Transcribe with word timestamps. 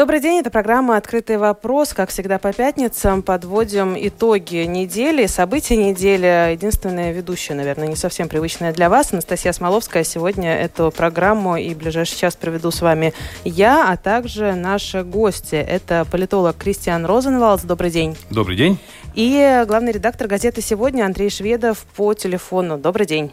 Добрый 0.00 0.20
день, 0.20 0.38
это 0.38 0.48
программа 0.48 0.96
«Открытый 0.96 1.36
вопрос». 1.36 1.92
Как 1.92 2.08
всегда 2.08 2.38
по 2.38 2.54
пятницам 2.54 3.20
подводим 3.20 3.94
итоги 3.98 4.64
недели, 4.64 5.26
события 5.26 5.76
недели. 5.76 6.52
Единственная 6.52 7.12
ведущая, 7.12 7.52
наверное, 7.52 7.86
не 7.86 7.96
совсем 7.96 8.26
привычная 8.26 8.72
для 8.72 8.88
вас, 8.88 9.12
Анастасия 9.12 9.52
Смоловская. 9.52 10.02
Сегодня 10.02 10.56
эту 10.56 10.90
программу 10.90 11.58
и 11.58 11.74
ближайший 11.74 12.16
час 12.16 12.34
проведу 12.34 12.70
с 12.70 12.80
вами 12.80 13.12
я, 13.44 13.92
а 13.92 13.98
также 13.98 14.54
наши 14.54 15.02
гости. 15.02 15.56
Это 15.56 16.06
политолог 16.10 16.56
Кристиан 16.56 17.04
Розенвалдс. 17.04 17.64
Добрый 17.64 17.90
день. 17.90 18.16
Добрый 18.30 18.56
день. 18.56 18.78
И 19.14 19.64
главный 19.68 19.92
редактор 19.92 20.28
газеты 20.28 20.62
«Сегодня» 20.62 21.04
Андрей 21.04 21.28
Шведов 21.28 21.84
по 21.94 22.14
телефону. 22.14 22.78
Добрый 22.78 23.04
день. 23.04 23.32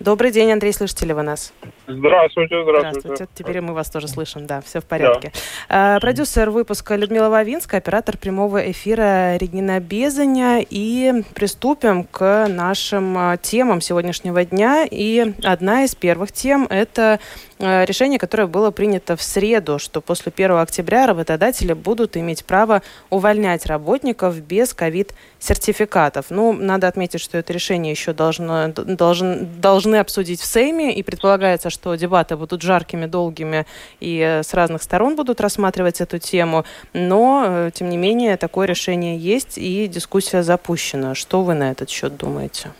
Добрый 0.00 0.30
день, 0.30 0.50
Андрей, 0.50 0.72
слышите 0.72 1.04
ли 1.04 1.12
вы 1.12 1.20
нас? 1.20 1.52
Здравствуйте, 1.86 2.62
здравствуйте. 2.62 3.00
Здравствуйте. 3.00 3.28
Теперь 3.34 3.60
мы 3.60 3.74
вас 3.74 3.90
тоже 3.90 4.08
слышим, 4.08 4.46
да, 4.46 4.62
все 4.62 4.80
в 4.80 4.86
порядке. 4.86 5.30
Да. 5.68 6.00
Продюсер 6.00 6.48
выпуска 6.48 6.96
Людмила 6.96 7.28
Вавинская, 7.28 7.80
оператор 7.80 8.16
прямого 8.16 8.70
эфира 8.70 9.36
Регина 9.36 9.78
Безаня. 9.78 10.64
И 10.70 11.22
приступим 11.34 12.04
к 12.04 12.46
нашим 12.48 13.14
а, 13.18 13.36
темам 13.36 13.82
сегодняшнего 13.82 14.42
дня. 14.46 14.86
И 14.90 15.34
одна 15.44 15.84
из 15.84 15.94
первых 15.94 16.32
тем– 16.32 16.66
это 16.70 17.20
решение, 17.60 18.18
которое 18.18 18.46
было 18.46 18.70
принято 18.70 19.16
в 19.16 19.22
среду, 19.22 19.78
что 19.78 20.00
после 20.00 20.32
1 20.34 20.52
октября 20.52 21.06
работодатели 21.06 21.72
будут 21.72 22.16
иметь 22.16 22.44
право 22.44 22.82
увольнять 23.10 23.66
работников 23.66 24.40
без 24.40 24.74
ковид-сертификатов. 24.74 26.26
Ну, 26.30 26.52
надо 26.52 26.88
отметить, 26.88 27.20
что 27.20 27.38
это 27.38 27.52
решение 27.52 27.92
еще 27.92 28.12
должно, 28.12 28.68
должен, 28.68 29.60
должны 29.60 29.96
обсудить 29.96 30.40
в 30.40 30.46
Сейме, 30.46 30.94
и 30.94 31.02
предполагается, 31.02 31.70
что 31.70 31.94
дебаты 31.94 32.36
будут 32.36 32.62
жаркими, 32.62 33.06
долгими 33.06 33.66
и 34.00 34.18
э, 34.18 34.42
с 34.42 34.54
разных 34.54 34.82
сторон 34.82 35.16
будут 35.16 35.40
рассматривать 35.40 36.00
эту 36.00 36.18
тему. 36.18 36.64
Но, 36.92 37.44
э, 37.46 37.70
тем 37.72 37.90
не 37.90 37.96
менее, 37.96 38.36
такое 38.36 38.66
решение 38.66 39.16
есть, 39.16 39.58
и 39.58 39.86
дискуссия 39.86 40.42
запущена. 40.42 41.14
Что 41.14 41.42
вы 41.42 41.54
на 41.54 41.70
этот 41.70 41.90
счет 41.90 42.16
думаете? 42.16 42.70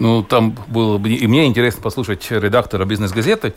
Ну, 0.00 0.22
там 0.22 0.54
было 0.68 0.96
бы... 0.98 1.10
И 1.10 1.26
мне 1.26 1.46
интересно 1.46 1.82
послушать 1.82 2.30
редактора 2.30 2.84
бизнес-газеты. 2.84 3.54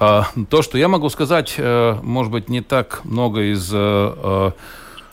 А, 0.00 0.26
то, 0.50 0.62
что 0.62 0.78
я 0.78 0.88
могу 0.88 1.08
сказать, 1.10 1.54
э, 1.58 1.96
может 2.02 2.32
быть, 2.32 2.48
не 2.48 2.60
так 2.60 3.04
много 3.04 3.52
из... 3.52 3.70
Э, 3.72 3.76
э, 3.76 4.50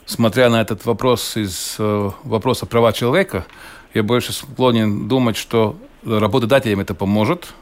смотря 0.07 0.49
на 0.49 0.61
этот 0.61 0.83
вопрос 0.85 1.37
из 1.37 1.75
вопроса 1.77 2.65
права 2.65 2.91
человека, 2.91 3.45
я 3.93 4.01
больше 4.01 4.33
склонен 4.33 5.07
думать, 5.07 5.37
что 5.37 5.77
работодателям 6.03 6.79
это 6.79 6.95
поможет, 6.95 7.53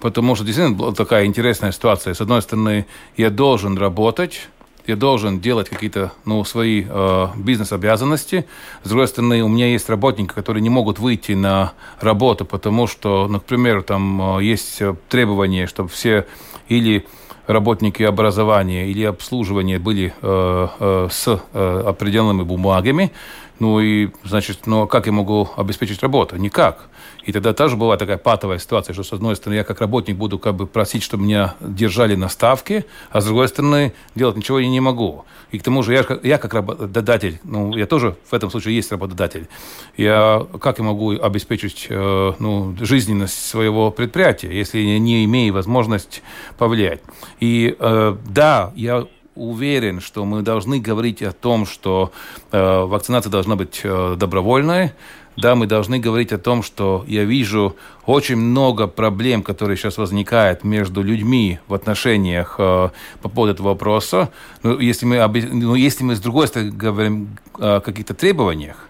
потому 0.00 0.34
что 0.34 0.44
действительно 0.44 0.76
была 0.76 0.92
такая 0.92 1.26
интересная 1.26 1.72
ситуация. 1.72 2.12
С 2.12 2.20
одной 2.20 2.42
стороны, 2.42 2.86
я 3.16 3.30
должен 3.30 3.78
работать, 3.78 4.48
я 4.88 4.96
должен 4.96 5.40
делать 5.40 5.68
какие-то 5.68 6.12
ну, 6.24 6.42
свои 6.44 6.84
э, 6.88 7.26
бизнес-обязанности. 7.36 8.46
С 8.82 8.88
другой 8.88 9.06
стороны, 9.06 9.42
у 9.42 9.48
меня 9.48 9.66
есть 9.66 9.88
работники, 9.88 10.32
которые 10.32 10.62
не 10.62 10.70
могут 10.70 10.98
выйти 10.98 11.32
на 11.32 11.72
работу, 12.00 12.44
потому 12.44 12.86
что, 12.86 13.28
например, 13.28 13.82
там 13.82 14.38
э, 14.38 14.44
есть 14.44 14.82
требования, 15.08 15.66
чтобы 15.66 15.90
все 15.90 16.26
или 16.68 17.06
работники 17.48 18.02
образования 18.02 18.88
или 18.88 19.04
обслуживания 19.04 19.78
были 19.78 20.14
э, 20.20 20.68
э, 20.78 21.08
с 21.10 21.40
э, 21.52 21.82
определенными 21.86 22.42
бумагами. 22.42 23.10
Ну 23.58 23.80
и, 23.80 24.10
значит, 24.24 24.66
ну 24.66 24.82
а 24.82 24.86
как 24.86 25.06
я 25.06 25.12
могу 25.12 25.48
обеспечить 25.56 26.02
работу? 26.02 26.36
Никак. 26.36 26.88
И 27.24 27.32
тогда 27.32 27.52
тоже 27.52 27.76
была 27.76 27.96
такая 27.96 28.16
патовая 28.16 28.58
ситуация, 28.58 28.94
что, 28.94 29.02
с 29.02 29.12
одной 29.12 29.36
стороны, 29.36 29.56
я 29.56 29.64
как 29.64 29.80
работник 29.80 30.16
буду 30.16 30.38
как 30.38 30.54
бы 30.54 30.66
просить, 30.66 31.02
чтобы 31.02 31.24
меня 31.24 31.54
держали 31.60 32.14
на 32.14 32.28
ставке, 32.28 32.86
а 33.10 33.20
с 33.20 33.26
другой 33.26 33.48
стороны, 33.48 33.92
делать 34.14 34.36
ничего 34.36 34.58
я 34.58 34.68
не 34.68 34.80
могу. 34.80 35.24
И 35.50 35.58
к 35.58 35.62
тому 35.62 35.82
же 35.82 35.92
я, 35.92 36.06
я 36.22 36.38
как 36.38 36.54
работодатель, 36.54 37.40
ну, 37.42 37.76
я 37.76 37.86
тоже 37.86 38.16
в 38.30 38.34
этом 38.34 38.50
случае 38.50 38.76
есть 38.76 38.92
работодатель. 38.92 39.48
Я 39.96 40.46
как 40.60 40.78
я 40.78 40.84
могу 40.84 41.12
обеспечить 41.12 41.86
э, 41.88 42.32
ну, 42.38 42.76
жизненность 42.80 43.46
своего 43.46 43.90
предприятия, 43.90 44.50
если 44.50 44.78
я 44.78 44.98
не 44.98 45.24
имею 45.24 45.54
возможность 45.54 46.22
повлиять? 46.56 47.00
И 47.40 47.76
э, 47.78 48.16
да, 48.26 48.72
я 48.76 49.06
уверен, 49.38 50.00
что 50.00 50.24
мы 50.24 50.42
должны 50.42 50.80
говорить 50.80 51.22
о 51.22 51.32
том, 51.32 51.66
что 51.66 52.12
э, 52.50 52.80
вакцинация 52.82 53.30
должна 53.30 53.56
быть 53.56 53.80
э, 53.84 54.16
добровольной, 54.18 54.92
да, 55.36 55.54
мы 55.54 55.66
должны 55.66 56.00
говорить 56.00 56.32
о 56.32 56.38
том, 56.38 56.64
что 56.64 57.04
я 57.06 57.22
вижу 57.22 57.76
очень 58.06 58.36
много 58.36 58.88
проблем, 58.88 59.44
которые 59.44 59.76
сейчас 59.76 59.96
возникают 59.96 60.64
между 60.64 61.00
людьми 61.00 61.60
в 61.68 61.74
отношениях 61.74 62.56
э, 62.58 62.90
по 63.22 63.28
поводу 63.28 63.52
этого 63.52 63.68
вопроса. 63.68 64.30
Но 64.64 64.70
ну, 64.70 64.80
если 64.80 65.06
мы, 65.06 65.24
ну, 65.52 65.76
если 65.76 66.02
мы 66.02 66.16
с 66.16 66.20
другой 66.20 66.48
стороны 66.48 66.72
говорим 66.72 67.38
о 67.54 67.78
каких-то 67.78 68.14
требованиях, 68.14 68.88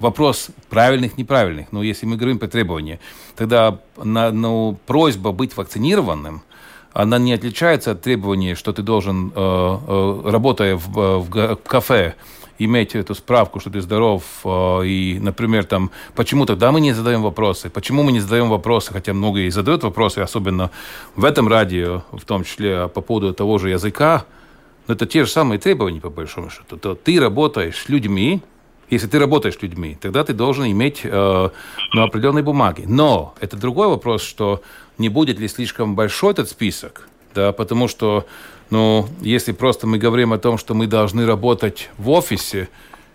вопрос 0.00 0.48
правильных, 0.70 1.18
неправильных. 1.18 1.68
Но 1.70 1.82
если 1.82 2.06
мы 2.06 2.16
говорим 2.16 2.38
по 2.38 2.48
требованиям, 2.48 2.98
тогда 3.36 3.78
на, 3.96 4.32
ну, 4.32 4.76
просьба 4.86 5.30
быть 5.30 5.56
вакцинированным, 5.56 6.42
она 6.94 7.18
не 7.18 7.34
отличается 7.34 7.90
от 7.90 8.02
требований, 8.02 8.54
что 8.54 8.72
ты 8.72 8.82
должен, 8.82 9.32
э, 9.34 9.78
э, 9.86 10.30
работая 10.30 10.76
в, 10.76 11.18
в 11.18 11.56
кафе, 11.56 12.14
иметь 12.56 12.94
эту 12.94 13.16
справку, 13.16 13.58
что 13.58 13.68
ты 13.68 13.80
здоров, 13.80 14.22
э, 14.44 14.86
и, 14.86 15.18
например, 15.20 15.64
там, 15.64 15.90
почему 16.14 16.46
тогда 16.46 16.70
мы 16.70 16.80
не 16.80 16.92
задаем 16.92 17.22
вопросы, 17.22 17.68
почему 17.68 18.04
мы 18.04 18.12
не 18.12 18.20
задаем 18.20 18.48
вопросы, 18.48 18.92
хотя 18.92 19.12
многие 19.12 19.50
задают 19.50 19.82
вопросы, 19.82 20.20
особенно 20.20 20.70
в 21.16 21.24
этом 21.24 21.48
радио, 21.48 22.04
в 22.12 22.24
том 22.24 22.44
числе 22.44 22.86
по 22.86 23.00
поводу 23.00 23.34
того 23.34 23.58
же 23.58 23.70
языка, 23.70 24.24
но 24.86 24.94
это 24.94 25.04
те 25.06 25.24
же 25.24 25.30
самые 25.30 25.58
требования, 25.58 26.00
по 26.00 26.10
большому 26.10 26.50
счету. 26.50 26.76
То 26.76 26.94
ты 26.94 27.18
работаешь 27.18 27.76
с 27.76 27.88
людьми, 27.88 28.40
если 28.90 29.06
ты 29.06 29.18
работаешь 29.18 29.56
с 29.56 29.62
людьми, 29.62 29.96
тогда 30.00 30.24
ты 30.24 30.32
должен 30.32 30.66
иметь 30.66 31.00
э, 31.04 31.48
ну, 31.92 32.02
определенные 32.02 32.42
бумаги. 32.42 32.84
Но 32.86 33.34
это 33.40 33.56
другой 33.56 33.88
вопрос, 33.88 34.22
что 34.22 34.62
не 34.98 35.08
будет 35.08 35.38
ли 35.38 35.48
слишком 35.48 35.94
большой 35.94 36.32
этот 36.32 36.48
список, 36.48 37.08
да, 37.34 37.52
потому 37.52 37.88
что 37.88 38.26
но 38.70 39.08
если 39.20 39.52
просто 39.52 39.86
мы 39.86 39.98
говорим 39.98 40.32
о 40.32 40.38
том, 40.38 40.58
что 40.58 40.74
мы 40.74 40.86
должны 40.86 41.26
работать 41.26 41.90
в 41.98 42.10
офисе, 42.10 42.68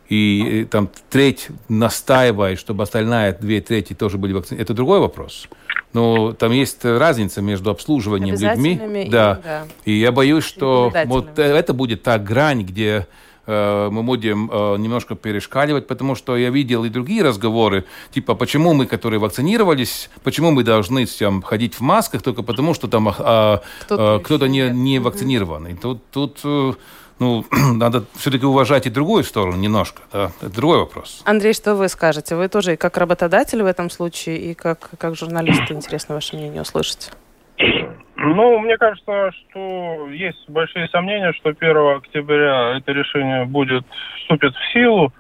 и 0.07 0.65
там 0.71 0.89
треть 1.09 1.49
настаивает, 1.67 2.59
чтобы 2.59 2.83
остальная 2.83 3.33
две 3.33 3.61
трети 3.61 3.93
тоже 3.93 4.17
были 4.17 4.33
вакцинированы, 4.33 4.63
это 4.63 4.73
другой 4.73 4.99
вопрос. 4.99 5.47
Но 5.93 6.33
там 6.33 6.51
есть 6.51 6.83
разница 6.83 7.41
между 7.41 7.69
обслуживанием 7.71 8.35
людьми. 8.35 9.03
И, 9.05 9.09
да. 9.09 9.39
да. 9.43 9.65
И 9.85 9.93
я 9.93 10.11
боюсь, 10.11 10.43
что 10.43 10.91
вот 11.05 11.37
это 11.37 11.73
будет 11.73 12.03
та 12.03 12.17
грань, 12.17 12.63
где 12.63 13.07
мы 13.49 14.03
будем 14.03 14.49
э, 14.51 14.77
немножко 14.77 15.15
перешкаливать, 15.15 15.87
потому 15.87 16.15
что 16.15 16.37
я 16.37 16.49
видел 16.49 16.83
и 16.85 16.89
другие 16.89 17.23
разговоры, 17.23 17.85
типа, 18.11 18.35
почему 18.35 18.73
мы, 18.73 18.85
которые 18.85 19.19
вакцинировались, 19.19 20.09
почему 20.23 20.51
мы 20.51 20.63
должны 20.63 21.05
там, 21.05 21.41
ходить 21.41 21.75
в 21.75 21.81
масках 21.81 22.21
только 22.21 22.43
потому, 22.43 22.73
что 22.73 22.87
там 22.87 23.09
а, 23.17 23.61
кто-то, 23.85 24.21
кто 24.23 24.47
не, 24.47 24.69
не 24.69 24.99
вакцинированный. 24.99 25.75
Тут, 25.75 26.01
тут 26.11 26.39
э, 26.43 26.73
ну, 27.19 27.45
надо 27.51 28.05
все-таки 28.15 28.45
уважать 28.45 28.87
и 28.87 28.89
другую 28.89 29.23
сторону 29.23 29.57
немножко. 29.57 30.01
Да? 30.11 30.31
Это 30.41 30.49
другой 30.49 30.79
вопрос. 30.79 31.21
Андрей, 31.25 31.53
что 31.53 31.75
вы 31.75 31.89
скажете? 31.89 32.35
Вы 32.35 32.47
тоже 32.47 32.73
и 32.73 32.77
как 32.77 32.97
работодатель 32.97 33.61
в 33.61 33.65
этом 33.65 33.89
случае, 33.89 34.37
и 34.37 34.53
как, 34.53 34.89
как 34.97 35.15
журналист, 35.15 35.71
интересно 35.71 36.15
ваше 36.15 36.35
мнение 36.35 36.61
услышать. 36.61 37.11
Ну, 38.21 38.59
мне 38.59 38.77
кажется, 38.77 39.31
что 39.31 40.09
есть 40.09 40.49
большие 40.49 40.89
сомнения, 40.89 41.31
что 41.33 41.49
1 41.57 41.77
октября 41.97 42.77
это 42.77 42.91
решение 42.91 43.45
будет 43.45 43.85
вступит 44.17 44.53
в 44.53 44.73
силу, 44.73 45.13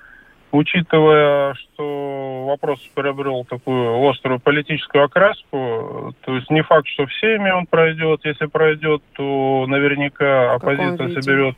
учитывая, 0.51 1.53
что 1.53 2.45
вопрос 2.47 2.81
приобрел 2.93 3.45
такую 3.45 4.05
острую 4.09 4.41
политическую 4.41 5.05
окраску. 5.05 6.13
То 6.25 6.35
есть 6.35 6.49
не 6.49 6.61
факт, 6.61 6.87
что 6.87 7.05
всеми 7.05 7.49
он 7.51 7.67
пройдет. 7.67 8.19
Если 8.25 8.47
пройдет, 8.47 9.01
то 9.13 9.65
наверняка 9.67 10.55
оппозиция 10.55 11.21
соберет 11.21 11.55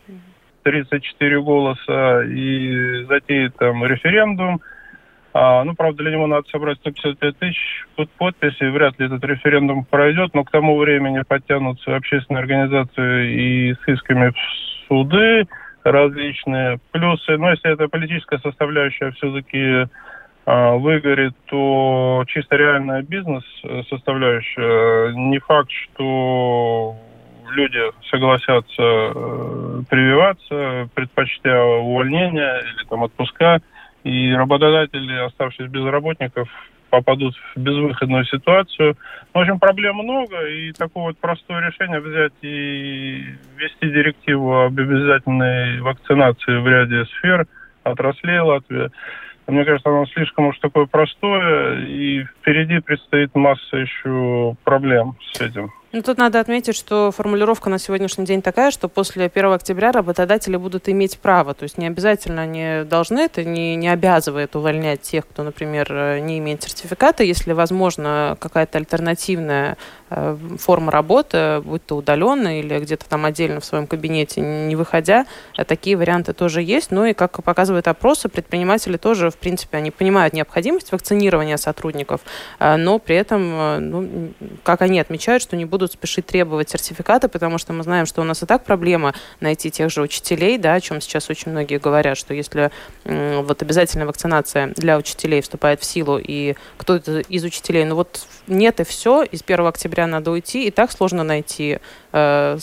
34 0.61 1.41
голоса 1.41 2.21
и 2.21 3.03
затеет 3.05 3.55
там 3.55 3.83
референдум. 3.83 4.61
А, 5.33 5.63
ну, 5.63 5.73
правда, 5.75 6.03
для 6.03 6.11
него 6.11 6.27
надо 6.27 6.49
собрать 6.49 6.77
155 6.79 7.37
тысяч 7.37 7.85
подписей. 8.17 8.69
Вряд 8.69 8.99
ли 8.99 9.05
этот 9.05 9.23
референдум 9.23 9.85
пройдет, 9.85 10.33
но 10.33 10.43
к 10.43 10.51
тому 10.51 10.77
времени 10.77 11.23
подтянутся 11.25 11.95
общественные 11.95 12.41
организации 12.41 13.31
и 13.31 13.73
с 13.73 13.79
исками 13.87 14.31
в 14.31 14.35
суды 14.87 15.47
различные. 15.83 16.79
Плюсы, 16.91 17.37
ну, 17.37 17.49
если 17.49 17.71
это 17.71 17.87
политическая 17.87 18.39
составляющая, 18.39 19.11
все-таки 19.11 19.85
а, 20.45 20.75
выгорит, 20.75 21.33
то 21.45 22.25
чисто 22.27 22.57
реальная 22.57 23.01
бизнес-составляющая, 23.01 25.13
не 25.13 25.39
факт, 25.39 25.71
что 25.71 26.97
люди 27.51 27.79
согласятся 28.09 28.81
э, 28.81 29.81
прививаться, 29.89 30.89
предпочтя 30.93 31.63
увольнения 31.63 32.61
или 32.61 32.83
там 32.89 33.03
отпуска, 33.03 33.61
и 34.03 34.31
работодатели, 34.33 35.25
оставшись 35.25 35.67
без 35.67 35.85
работников, 35.85 36.49
попадут 36.89 37.35
в 37.55 37.59
безвыходную 37.59 38.25
ситуацию. 38.25 38.97
В 39.33 39.39
общем, 39.39 39.59
проблем 39.59 39.95
много, 39.97 40.45
и 40.47 40.71
такое 40.73 41.05
вот 41.05 41.17
простое 41.17 41.67
решение 41.67 41.99
взять 41.99 42.33
и 42.41 43.23
ввести 43.55 43.89
директиву 43.89 44.61
об 44.61 44.77
обязательной 44.77 45.81
вакцинации 45.81 46.57
в 46.57 46.67
ряде 46.67 47.05
сфер, 47.05 47.47
отраслей 47.83 48.39
Латвии, 48.39 48.91
мне 49.47 49.65
кажется, 49.65 49.89
оно 49.89 50.05
слишком 50.05 50.47
уж 50.47 50.59
такое 50.59 50.85
простое, 50.85 51.85
и 51.85 52.23
впереди 52.23 52.79
предстоит 52.79 53.35
масса 53.35 53.77
еще 53.77 54.55
проблем 54.63 55.15
с 55.33 55.41
этим. 55.41 55.71
Ну, 55.93 56.01
тут 56.01 56.17
надо 56.17 56.39
отметить, 56.39 56.75
что 56.75 57.11
формулировка 57.11 57.69
на 57.69 57.77
сегодняшний 57.77 58.23
день 58.23 58.41
такая, 58.41 58.71
что 58.71 58.87
после 58.87 59.25
1 59.25 59.51
октября 59.51 59.91
работодатели 59.91 60.55
будут 60.55 60.87
иметь 60.87 61.19
право. 61.19 61.53
То 61.53 61.63
есть 61.63 61.77
не 61.77 61.85
обязательно 61.85 62.43
они 62.43 62.85
должны, 62.85 63.19
это 63.19 63.43
не, 63.43 63.75
не 63.75 63.89
обязывает 63.89 64.55
увольнять 64.55 65.01
тех, 65.01 65.27
кто, 65.27 65.43
например, 65.43 65.87
э, 65.91 66.19
не 66.19 66.39
имеет 66.39 66.63
сертификата. 66.63 67.23
Если 67.23 67.51
возможно 67.51 68.37
какая-то 68.39 68.77
альтернативная 68.77 69.75
форма 70.57 70.91
работы, 70.91 71.61
будь 71.61 71.85
то 71.85 71.95
удаленно 71.95 72.59
или 72.59 72.79
где-то 72.79 73.07
там 73.07 73.25
отдельно 73.25 73.59
в 73.59 73.65
своем 73.65 73.87
кабинете, 73.87 74.41
не 74.41 74.75
выходя, 74.75 75.25
э, 75.57 75.63
такие 75.63 75.95
варианты 75.95 76.33
тоже 76.33 76.61
есть. 76.61 76.91
Ну 76.91 77.05
и, 77.05 77.13
как 77.13 77.43
показывают 77.43 77.87
опросы, 77.87 78.29
предприниматели 78.29 78.97
тоже, 78.97 79.29
в 79.29 79.37
принципе, 79.37 79.77
они 79.77 79.91
понимают 79.91 80.33
необходимость 80.33 80.91
вакцинирования 80.91 81.57
сотрудников, 81.57 82.21
э, 82.59 82.75
но 82.75 82.99
при 82.99 83.15
этом, 83.15 83.41
э, 83.53 83.79
ну, 83.79 84.33
как 84.63 84.81
они 84.81 84.99
отмечают, 84.99 85.41
что 85.41 85.55
не 85.55 85.65
будут 85.65 85.93
спешить 85.93 86.25
требовать 86.25 86.69
сертификаты, 86.69 87.27
потому 87.27 87.57
что 87.57 87.73
мы 87.73 87.83
знаем, 87.83 88.05
что 88.05 88.21
у 88.21 88.25
нас 88.25 88.43
и 88.43 88.45
так 88.45 88.63
проблема 88.65 89.13
найти 89.39 89.71
тех 89.71 89.89
же 89.89 90.01
учителей, 90.01 90.57
да, 90.57 90.73
о 90.73 90.81
чем 90.81 91.01
сейчас 91.01 91.29
очень 91.29 91.51
многие 91.51 91.79
говорят, 91.79 92.17
что 92.17 92.33
если 92.33 92.71
вот 93.05 93.61
обязательная 93.61 94.05
вакцинация 94.05 94.67
для 94.75 94.97
учителей 94.97 95.41
вступает 95.41 95.81
в 95.81 95.85
силу, 95.85 96.19
и 96.21 96.55
кто-то 96.77 97.19
из 97.19 97.43
учителей, 97.43 97.85
ну 97.85 97.95
вот 97.95 98.25
нет 98.47 98.79
и 98.79 98.83
все, 98.83 99.23
из 99.23 99.41
1 99.41 99.65
октября 99.65 100.00
надо 100.07 100.31
уйти, 100.31 100.67
и 100.67 100.71
так 100.71 100.91
сложно 100.91 101.23
найти 101.23 101.79
э, 102.11 102.57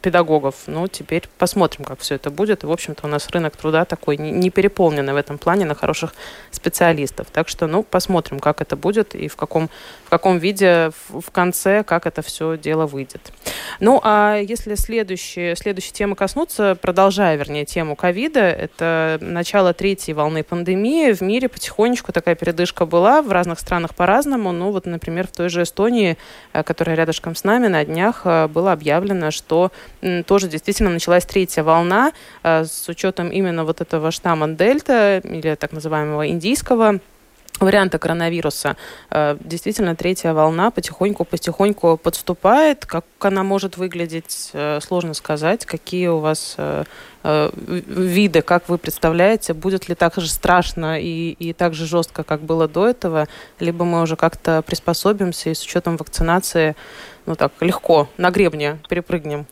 педагогов. 0.00 0.54
Ну, 0.66 0.88
теперь 0.88 1.28
посмотрим, 1.38 1.84
как 1.84 2.00
все 2.00 2.16
это 2.16 2.30
будет. 2.30 2.64
И, 2.64 2.66
в 2.66 2.72
общем-то, 2.72 3.06
у 3.06 3.10
нас 3.10 3.28
рынок 3.30 3.56
труда 3.56 3.84
такой 3.84 4.16
не 4.16 4.50
переполненный 4.50 5.12
в 5.12 5.16
этом 5.16 5.38
плане 5.38 5.64
на 5.64 5.74
хороших 5.74 6.14
специалистов. 6.50 7.28
Так 7.32 7.48
что, 7.48 7.66
ну, 7.66 7.82
посмотрим, 7.82 8.40
как 8.40 8.60
это 8.60 8.76
будет 8.76 9.14
и 9.14 9.28
в 9.28 9.36
каком, 9.36 9.68
в 10.04 10.10
каком 10.10 10.38
виде 10.38 10.90
в 11.08 11.30
конце, 11.30 11.82
как 11.84 12.06
это 12.06 12.22
все 12.22 12.56
дело 12.56 12.86
выйдет. 12.86 13.32
Ну, 13.80 14.00
а 14.02 14.36
если 14.36 14.74
следующие, 14.74 15.56
следующей 15.56 15.92
темы 15.92 16.16
коснуться, 16.16 16.76
продолжая, 16.80 17.36
вернее, 17.36 17.64
тему 17.64 17.96
ковида, 17.96 18.40
это 18.40 19.18
начало 19.20 19.72
третьей 19.72 20.14
волны 20.14 20.42
пандемии. 20.42 21.12
В 21.12 21.20
мире 21.20 21.48
потихонечку 21.48 22.12
такая 22.12 22.34
передышка 22.34 22.86
была, 22.86 23.22
в 23.22 23.30
разных 23.30 23.60
странах 23.60 23.94
по-разному. 23.94 24.52
Ну, 24.52 24.70
вот, 24.72 24.86
например, 24.86 25.26
в 25.26 25.32
той 25.32 25.48
же 25.48 25.62
Эстонии, 25.62 26.16
э, 26.52 26.62
которая 26.62 26.96
рядышком 26.96 27.34
с 27.34 27.44
нами, 27.44 27.68
на 27.68 27.84
днях 27.84 28.22
э, 28.24 28.48
было 28.62 28.72
объявлено, 28.72 29.30
что 29.32 29.72
тоже 30.26 30.48
действительно 30.48 30.90
началась 30.90 31.24
третья 31.24 31.64
волна 31.64 32.12
э, 32.44 32.64
с 32.64 32.88
учетом 32.88 33.28
именно 33.28 33.64
вот 33.64 33.80
этого 33.80 34.12
штамма 34.12 34.48
Дельта 34.48 35.20
или 35.24 35.56
так 35.56 35.72
называемого 35.72 36.28
индийского 36.28 37.00
варианта 37.60 37.98
коронавируса. 37.98 38.76
Э, 39.10 39.36
действительно, 39.40 39.94
третья 39.96 40.32
волна 40.32 40.70
потихоньку-потихоньку 40.70 41.96
подступает. 41.96 42.86
Как 42.86 43.04
она 43.20 43.42
может 43.42 43.76
выглядеть, 43.76 44.50
э, 44.52 44.80
сложно 44.80 45.14
сказать. 45.14 45.66
Какие 45.66 46.08
у 46.08 46.18
вас 46.18 46.54
э, 46.58 46.84
виды, 47.24 48.42
как 48.42 48.68
вы 48.68 48.78
представляете, 48.78 49.54
будет 49.54 49.88
ли 49.88 49.94
так 49.94 50.16
же 50.16 50.28
страшно 50.28 51.00
и, 51.00 51.30
и 51.38 51.52
так 51.52 51.74
же 51.74 51.86
жестко, 51.86 52.24
как 52.24 52.40
было 52.40 52.66
до 52.66 52.88
этого, 52.88 53.28
либо 53.60 53.84
мы 53.84 54.02
уже 54.02 54.16
как-то 54.16 54.62
приспособимся 54.62 55.50
и 55.50 55.54
с 55.54 55.62
учетом 55.62 55.96
вакцинации, 55.96 56.74
ну 57.26 57.36
так, 57.36 57.52
легко 57.60 58.08
на 58.16 58.30
гребне 58.30 58.78
перепрыгнем? 58.88 59.46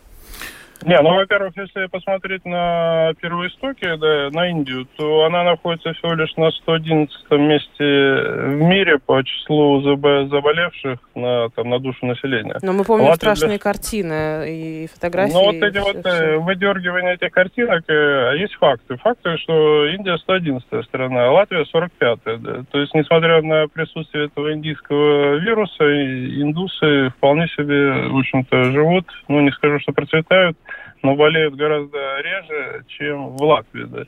Не, 0.84 1.00
ну, 1.02 1.14
во-первых, 1.14 1.56
если 1.56 1.86
посмотреть 1.86 2.44
на 2.44 3.12
первоистоки, 3.20 3.96
да, 3.96 4.30
на 4.30 4.48
Индию, 4.48 4.86
то 4.96 5.24
она 5.24 5.44
находится 5.44 5.92
всего 5.92 6.14
лишь 6.14 6.34
на 6.36 6.50
111 6.50 7.30
месте 7.32 7.84
в 7.84 8.60
мире 8.62 8.98
по 8.98 9.22
числу 9.22 9.80
заболевших 9.82 10.98
на, 11.14 11.50
там, 11.50 11.68
на 11.68 11.78
душу 11.78 12.06
населения. 12.06 12.56
Но 12.62 12.72
мы 12.72 12.84
помним 12.84 13.08
Латвия 13.08 13.34
страшные 13.34 13.58
для... 13.58 13.58
картины 13.58 14.44
и 14.48 14.86
фотографии. 14.92 15.32
Ну, 15.32 15.44
вот 15.44 15.54
эти 15.56 15.78
вот 15.78 15.96
все. 15.96 16.08
Э, 16.08 16.38
выдергивания 16.38 17.14
этих 17.14 17.30
картинок, 17.30 17.84
э, 17.88 18.38
есть 18.38 18.54
факты. 18.54 18.96
Факты, 18.96 19.36
что 19.38 19.86
Индия 19.86 20.16
111 20.18 20.84
страна, 20.86 21.26
а 21.26 21.30
Латвия 21.32 21.64
45-я. 21.72 22.36
Да. 22.36 22.64
То 22.70 22.80
есть, 22.80 22.94
несмотря 22.94 23.42
на 23.42 23.68
присутствие 23.68 24.26
этого 24.26 24.52
индийского 24.52 25.36
вируса, 25.36 25.84
индусы 25.84 27.10
вполне 27.10 27.48
себе, 27.48 28.08
в 28.08 28.18
общем-то, 28.18 28.64
живут, 28.72 29.06
ну, 29.28 29.40
не 29.40 29.50
скажу, 29.50 29.78
что 29.80 29.92
процветают, 29.92 30.56
но 31.02 31.14
болеют 31.16 31.54
гораздо 31.54 32.20
реже, 32.20 32.84
чем 32.88 33.36
в 33.36 33.42
Латвии. 33.42 33.84
Да. 33.84 34.04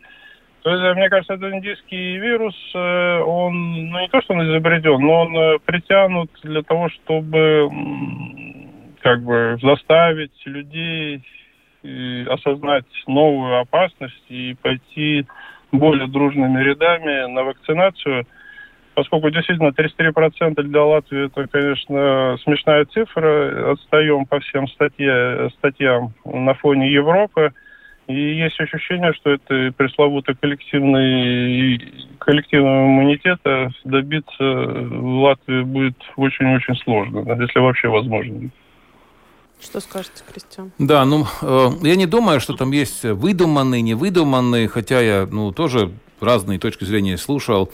То 0.62 0.71
есть, 0.71 0.97
мне 0.97 1.09
кажется, 1.09 1.35
этот 1.35 1.53
индийский 1.55 2.19
вирус, 2.19 2.55
э, 2.75 3.19
он, 3.21 3.91
ну 3.91 4.00
не 4.00 4.09
то, 4.09 4.21
что 4.23 4.35
он 4.35 4.49
изобретен, 4.49 5.00
но 5.00 5.23
он 5.23 5.37
э, 5.37 5.59
притянут 5.65 6.31
для 6.43 6.62
того, 6.62 6.89
чтобы 6.91 7.69
как 9.00 9.23
бы 9.23 9.59
заставить 9.61 10.31
людей 10.44 11.23
осознать 12.29 12.87
новую 13.09 13.59
опасность 13.59 14.25
и 14.29 14.55
пойти 14.62 15.27
более 15.73 16.06
дружными 16.06 16.62
рядами 16.62 17.33
на 17.33 17.43
вакцинацию– 17.43 18.25
поскольку 18.94 19.31
действительно 19.31 19.69
33% 19.69 20.62
для 20.62 20.83
Латвии 20.83 21.27
это, 21.27 21.47
конечно, 21.49 22.37
смешная 22.43 22.85
цифра, 22.87 23.73
отстаем 23.73 24.26
по 24.26 24.40
всем 24.40 24.69
статье, 24.69 25.50
статьям 25.59 26.12
на 26.25 26.55
фоне 26.55 26.93
Европы. 26.93 27.52
И 28.09 28.14
есть 28.14 28.61
ощущение, 28.61 29.12
что 29.14 29.31
это 29.31 29.73
пресловутый 29.76 30.35
коллективный, 30.35 31.81
коллективного 32.19 32.87
иммунитета 32.87 33.71
добиться 33.85 34.43
в 34.43 35.23
Латвии 35.23 35.62
будет 35.62 35.97
очень-очень 36.16 36.76
сложно, 36.83 37.21
если 37.40 37.61
вообще 37.61 37.88
возможно. 37.88 38.50
Что 39.62 39.78
скажете, 39.78 40.25
Кристиан? 40.31 40.73
Да, 40.78 41.05
ну, 41.05 41.25
э, 41.40 41.69
я 41.83 41.95
не 41.95 42.07
думаю, 42.07 42.40
что 42.40 42.55
там 42.55 42.73
есть 42.73 43.05
выдуманные, 43.05 43.81
невыдуманные, 43.81 44.66
хотя 44.66 45.00
я, 45.00 45.28
ну, 45.31 45.52
тоже 45.52 45.93
разные 46.21 46.59
точки 46.59 46.85
зрения 46.85 47.16
слушал. 47.16 47.71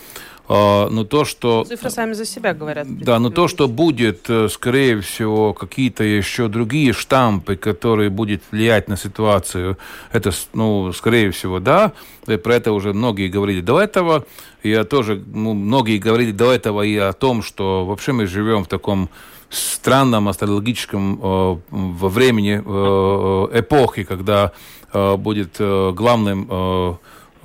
А, 0.49 0.89
но 0.89 1.05
то, 1.05 1.27
что... 1.27 1.65
Цифры 1.65 1.91
сами 1.91 2.15
за 2.15 2.25
себя 2.25 2.55
говорят. 2.55 2.87
Да, 2.89 3.19
но 3.19 3.29
то, 3.29 3.49
что 3.49 3.69
будет, 3.69 4.31
э, 4.31 4.49
скорее 4.49 5.01
всего, 5.03 5.53
какие-то 5.53 6.05
еще 6.05 6.49
другие 6.49 6.95
штампы, 6.95 7.57
которые 7.57 8.09
будут 8.09 8.43
влиять 8.51 8.89
на 8.89 8.97
ситуацию, 8.97 9.77
это, 10.11 10.31
ну, 10.55 10.91
скорее 10.93 11.31
всего, 11.33 11.61
да. 11.61 11.93
И 12.27 12.37
про 12.37 12.55
это 12.55 12.73
уже 12.73 12.95
многие 12.95 13.29
говорили 13.29 13.61
до 13.61 13.79
этого. 13.79 14.25
Я 14.63 14.85
тоже, 14.85 15.23
ну, 15.27 15.53
многие 15.53 15.99
говорили 15.99 16.33
до 16.33 16.51
этого 16.51 16.83
и 16.83 16.97
о 16.97 17.13
том, 17.13 17.43
что 17.43 17.85
вообще 17.85 18.13
мы 18.13 18.27
живем 18.27 18.65
в 18.65 18.69
таком 18.69 19.11
странном 19.51 20.29
астрологическом 20.29 21.21
э, 21.23 21.57
во 21.71 22.09
времени 22.09 22.63
э, 22.65 23.59
эпохи, 23.61 24.05
когда 24.05 24.53
э, 24.93 25.17
будет 25.17 25.57
э, 25.59 25.93
главным 25.95 26.49
э, 26.51 26.95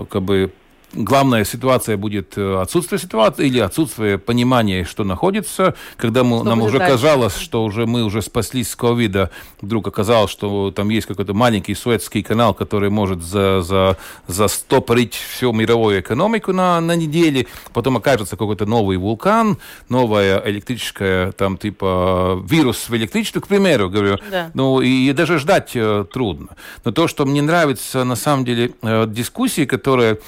как 0.09 0.21
бы 0.21 0.53
главная 0.93 1.43
ситуация 1.43 1.97
будет 1.97 2.37
э, 2.37 2.61
отсутствие 2.61 2.99
ситуации 2.99 3.47
или 3.47 3.59
отсутствие 3.59 4.17
понимания, 4.17 4.83
что 4.83 5.03
находится. 5.03 5.75
Когда 5.97 6.23
мы, 6.23 6.43
нам 6.43 6.61
уже 6.61 6.79
дальше? 6.79 6.93
казалось, 6.93 7.35
что 7.35 7.63
уже 7.63 7.85
мы 7.85 8.03
уже 8.03 8.21
спаслись 8.21 8.71
с 8.71 8.75
ковида, 8.75 9.31
вдруг 9.61 9.87
оказалось, 9.87 10.31
что 10.31 10.71
там 10.71 10.89
есть 10.89 11.07
какой-то 11.07 11.33
маленький 11.33 11.75
Суэцкий 11.75 12.23
канал, 12.23 12.53
который 12.53 12.89
может 12.89 13.23
за, 13.23 13.61
за, 13.61 13.97
застопорить 14.27 15.15
всю 15.15 15.51
мировую 15.51 16.01
экономику 16.01 16.53
на, 16.53 16.79
на 16.79 16.95
неделе. 16.95 17.47
Потом 17.73 17.97
окажется 17.97 18.37
какой-то 18.37 18.65
новый 18.65 18.97
вулкан, 18.97 19.57
новая 19.89 20.41
электрическая, 20.45 21.31
там 21.31 21.57
типа 21.57 22.41
вирус 22.47 22.89
в 22.89 22.95
электричестве, 22.95 23.41
к 23.41 23.47
примеру, 23.47 23.89
говорю. 23.89 24.17
Да. 24.29 24.51
Ну 24.53 24.81
и, 24.81 25.09
и 25.09 25.13
даже 25.13 25.39
ждать 25.39 25.71
э, 25.75 26.05
трудно. 26.11 26.49
Но 26.85 26.91
то, 26.91 27.07
что 27.07 27.25
мне 27.25 27.41
нравится 27.41 28.03
на 28.03 28.15
самом 28.15 28.45
деле 28.45 28.71
э, 28.81 29.05
дискуссии, 29.07 29.65
которые 29.65 30.19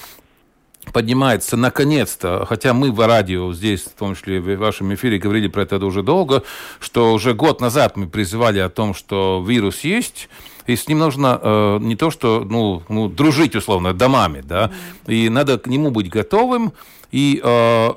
поднимается 0.93 1.57
наконец-то, 1.57 2.45
хотя 2.47 2.73
мы 2.73 2.91
в 2.91 3.05
радио 3.05 3.53
здесь, 3.53 3.83
в 3.83 3.93
том 3.93 4.15
числе 4.15 4.39
в 4.39 4.55
вашем 4.57 4.93
эфире, 4.93 5.17
говорили 5.17 5.47
про 5.47 5.63
это 5.63 5.85
уже 5.85 6.03
долго, 6.03 6.43
что 6.79 7.13
уже 7.13 7.33
год 7.33 7.61
назад 7.61 7.97
мы 7.97 8.07
призывали 8.07 8.59
о 8.59 8.69
том, 8.69 8.93
что 8.93 9.43
вирус 9.47 9.81
есть, 9.81 10.29
и 10.67 10.75
с 10.75 10.87
ним 10.87 10.99
нужно 10.99 11.39
э, 11.41 11.77
не 11.81 11.95
то, 11.95 12.09
что 12.11 12.45
ну, 12.49 12.81
ну, 12.89 13.07
дружить 13.09 13.55
условно 13.55 13.93
домами, 13.93 14.41
да, 14.41 14.71
и 15.07 15.29
надо 15.29 15.57
к 15.57 15.67
нему 15.67 15.91
быть 15.91 16.09
готовым, 16.09 16.73
И, 17.11 17.39
э, 17.41 17.93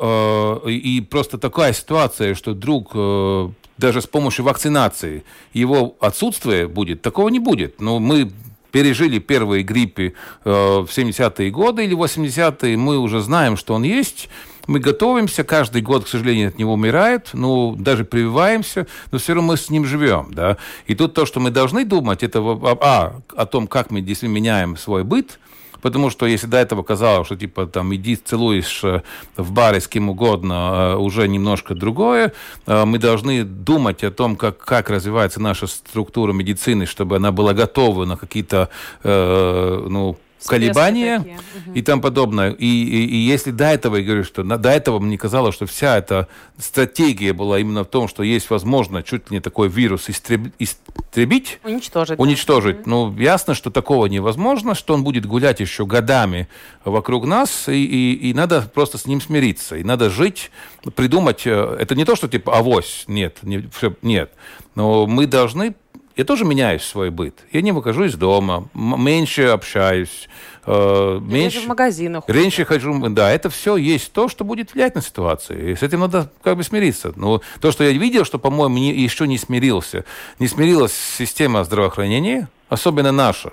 э, 0.65 0.71
и 0.71 1.01
просто 1.01 1.39
такая 1.39 1.73
ситуация, 1.73 2.35
что 2.35 2.53
вдруг 2.53 2.91
э, 2.95 3.49
даже 3.79 4.01
с 4.01 4.07
помощью 4.07 4.45
вакцинации 4.45 5.23
его 5.55 5.97
отсутствие 6.01 6.69
будет, 6.69 7.03
такого 7.03 7.31
не 7.31 7.41
будет. 7.41 7.81
Но 7.81 7.99
мы 7.99 8.31
пережили 8.71 9.19
первые 9.19 9.63
гриппы 9.63 10.15
э, 10.45 10.51
в 10.51 10.87
70-е 10.87 11.51
годы 11.51 11.85
или 11.85 11.97
80-е, 11.97 12.77
мы 12.77 12.99
уже 12.99 13.21
знаем, 13.21 13.57
что 13.57 13.75
он 13.75 13.83
есть. 13.83 14.29
Мы 14.67 14.81
готовимся, 14.81 15.45
каждый 15.45 15.81
год, 15.81 16.05
к 16.05 16.09
сожалению, 16.09 16.49
от 16.49 16.59
него 16.59 16.75
умирает, 16.75 17.31
ну, 17.33 17.75
даже 17.75 18.05
прививаемся, 18.05 18.87
но 19.11 19.19
все 19.19 19.33
равно 19.33 19.53
мы 19.53 19.57
с 19.57 19.71
ним 19.71 19.87
живем, 19.87 20.29
да. 20.33 20.59
И 20.87 20.95
тут 20.95 21.15
то, 21.15 21.25
что 21.25 21.41
мы 21.41 21.51
должны 21.51 21.87
думать, 21.87 22.23
это 22.23 22.41
а, 22.41 23.17
о 23.35 23.47
том, 23.47 23.67
как 23.67 23.91
мы 23.91 24.03
действительно 24.03 24.37
меняем 24.37 24.77
свой 24.77 25.05
быт, 25.05 25.39
Потому 25.83 26.11
что 26.11 26.27
если 26.27 26.47
до 26.47 26.57
этого 26.57 26.83
казалось, 26.83 27.27
что 27.27 27.37
типа 27.37 27.67
там 27.67 27.95
иди 27.95 28.17
целуешь 28.17 28.83
э, 28.85 29.03
в 29.37 29.53
баре 29.53 29.81
с 29.81 29.89
кем 29.89 30.09
угодно, 30.09 30.95
э, 30.95 30.97
уже 30.97 31.29
немножко 31.29 31.75
другое, 31.75 32.33
э, 32.67 32.85
мы 32.85 32.99
должны 32.99 33.45
думать 33.45 34.05
о 34.05 34.11
том, 34.11 34.37
как, 34.37 34.59
как 34.59 34.91
развивается 34.91 35.41
наша 35.41 35.67
структура 35.67 36.33
медицины, 36.33 36.87
чтобы 36.87 37.17
она 37.17 37.33
была 37.33 37.55
готова 37.55 38.05
на 38.05 38.17
какие-то 38.17 38.69
ну, 39.05 40.17
колебания 40.47 41.19
такие. 41.19 41.39
и 41.75 41.83
там 41.83 42.01
подобное. 42.01 42.51
И, 42.53 42.67
и, 42.67 43.05
и 43.07 43.17
если 43.17 43.51
до 43.51 43.67
этого, 43.67 43.97
я 43.97 44.05
говорю, 44.05 44.25
что 44.25 44.43
до 44.43 44.69
этого 44.69 44.99
мне 44.99 45.19
казалось, 45.19 45.55
что 45.55 45.67
вся 45.67 45.99
эта 45.99 46.29
стратегия 46.59 47.33
была 47.33 47.59
именно 47.59 47.85
в 47.85 47.89
том, 47.89 48.09
что 48.09 48.23
есть 48.23 48.51
возможность 48.51 49.07
чуть 49.07 49.31
ли 49.31 49.37
не 49.37 49.41
такой 49.41 49.69
вирус 49.69 50.09
истреб, 50.09 50.53
истребить. 50.59 51.61
Уничтожить. 51.65 52.19
Уничтожить. 52.19 52.77
Да. 52.79 52.83
Ну, 52.87 53.17
ясно, 53.17 53.55
что 53.55 53.71
такого 53.71 54.07
невозможно, 54.07 54.75
что 54.75 54.95
он 54.95 55.05
будет 55.05 55.27
гулять 55.27 55.61
еще 55.61 55.87
годами 55.87 56.49
вокруг 56.85 57.27
нас, 57.27 57.69
и, 57.69 57.85
и, 57.85 58.31
и 58.31 58.35
надо 58.35 58.63
просто 58.63 58.99
с 58.99 59.07
ним 59.07 59.21
смириться. 59.21 59.77
И 59.77 59.85
надо 59.85 60.11
жить, 60.11 60.51
придумать. 60.95 61.47
Э, 61.47 61.77
это 61.79 61.95
не 61.95 62.05
то, 62.05 62.17
что 62.17 62.29
типа 62.29 62.57
авось, 62.59 63.05
нет, 63.07 63.39
не, 63.43 63.69
все, 63.77 63.95
нет. 64.03 64.33
Но 64.75 65.07
мы 65.07 65.27
должны 65.27 65.75
я 66.19 66.25
тоже 66.25 66.45
меняю 66.45 66.81
свой 66.81 67.11
быт. 67.11 67.39
Я 67.53 67.63
не 67.63 67.71
выхожу 67.71 68.03
из 68.03 68.17
дома, 68.17 68.69
меньше 68.75 69.45
общаюсь, 69.45 70.29
э, 70.67 71.21
меньше... 71.23 71.61
в 71.61 71.69
магазинах. 71.69 72.25
Меньше 72.27 72.65
хожу, 72.65 73.09
да, 73.11 73.31
это 73.31 73.51
все 73.51 73.77
есть 73.77 74.13
то, 74.13 74.29
что 74.29 74.45
будет 74.45 74.75
влиять 74.75 74.97
на 74.97 75.01
ситуацию. 75.01 75.71
И 75.71 75.77
с 75.77 75.83
этим 75.85 76.01
надо 76.01 76.29
как 76.43 76.57
бы 76.57 76.65
смириться. 76.65 77.13
Но 77.15 77.41
то, 77.61 77.71
что 77.71 77.85
я 77.85 77.93
видел, 77.93 78.25
что, 78.25 78.41
по-моему, 78.41 78.79
не, 78.79 78.93
еще 78.93 79.29
не 79.29 79.39
смирился, 79.39 80.05
не 80.41 80.49
смирилась 80.49 80.93
система 80.93 81.63
здравоохранения, 81.63 82.49
особенно 82.69 83.13
наша, 83.13 83.53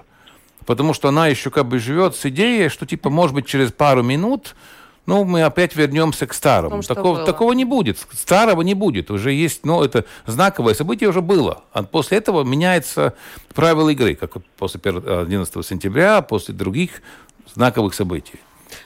потому 0.65 0.95
что 0.95 1.09
она 1.09 1.27
еще 1.27 1.51
как 1.51 1.67
бы 1.67 1.77
живет 1.77 2.15
с 2.15 2.25
идеей, 2.25 2.69
что 2.69 2.87
типа, 2.87 3.11
может 3.11 3.35
быть, 3.35 3.45
через 3.45 3.71
пару 3.71 4.01
минут 4.01 4.55
ну, 5.05 5.23
мы 5.23 5.43
опять 5.43 5.75
вернемся 5.75 6.25
к 6.25 6.33
старому. 6.33 6.81
Том, 6.81 6.95
такого, 6.95 7.25
такого 7.25 7.53
не 7.53 7.65
будет. 7.65 7.99
Старого 8.11 8.61
не 8.61 8.73
будет. 8.73 9.11
Уже 9.11 9.31
есть, 9.31 9.65
ну, 9.65 9.83
это 9.83 10.05
знаковое 10.25 10.73
событие 10.73 11.09
уже 11.09 11.21
было. 11.21 11.63
А 11.73 11.83
после 11.83 12.17
этого 12.17 12.43
меняется 12.43 13.13
правила 13.53 13.89
игры, 13.89 14.15
как 14.15 14.33
после 14.57 14.81
11 14.83 15.65
сентября, 15.65 16.21
после 16.21 16.55
других 16.55 17.01
знаковых 17.53 17.93
событий. 17.93 18.39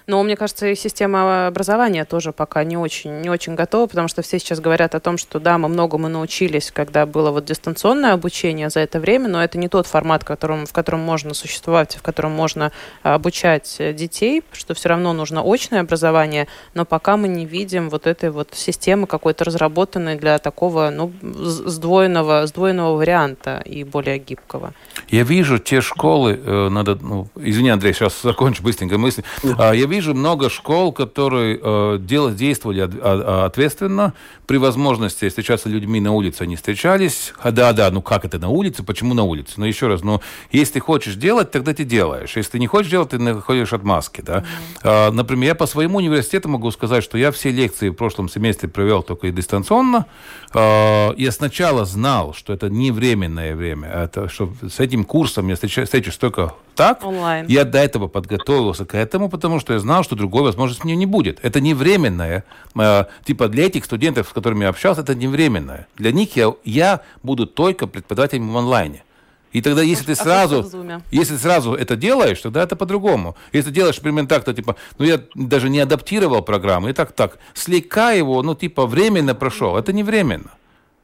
Но 0.10 0.24
мне 0.24 0.36
кажется, 0.36 0.66
и 0.66 0.76
система 0.76 1.46
образования 1.46 2.04
тоже 2.04 2.32
пока 2.32 2.64
не 2.64 2.78
очень, 2.78 3.22
не 3.22 3.30
очень 3.30 3.54
готова, 3.54 3.86
потому 3.86 4.08
что 4.08 4.24
все 4.24 4.40
сейчас 4.40 4.60
говорят 4.60 4.96
о 4.96 5.00
том, 5.00 5.20
что 5.20 5.40
да, 5.40 5.60
мы 5.60 5.70
многому 5.70 6.10
научились, 6.10 6.72
когда 6.72 7.06
было 7.06 7.30
вот 7.30 7.46
дистанционное 7.46 8.14
обучение 8.14 8.72
за 8.72 8.80
это 8.80 9.00
время, 9.00 9.28
но 9.28 9.44
это 9.44 9.60
не 9.60 9.70
тот 9.70 9.86
формат, 9.86 10.24
в 10.24 10.26
котором, 10.26 10.66
в 10.66 10.74
котором 10.74 11.02
можно 11.02 11.36
существовать, 11.36 11.96
в 11.96 12.02
котором 12.02 12.32
можно 12.32 12.72
обучать 13.04 13.76
детей, 13.80 14.42
что 14.52 14.74
все 14.74 14.90
равно 14.90 15.14
нужно 15.14 15.44
очное 15.46 15.82
образование, 15.82 16.48
но 16.74 16.86
пока 16.86 17.16
мы 17.16 17.28
не 17.28 17.46
видим 17.46 17.92
вот 17.92 18.08
этой 18.08 18.32
вот 18.32 18.50
системы 18.54 19.06
какой-то 19.06 19.44
разработанной 19.44 20.16
для 20.16 20.40
такого, 20.40 20.90
ну, 20.90 21.14
сдвоенного, 21.22 22.48
сдвоенного 22.48 22.96
варианта 22.96 23.62
и 23.64 23.84
более 23.84 24.18
гибкого. 24.18 24.74
Я 25.10 25.22
вижу 25.22 25.60
те 25.60 25.82
школы, 25.82 26.40
э, 26.44 26.70
надо, 26.70 26.96
ну, 26.96 27.28
извини, 27.36 27.70
Андрей, 27.70 27.94
сейчас 27.94 28.24
закончу 28.24 28.64
быстренько 28.64 28.98
мысль. 28.98 29.22
А, 29.60 29.74
я 29.74 29.86
вижу 29.86 29.99
много 30.08 30.50
школ, 30.50 30.92
которые 30.92 31.60
э, 31.62 31.98
дел, 32.00 32.32
действовали 32.32 32.82
от, 32.82 32.92
а, 33.02 33.46
ответственно. 33.46 34.14
При 34.46 34.58
возможности 34.58 35.30
встречаться 35.30 35.70
с 35.70 35.72
людьми 35.72 36.00
на 36.00 36.12
улице 36.12 36.44
они 36.44 36.56
встречались. 36.56 37.34
А, 37.40 37.52
да, 37.52 37.74
да, 37.74 37.92
ну 37.92 38.02
как 38.02 38.26
это 38.26 38.40
на 38.40 38.50
улице? 38.50 38.84
Почему 38.84 39.14
на 39.14 39.24
улице? 39.24 39.54
Но 39.58 39.66
еще 39.66 39.88
раз, 39.88 40.02
ну, 40.02 40.22
если 40.52 40.74
ты 40.74 40.80
хочешь 40.80 41.16
делать, 41.16 41.52
тогда 41.52 41.74
ты 41.74 41.84
делаешь. 41.84 42.36
Если 42.36 42.52
ты 42.52 42.60
не 42.60 42.68
хочешь 42.68 42.92
делать, 42.92 43.10
ты 43.10 43.20
находишь 43.20 43.74
отмазки, 43.74 44.22
да. 44.22 44.40
Mm-hmm. 44.40 44.46
А, 44.84 45.12
например, 45.12 45.50
я 45.50 45.56
по 45.56 45.68
своему 45.68 45.98
университету 45.98 46.50
могу 46.50 46.72
сказать, 46.72 47.04
что 47.04 47.18
я 47.18 47.32
все 47.32 47.52
лекции 47.52 47.90
в 47.90 47.94
прошлом 47.94 48.30
семестре 48.30 48.70
провел 48.70 49.04
только 49.04 49.32
дистанционно. 49.32 50.06
А, 50.54 51.14
я 51.18 51.32
сначала 51.32 51.86
знал, 51.86 52.34
что 52.34 52.54
это 52.54 52.70
не 52.70 52.92
временное 52.92 53.56
время, 53.56 53.90
это 53.90 54.30
что 54.30 54.52
с 54.68 54.80
этим 54.80 55.04
курсом 55.04 55.48
я 55.48 55.56
встречаюсь 55.56 55.90
только 56.18 56.54
так. 56.80 57.04
Онлайн. 57.04 57.46
Я 57.48 57.66
до 57.66 57.78
этого 57.78 58.08
подготовился 58.08 58.86
к 58.86 58.96
этому, 58.96 59.30
потому 59.30 59.60
что 59.60 59.74
я 59.74 59.80
знал, 59.80 60.04
что 60.04 60.16
другой 60.16 60.44
возможности 60.44 60.86
мне 60.86 60.96
не 60.96 61.06
будет. 61.06 61.40
Это 61.44 61.60
не 61.60 61.74
временное. 61.74 62.46
Э, 62.76 63.06
типа 63.26 63.50
для 63.50 63.66
этих 63.66 63.84
студентов, 63.84 64.30
с 64.30 64.34
которыми 64.34 64.64
я 64.64 64.70
общался, 64.70 65.02
это 65.02 65.14
не 65.14 65.28
временное. 65.28 65.88
Для 65.98 66.14
них 66.14 66.38
я, 66.38 66.54
я 66.64 67.02
буду 67.22 67.48
только 67.48 67.86
преподавателем 67.86 68.54
в 68.54 68.58
онлайне. 68.58 69.04
И 69.52 69.62
тогда, 69.62 69.82
если 69.82 70.06
ты 70.06 70.12
а 70.14 70.16
сразу, 70.16 70.70
если 71.12 71.34
ты 71.34 71.42
сразу 71.42 71.74
это 71.74 71.98
делаешь, 71.98 72.40
тогда 72.40 72.64
это 72.64 72.78
по-другому. 72.78 73.36
Если 73.52 73.72
ты 73.72 73.76
делаешь 73.76 74.00
примерно 74.00 74.30
так, 74.30 74.46
то 74.46 74.54
типа, 74.54 74.78
ну 75.00 75.06
я 75.06 75.20
даже 75.36 75.70
не 75.70 75.80
адаптировал 75.80 76.44
программу, 76.44 76.88
и 76.88 76.94
так 76.94 77.12
так, 77.12 77.40
слегка 77.56 78.12
его, 78.12 78.42
ну 78.42 78.56
типа 78.56 78.86
временно 78.86 79.36
прошел, 79.36 79.76
это 79.76 79.92
не 79.92 80.04
временно. 80.04 80.52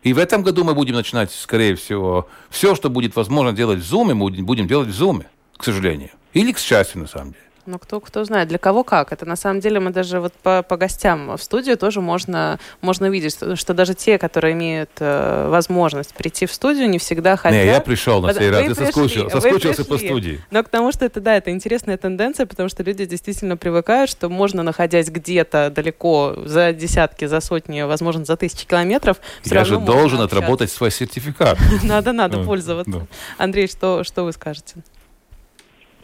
И 0.04 0.14
в 0.14 0.20
этом 0.20 0.44
году 0.44 0.64
мы 0.64 0.76
будем 0.76 0.96
начинать, 0.96 1.32
скорее 1.32 1.74
всего, 1.76 2.30
все, 2.50 2.76
что 2.76 2.90
будет 2.90 3.16
возможно 3.16 3.52
делать 3.52 3.80
в 3.80 3.94
Zoom, 3.94 4.14
мы 4.14 4.44
будем 4.44 4.68
делать 4.68 4.90
в 4.90 5.02
Zoom 5.02 5.26
к 5.58 5.64
сожалению. 5.64 6.12
Или 6.34 6.52
к 6.52 6.60
счастью, 6.60 7.02
на 7.02 7.08
самом 7.08 7.32
деле. 7.32 7.46
Ну, 7.66 7.80
кто, 7.80 8.00
кто 8.00 8.24
знает, 8.24 8.48
для 8.48 8.60
кого 8.60 8.84
как. 8.84 9.12
Это 9.12 9.26
на 9.26 9.36
самом 9.36 9.60
деле 9.60 9.80
мы 9.80 9.90
даже 9.90 10.20
вот 10.20 10.34
по, 10.34 10.62
по 10.62 10.78
гостям 10.78 11.36
в 11.36 11.42
студию 11.42 11.78
тоже 11.78 12.00
можно, 12.00 12.60
можно 12.82 13.10
видеть, 13.10 13.34
что, 13.34 13.56
что 13.56 13.74
даже 13.74 13.96
те, 13.96 14.20
которые 14.20 14.54
имеют 14.54 14.92
э, 15.00 15.48
возможность 15.50 16.14
прийти 16.14 16.46
в 16.46 16.54
студию, 16.54 16.88
не 16.88 17.00
всегда 17.00 17.36
хотят. 17.38 17.60
Не, 17.60 17.66
я 17.66 17.82
пришел 17.82 18.22
на 18.22 18.36
сей 18.36 18.52
раз, 18.52 18.62
я 18.62 18.76
соскучился, 18.76 19.30
соскучился 19.30 19.84
по 19.84 19.98
студии. 19.98 20.42
Но 20.52 20.64
к 20.64 20.70
тому, 20.70 20.92
что 20.92 21.06
это, 21.06 21.20
да, 21.22 21.38
это 21.38 21.50
интересная 21.50 21.98
тенденция, 21.98 22.46
потому 22.46 22.70
что 22.70 22.84
люди 22.84 23.06
действительно 23.06 23.58
привыкают, 23.58 24.12
что 24.12 24.30
можно, 24.30 24.62
находясь 24.62 25.10
где-то 25.10 25.72
далеко, 25.72 26.36
за 26.46 26.72
десятки, 26.72 27.26
за 27.26 27.40
сотни, 27.40 27.82
возможно, 27.82 28.26
за 28.26 28.38
тысячи 28.38 28.68
километров, 28.68 29.18
Я 29.44 29.66
же 29.66 29.80
должен 29.80 30.22
отработать 30.22 30.72
свой 30.72 30.92
сертификат. 30.92 31.58
Надо, 31.84 32.12
надо 32.12 32.44
пользоваться. 32.44 33.08
Андрей, 33.38 33.68
что, 33.68 34.04
что 34.04 34.24
вы 34.24 34.34
скажете? 34.34 34.76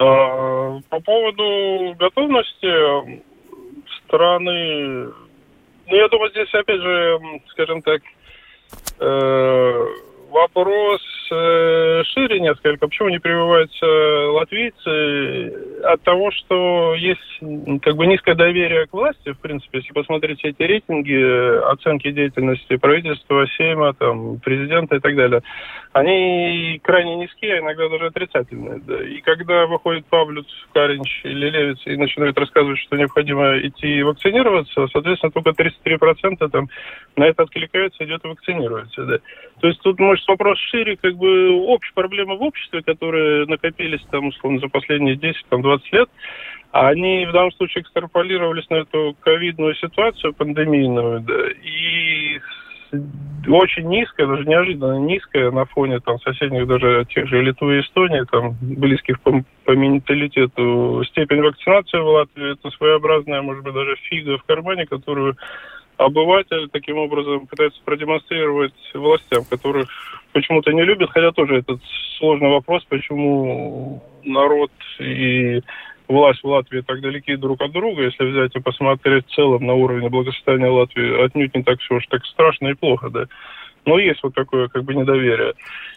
А, 0.02 0.80
по 0.90 1.00
поводу 1.00 1.96
готовности 2.00 3.22
страны, 4.00 5.14
ну, 5.88 5.96
я 5.96 6.08
думаю, 6.08 6.32
здесь, 6.32 6.52
опять 6.54 6.82
же, 6.82 7.20
скажем 7.50 7.84
так, 7.84 8.02
э, 9.00 9.88
вопрос 10.32 11.02
шире 12.14 12.40
несколько. 12.40 12.88
Почему 12.88 13.10
не 13.10 13.20
прививаются 13.20 13.86
латвийцы? 14.32 15.82
От 15.84 16.02
того, 16.04 16.32
что 16.32 16.96
есть 16.96 17.20
как 17.82 17.96
бы 17.96 18.06
низкое 18.08 18.36
доверие 18.36 18.88
к 18.88 18.94
власти, 18.94 19.32
в 19.32 19.40
принципе, 19.40 19.80
если 19.80 19.94
посмотреть 19.94 20.44
эти 20.44 20.62
рейтинги, 20.62 21.64
оценки 21.72 22.12
деятельности 22.12 22.78
правительства, 22.78 23.46
Сейма, 23.58 23.94
там, 23.94 24.40
президента 24.40 24.96
и 24.98 25.00
так 25.00 25.16
далее, 25.16 25.42
они 25.94 26.80
крайне 26.84 27.16
низкие, 27.16 27.56
а 27.56 27.60
иногда 27.60 27.90
даже 27.90 28.06
отрицательные. 28.08 28.82
Да. 28.86 29.04
И 29.04 29.22
когда 29.22 29.66
выходит 29.66 30.06
Павлюц, 30.06 30.48
Каринч 30.74 31.22
или 31.24 31.50
Левиц 31.50 31.80
и 31.86 31.98
начинают 31.98 32.38
рассказывать, 32.38 32.80
что 32.80 32.98
необходимо 32.98 33.58
идти 33.60 34.02
вакцинироваться, 34.04 34.88
соответственно, 34.88 35.32
только 35.32 35.52
33% 35.52 36.50
там 36.50 36.70
на 37.16 37.26
это 37.26 37.44
откликаются, 37.44 38.04
идет 38.06 38.24
и 38.24 38.28
вакцинируется. 38.28 39.04
Да. 39.06 39.18
То 39.60 39.68
есть 39.68 39.82
тут, 39.82 40.00
может, 40.00 40.28
вопрос 40.28 40.58
шире, 40.60 40.96
как 40.96 41.16
бы 41.16 41.21
общая 41.28 41.94
проблема 41.94 42.36
в 42.36 42.44
обществе, 42.44 42.82
которые 42.82 43.46
накопились 43.46 44.02
там, 44.12 44.28
условно, 44.28 44.60
за 44.60 44.68
последние 44.68 45.16
10-20 45.16 45.80
лет, 45.92 46.10
они 46.72 47.26
в 47.26 47.34
данном 47.34 47.52
случае 47.54 47.84
экстраполировались 47.84 48.70
на 48.70 48.76
эту 48.76 49.16
ковидную 49.20 49.76
ситуацию 49.76 50.34
пандемийную, 50.34 51.22
да, 51.22 51.50
и 51.64 52.40
очень 53.48 53.88
низкая, 53.88 54.28
даже 54.28 54.46
неожиданно 54.46 55.00
низкая 55.00 55.52
на 55.52 55.66
фоне 55.66 56.00
там 56.00 56.20
соседних 56.20 56.68
даже 56.68 57.06
тех 57.10 57.28
же 57.28 57.42
Литвы 57.42 57.78
и 57.78 57.82
Эстонии, 57.82 58.26
там 58.30 58.56
близких 58.62 59.20
по, 59.22 59.44
по 59.66 59.72
менталитету. 59.72 61.04
Степень 61.08 61.42
вакцинации 61.42 62.00
в 62.00 62.08
Латвии, 62.08 62.54
это 62.54 62.70
своеобразная, 62.72 63.42
может 63.42 63.64
быть, 63.64 63.74
даже 63.74 63.96
фига 64.10 64.38
в 64.38 64.44
кармане, 64.44 64.86
которую 64.86 65.38
обыватель 65.98 66.70
таким 66.72 66.98
образом 66.98 67.48
пытается 67.48 67.80
продемонстрировать 67.84 68.74
властям, 68.94 69.44
которых 69.50 69.90
почему-то 70.34 70.72
не 70.72 70.84
любят, 70.84 71.10
хотя 71.12 71.32
тоже 71.32 71.58
этот 71.58 71.80
сложный 72.18 72.50
вопрос, 72.50 72.84
почему 72.90 74.04
народ 74.24 74.72
и 75.00 75.62
власть 76.08 76.44
в 76.44 76.48
Латвии 76.48 76.82
так 76.82 77.02
далеки 77.02 77.36
друг 77.36 77.62
от 77.62 77.72
друга, 77.72 78.04
если 78.04 78.26
взять 78.26 78.56
и 78.56 78.60
посмотреть 78.60 79.28
в 79.28 79.36
целом 79.36 79.66
на 79.66 79.74
уровень 79.74 80.10
благосостояния 80.10 80.70
Латвии, 80.70 81.24
отнюдь 81.24 81.56
не 81.56 81.64
так 81.64 81.80
все 81.80 81.96
уж 81.96 82.06
так 82.08 82.26
страшно 82.26 82.68
и 82.68 82.74
плохо, 82.74 83.10
да. 83.10 83.26
Но 83.86 83.98
есть 83.98 84.22
вот 84.22 84.36
такое 84.36 84.68
как 84.68 84.84
бы 84.84 84.94
недоверие. 84.94 85.54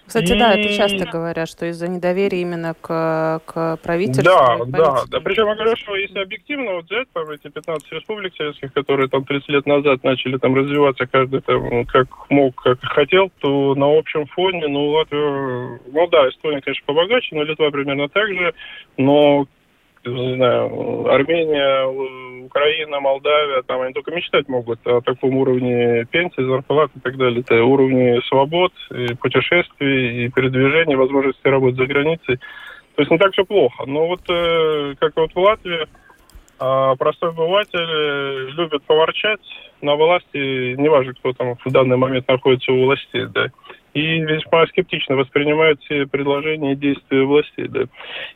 Кстати, 0.06 0.32
и... 0.32 0.38
да, 0.38 0.54
это 0.54 0.74
часто 0.74 1.06
говорят, 1.06 1.48
что 1.48 1.66
из-за 1.66 1.88
недоверия 1.88 2.40
именно 2.40 2.74
к, 2.74 3.40
к 3.44 3.78
правительству. 3.82 4.24
Да, 4.24 4.58
да, 4.66 5.02
да. 5.08 5.20
Причем 5.20 5.48
я 5.48 5.54
говорю, 5.54 5.76
что 5.76 5.96
если 5.96 6.18
объективно 6.18 6.74
вот 6.74 6.86
взять 6.86 7.08
там 7.12 7.28
эти 7.30 7.48
15 7.48 7.92
республик 7.92 8.34
советских, 8.36 8.72
которые 8.72 9.08
там 9.08 9.24
30 9.24 9.48
лет 9.48 9.66
назад 9.66 10.02
начали 10.02 10.38
там 10.38 10.54
развиваться, 10.54 11.06
каждый 11.06 11.40
там 11.40 11.84
как 11.86 12.08
мог, 12.30 12.54
как 12.62 12.82
хотел, 12.82 13.30
то 13.40 13.74
на 13.74 13.98
общем 13.98 14.26
фоне, 14.26 14.68
ну, 14.68 14.88
Латвия, 14.88 15.80
ну 15.90 16.06
да, 16.08 16.28
Эстония, 16.28 16.60
конечно, 16.60 16.84
побогаче, 16.86 17.34
но 17.34 17.42
Литва 17.42 17.70
примерно 17.70 18.08
так 18.08 18.28
же, 18.28 18.54
но 18.96 19.46
не 20.04 20.36
знаю, 20.36 21.06
Армения, 21.08 22.44
Украина, 22.44 23.00
Молдавия, 23.00 23.62
там 23.62 23.80
они 23.80 23.92
только 23.92 24.12
мечтать 24.12 24.48
могут 24.48 24.78
о 24.86 25.00
таком 25.00 25.36
уровне 25.36 26.04
пенсии, 26.10 26.42
зарплат 26.42 26.90
и 26.94 27.00
так 27.00 27.16
далее. 27.16 27.40
Это 27.40 27.64
уровни 27.64 28.20
свобод, 28.28 28.72
и 28.90 29.14
путешествий, 29.14 30.26
и 30.26 30.28
передвижения, 30.28 30.96
возможности 30.96 31.46
работать 31.46 31.78
за 31.78 31.86
границей. 31.86 32.36
То 32.94 33.02
есть 33.02 33.10
не 33.10 33.18
так 33.18 33.32
все 33.32 33.44
плохо. 33.44 33.84
Но 33.86 34.06
вот 34.06 34.20
э, 34.28 34.94
как 35.00 35.16
вот 35.16 35.32
в 35.34 35.38
Латвии, 35.38 35.88
а 36.60 36.94
простой 36.96 37.30
обыватель 37.30 37.78
э, 37.78 38.48
любит 38.52 38.84
поворчать 38.84 39.40
на 39.80 39.96
власти, 39.96 40.76
неважно, 40.76 41.12
кто 41.14 41.32
там 41.32 41.56
в 41.56 41.70
данный 41.72 41.96
момент 41.96 42.28
находится 42.28 42.72
у 42.72 42.84
власти, 42.84 43.26
да 43.26 43.48
и 43.94 44.20
весьма 44.20 44.66
скептично 44.66 45.14
воспринимают 45.14 45.80
все 45.82 46.06
предложения 46.06 46.72
и 46.72 46.76
действия 46.76 47.24
властей. 47.24 47.68
Да. 47.68 47.84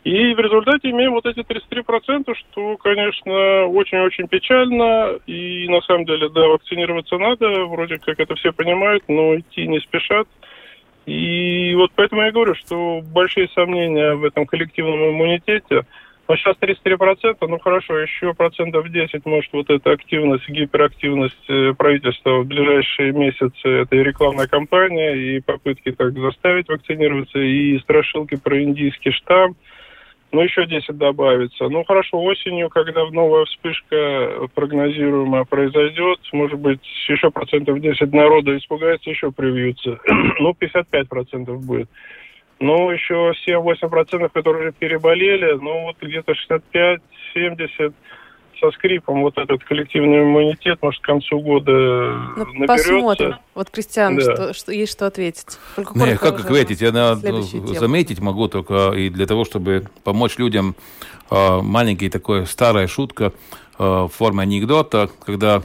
И 0.05 0.33
в 0.33 0.39
результате 0.39 0.91
имеем 0.91 1.13
вот 1.13 1.27
эти 1.27 1.41
33%, 1.41 2.33
что, 2.35 2.77
конечно, 2.77 3.67
очень-очень 3.67 4.29
печально. 4.29 5.19
И 5.27 5.69
на 5.69 5.81
самом 5.83 6.05
деле, 6.05 6.29
да, 6.29 6.47
вакцинироваться 6.47 7.19
надо, 7.19 7.65
вроде 7.67 7.99
как 7.99 8.21
это 8.21 8.37
все 8.37 8.53
понимают, 8.53 9.03
но 9.09 9.37
идти 9.37 9.67
не 9.67 9.81
спешат. 9.81 10.29
И 11.07 11.75
вот 11.75 11.91
поэтому 11.95 12.23
я 12.23 12.31
говорю, 12.31 12.55
что 12.55 13.01
большие 13.03 13.49
сомнения 13.49 14.15
в 14.15 14.25
этом 14.25 14.47
коллективном 14.47 15.11
иммунитете– 15.11 15.83
но 16.29 16.37
сейчас 16.37 16.57
33%, 16.61 17.37
ну 17.41 17.59
хорошо, 17.59 17.99
еще 17.99 18.35
процентов 18.35 18.91
10, 18.91 19.25
может, 19.25 19.51
вот 19.55 19.71
эта 19.71 19.93
активность, 19.93 20.47
гиперактивность 20.47 21.49
э, 21.49 21.73
правительства 21.73 22.41
в 22.41 22.47
ближайшие 22.47 23.13
месяцы, 23.13 23.67
это 23.67 23.97
и 23.97 24.05
рекламная 24.05 24.47
кампания, 24.47 25.15
и 25.17 25.41
попытки 25.41 25.91
так 25.91 26.13
заставить 26.19 26.69
вакцинироваться, 26.69 27.39
и 27.39 27.79
страшилки 27.79 28.37
про 28.37 28.63
индийский 28.63 29.11
штамм, 29.11 29.57
ну, 30.31 30.43
еще 30.43 30.67
10 30.67 30.99
добавится. 30.99 31.71
Ну, 31.71 31.83
хорошо, 31.85 32.23
осенью, 32.23 32.69
когда 32.69 33.07
новая 33.07 33.47
вспышка 33.47 34.49
прогнозируемая 34.55 35.45
произойдет, 35.45 36.19
может 36.33 36.59
быть, 36.59 36.85
еще 37.09 37.31
процентов 37.31 37.81
10 37.81 38.13
народа 38.13 38.55
испугается, 38.59 39.09
еще 39.09 39.33
привьются. 39.33 39.99
ну, 40.41 40.53
55 40.53 41.09
процентов 41.09 41.65
будет. 41.65 41.89
Ну, 42.61 42.91
еще 42.91 43.33
7-8%, 43.47 44.31
которые 44.33 44.63
уже 44.63 44.73
переболели, 44.73 45.53
ну, 45.61 45.85
вот 45.85 45.97
где-то 46.01 46.33
65-70 47.37 47.93
со 48.61 48.71
скрипом 48.73 49.23
вот 49.23 49.39
этот 49.39 49.63
коллективный 49.65 50.23
иммунитет, 50.23 50.79
может, 50.83 51.01
к 51.01 51.05
концу 51.05 51.41
года 51.41 51.73
ну, 52.37 52.45
наберется. 52.55 52.67
Посмотрим. 52.67 53.35
Вот, 53.55 53.71
Кристиан, 53.71 54.17
да. 54.17 54.23
что, 54.23 54.55
что, 54.55 54.73
есть 54.73 54.93
что 54.93 55.07
ответить. 55.07 55.59
Только 55.77 55.99
Не, 55.99 56.17
как 56.17 56.41
ответить? 56.41 56.81
Я 56.81 56.93
на, 56.93 57.15
заметить 57.15 58.21
могу 58.21 58.49
только 58.49 58.93
и 58.93 59.11
для 59.11 59.27
того, 59.27 59.45
чтобы 59.45 59.85
помочь 60.05 60.39
людям, 60.39 60.75
а, 61.31 61.63
маленькая 61.63 62.11
такая 62.11 62.45
старая 62.47 62.87
шутка 62.87 63.33
а, 63.79 64.09
в 64.09 64.13
форме 64.13 64.43
анекдота, 64.43 65.09
когда 65.25 65.63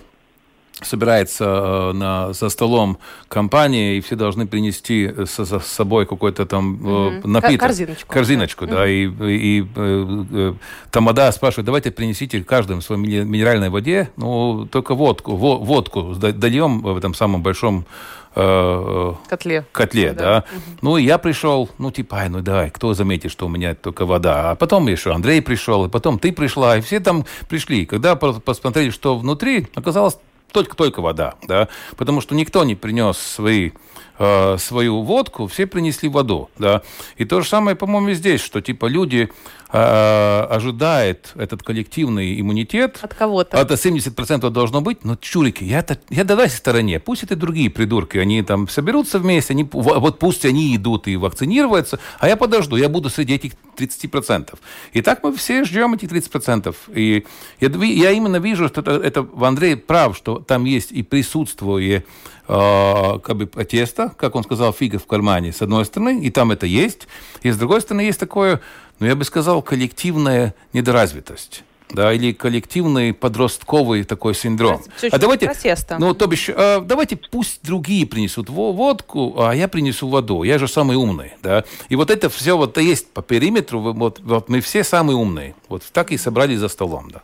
собирается 0.81 1.45
э, 1.45 1.91
на, 1.93 2.33
за 2.33 2.49
столом 2.49 2.97
компания, 3.27 3.97
и 3.97 4.01
все 4.01 4.15
должны 4.15 4.47
принести 4.47 5.07
с, 5.25 5.39
с 5.39 5.65
собой 5.65 6.05
какой-то 6.05 6.45
там 6.45 6.75
mm-hmm. 6.75 7.27
напиток. 7.27 7.59
Корзиночку. 7.59 8.13
Корзиночку, 8.13 8.67
да. 8.67 8.87
Mm-hmm. 8.87 9.31
И, 9.31 9.59
и, 9.59 10.49
и 10.49 10.53
тамада 10.91 11.31
спрашивает, 11.31 11.65
давайте 11.65 11.91
принесите 11.91 12.43
каждому 12.43 12.81
своей 12.81 13.23
минеральной 13.23 13.69
воде, 13.69 14.09
ну, 14.17 14.67
только 14.71 14.95
водку, 14.95 15.35
водку 15.35 16.15
дольем 16.15 16.81
в 16.81 16.97
этом 16.97 17.13
самом 17.13 17.43
большом 17.43 17.85
котле. 18.33 19.63
Котле, 19.71 20.13
да. 20.13 20.23
да. 20.23 20.37
Угу. 20.39 20.61
Ну, 20.81 20.97
и 20.97 21.03
я 21.03 21.19
пришел, 21.19 21.69
ну, 21.77 21.91
типа, 21.91 22.17
ай, 22.17 22.29
ну, 22.29 22.41
давай, 22.41 22.71
кто 22.71 22.95
заметит, 22.95 23.31
что 23.31 23.45
у 23.45 23.49
меня 23.49 23.75
только 23.75 24.07
вода. 24.07 24.49
А 24.49 24.55
потом 24.55 24.87
еще 24.87 25.13
Андрей 25.13 25.39
пришел, 25.39 25.85
и 25.85 25.89
потом 25.89 26.17
ты 26.17 26.31
пришла, 26.31 26.77
и 26.77 26.81
все 26.81 26.99
там 26.99 27.25
пришли. 27.47 27.85
Когда 27.85 28.15
посмотрели, 28.15 28.89
что 28.89 29.19
внутри, 29.19 29.67
оказалось 29.75 30.17
только-только 30.53 31.01
вода, 31.01 31.35
да, 31.47 31.67
потому 31.97 32.21
что 32.21 32.35
никто 32.35 32.63
не 32.63 32.75
принес 32.75 33.17
свои 33.17 33.71
э, 34.19 34.57
свою 34.57 35.01
водку, 35.01 35.47
все 35.47 35.67
принесли 35.67 36.07
воду, 36.07 36.49
да. 36.57 36.81
И 37.17 37.25
то 37.25 37.41
же 37.41 37.49
самое, 37.49 37.75
по-моему, 37.75 38.13
здесь, 38.13 38.41
что 38.41 38.61
типа 38.61 38.85
люди 38.85 39.29
э, 39.73 40.45
ожидают 40.49 41.31
этот 41.35 41.63
коллективный 41.63 42.39
иммунитет. 42.39 42.99
От 43.01 43.13
кого-то. 43.15 43.57
Это 43.57 43.73
70% 43.73 44.49
должно 44.51 44.81
быть, 44.81 45.03
но 45.03 45.15
чурики, 45.15 45.63
я, 45.63 45.85
я 46.09 46.23
давай 46.23 46.47
в 46.47 46.53
стороне, 46.53 46.99
пусть 46.99 47.23
это 47.23 47.35
другие 47.35 47.69
придурки, 47.69 48.17
они 48.17 48.43
там 48.43 48.69
соберутся 48.69 49.19
вместе, 49.19 49.53
они, 49.53 49.67
вот 49.71 50.19
пусть 50.19 50.45
они 50.45 50.75
идут 50.75 51.07
и 51.07 51.17
вакцинируются, 51.17 51.99
а 52.19 52.27
я 52.27 52.37
подожду, 52.37 52.75
я 52.75 52.87
буду 52.87 53.09
среди 53.09 53.33
этих 53.33 53.53
30%. 53.75 54.53
И 54.93 55.01
так 55.01 55.23
мы 55.23 55.35
все 55.35 55.63
ждем 55.63 55.95
эти 55.95 56.05
30%. 56.05 56.75
И 56.93 57.25
я, 57.59 57.69
я 57.69 58.11
именно 58.11 58.37
вижу, 58.37 58.67
что 58.67 58.81
это, 58.81 58.91
это 58.91 59.27
Андрей 59.41 59.75
прав, 59.75 60.15
что 60.15 60.39
там 60.39 60.65
есть 60.65 60.91
и 60.91 61.01
присутствие 61.01 62.05
э, 62.47 63.19
как 63.19 63.35
бы 63.35 63.47
протеста, 63.47 64.13
как 64.17 64.35
он 64.35 64.43
сказал, 64.43 64.71
фига 64.71 64.99
в 64.99 65.07
кармане, 65.07 65.51
с 65.51 65.61
одной 65.61 65.85
стороны, 65.85 66.21
и 66.21 66.29
там 66.29 66.51
это 66.51 66.67
есть, 66.67 67.07
и 67.41 67.49
с 67.49 67.57
другой 67.57 67.81
стороны 67.81 68.01
есть 68.01 68.19
такое, 68.19 68.61
ну, 68.99 69.07
я 69.07 69.15
бы 69.15 69.23
сказал, 69.25 69.61
коллективная 69.61 70.53
недоразвитость 70.73 71.63
да, 71.93 72.11
или 72.11 72.33
коллективный 72.33 73.13
подростковый 73.13 74.03
такой 74.03 74.33
синдром. 74.33 74.83
а 75.11 75.17
давайте, 75.17 75.45
протеста. 75.45 75.97
ну, 75.99 76.13
то 76.13 76.27
бишь, 76.27 76.49
э, 76.49 76.81
давайте 76.83 77.15
пусть 77.15 77.59
другие 77.63 78.05
принесут 78.05 78.49
водку, 78.49 79.35
а 79.37 79.53
я 79.53 79.67
принесу 79.67 80.07
воду. 80.07 80.43
Я 80.43 80.57
же 80.57 80.67
самый 80.67 80.97
умный, 80.97 81.33
да. 81.41 81.63
И 81.89 81.95
вот 81.95 82.09
это 82.09 82.29
все 82.29 82.57
вот 82.57 82.77
есть 82.77 83.11
по 83.11 83.21
периметру, 83.21 83.79
вот, 83.79 84.19
вот 84.21 84.49
мы 84.49 84.59
все 84.61 84.83
самые 84.83 85.15
умные. 85.15 85.55
Вот 85.69 85.83
так 85.91 86.11
и 86.11 86.17
собрались 86.17 86.59
за 86.59 86.67
столом, 86.67 87.11
да. 87.11 87.21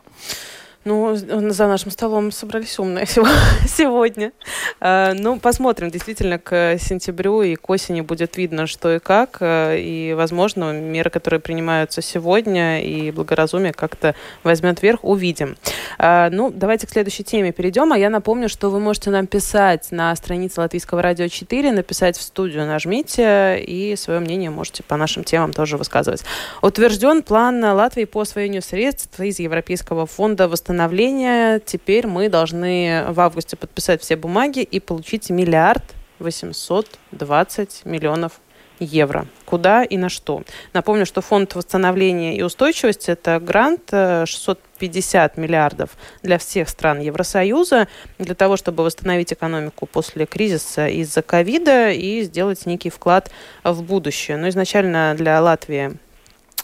Ну, 0.84 1.14
за 1.14 1.66
нашим 1.66 1.90
столом 1.90 2.32
собрались 2.32 2.78
умные 2.78 3.04
сегодня. 3.66 4.32
А, 4.80 5.12
ну, 5.12 5.38
посмотрим. 5.38 5.90
Действительно, 5.90 6.38
к 6.38 6.78
сентябрю 6.78 7.42
и 7.42 7.54
к 7.54 7.68
осени 7.68 8.00
будет 8.00 8.38
видно, 8.38 8.66
что 8.66 8.94
и 8.94 8.98
как. 8.98 9.38
А, 9.40 9.76
и, 9.76 10.14
возможно, 10.14 10.72
меры, 10.72 11.10
которые 11.10 11.38
принимаются 11.38 12.00
сегодня, 12.00 12.82
и 12.82 13.10
благоразумие 13.10 13.74
как-то 13.74 14.14
возьмет 14.42 14.80
верх. 14.82 15.04
Увидим. 15.04 15.58
Ну, 15.98 16.50
давайте 16.50 16.86
к 16.86 16.90
следующей 16.90 17.24
теме 17.24 17.52
перейдем. 17.52 17.92
А 17.92 17.98
я 17.98 18.08
напомню, 18.08 18.48
что 18.48 18.70
вы 18.70 18.80
можете 18.80 19.10
нам 19.10 19.26
писать 19.26 19.88
на 19.90 20.16
странице 20.16 20.60
Латвийского 20.60 21.02
радио 21.02 21.28
4, 21.28 21.72
написать 21.72 22.16
в 22.16 22.22
студию, 22.22 22.66
нажмите, 22.66 23.62
и 23.62 23.94
свое 23.96 24.20
мнение 24.20 24.48
можете 24.48 24.82
по 24.82 24.96
нашим 24.96 25.24
темам 25.24 25.52
тоже 25.52 25.76
высказывать. 25.76 26.24
Утвержден 26.62 27.22
план 27.22 27.62
Латвии 27.62 28.06
по 28.06 28.22
освоению 28.22 28.62
средств 28.62 29.20
из 29.20 29.40
Европейского 29.40 30.06
фонда 30.06 30.48
восстановления 30.48 30.69
восстановления. 30.70 31.58
Теперь 31.58 32.06
мы 32.06 32.28
должны 32.28 33.04
в 33.08 33.20
августе 33.20 33.56
подписать 33.56 34.02
все 34.02 34.16
бумаги 34.16 34.60
и 34.60 34.78
получить 34.78 35.28
миллиард 35.28 35.82
восемьсот 36.20 36.86
двадцать 37.10 37.82
миллионов 37.84 38.40
евро. 38.78 39.26
Куда 39.44 39.82
и 39.82 39.96
на 39.96 40.08
что? 40.08 40.42
Напомню, 40.72 41.06
что 41.06 41.22
фонд 41.22 41.56
восстановления 41.56 42.36
и 42.36 42.42
устойчивости– 42.42 43.10
это 43.12 43.40
грант 43.40 43.90
650 43.90 45.36
э, 45.36 45.40
миллиардов 45.40 45.90
для 46.22 46.38
всех 46.38 46.68
стран 46.68 47.00
Евросоюза 47.00 47.88
для 48.18 48.34
того, 48.34 48.56
чтобы 48.56 48.84
восстановить 48.84 49.32
экономику 49.32 49.86
после 49.86 50.24
кризиса 50.24 50.86
из-за 50.86 51.20
ковида 51.20 51.90
и 51.90 52.22
сделать 52.22 52.64
некий 52.64 52.90
вклад 52.90 53.30
в 53.64 53.82
будущее. 53.82 54.36
Но 54.36 54.48
изначально 54.48 55.14
для 55.16 55.42
Латвии 55.42 55.98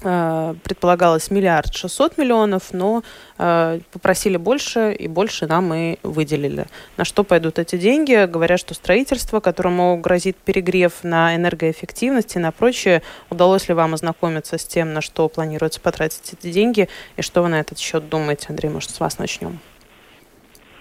предполагалось 0.00 1.30
миллиард 1.30 1.74
шестьсот 1.74 2.18
миллионов, 2.18 2.72
но 2.72 3.02
э, 3.38 3.80
попросили 3.92 4.36
больше, 4.36 4.92
и 4.92 5.08
больше 5.08 5.46
нам 5.46 5.72
и 5.74 5.98
выделили. 6.02 6.66
На 6.96 7.04
что 7.04 7.24
пойдут 7.24 7.58
эти 7.58 7.76
деньги? 7.76 8.26
Говорят, 8.26 8.60
что 8.60 8.74
строительство, 8.74 9.40
которому 9.40 9.96
грозит 9.96 10.36
перегрев 10.36 11.02
на 11.02 11.34
энергоэффективность 11.34 12.36
и 12.36 12.38
на 12.38 12.52
прочее. 12.52 13.02
Удалось 13.30 13.68
ли 13.68 13.74
вам 13.74 13.94
ознакомиться 13.94 14.58
с 14.58 14.64
тем, 14.64 14.92
на 14.92 15.00
что 15.00 15.28
планируется 15.28 15.80
потратить 15.80 16.32
эти 16.32 16.52
деньги, 16.52 16.88
и 17.16 17.22
что 17.22 17.42
вы 17.42 17.48
на 17.48 17.60
этот 17.60 17.78
счет 17.78 18.08
думаете? 18.08 18.46
Андрей, 18.50 18.70
может, 18.70 18.90
с 18.90 19.00
вас 19.00 19.18
начнем? 19.18 19.60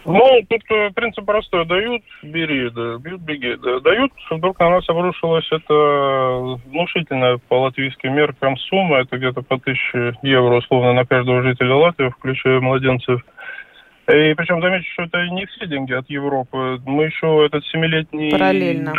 Ну, 0.05 0.41
тут 0.47 0.61
принцип 0.93 1.25
простой. 1.25 1.65
Дают, 1.65 2.03
бери, 2.21 2.69
да, 2.69 2.97
бьют, 2.97 3.21
беги. 3.21 3.55
Да. 3.55 3.79
Дают, 3.79 4.11
вдруг 4.29 4.59
на 4.59 4.69
нас 4.69 4.87
обрушилась 4.87 5.47
это 5.51 6.59
внушительная 6.67 7.39
по 7.47 7.61
латвийским 7.61 8.13
меркам 8.13 8.55
сумма. 8.57 8.99
Это 8.99 9.17
где-то 9.17 9.41
по 9.41 9.57
тысяче 9.59 10.13
евро, 10.21 10.57
условно, 10.57 10.93
на 10.93 11.05
каждого 11.05 11.41
жителя 11.41 11.75
Латвии, 11.75 12.09
включая 12.09 12.59
младенцев. 12.59 13.21
И 14.07 14.35
причем 14.35 14.61
замечу, 14.61 14.85
что 14.93 15.03
это 15.03 15.27
не 15.29 15.47
все 15.47 15.65
деньги 15.65 15.93
от 15.93 16.07
Европы. 16.09 16.79
Мы 16.85 17.05
еще 17.05 17.45
этот 17.45 17.65
семилетний... 17.65 18.31
Параллельно. 18.31 18.93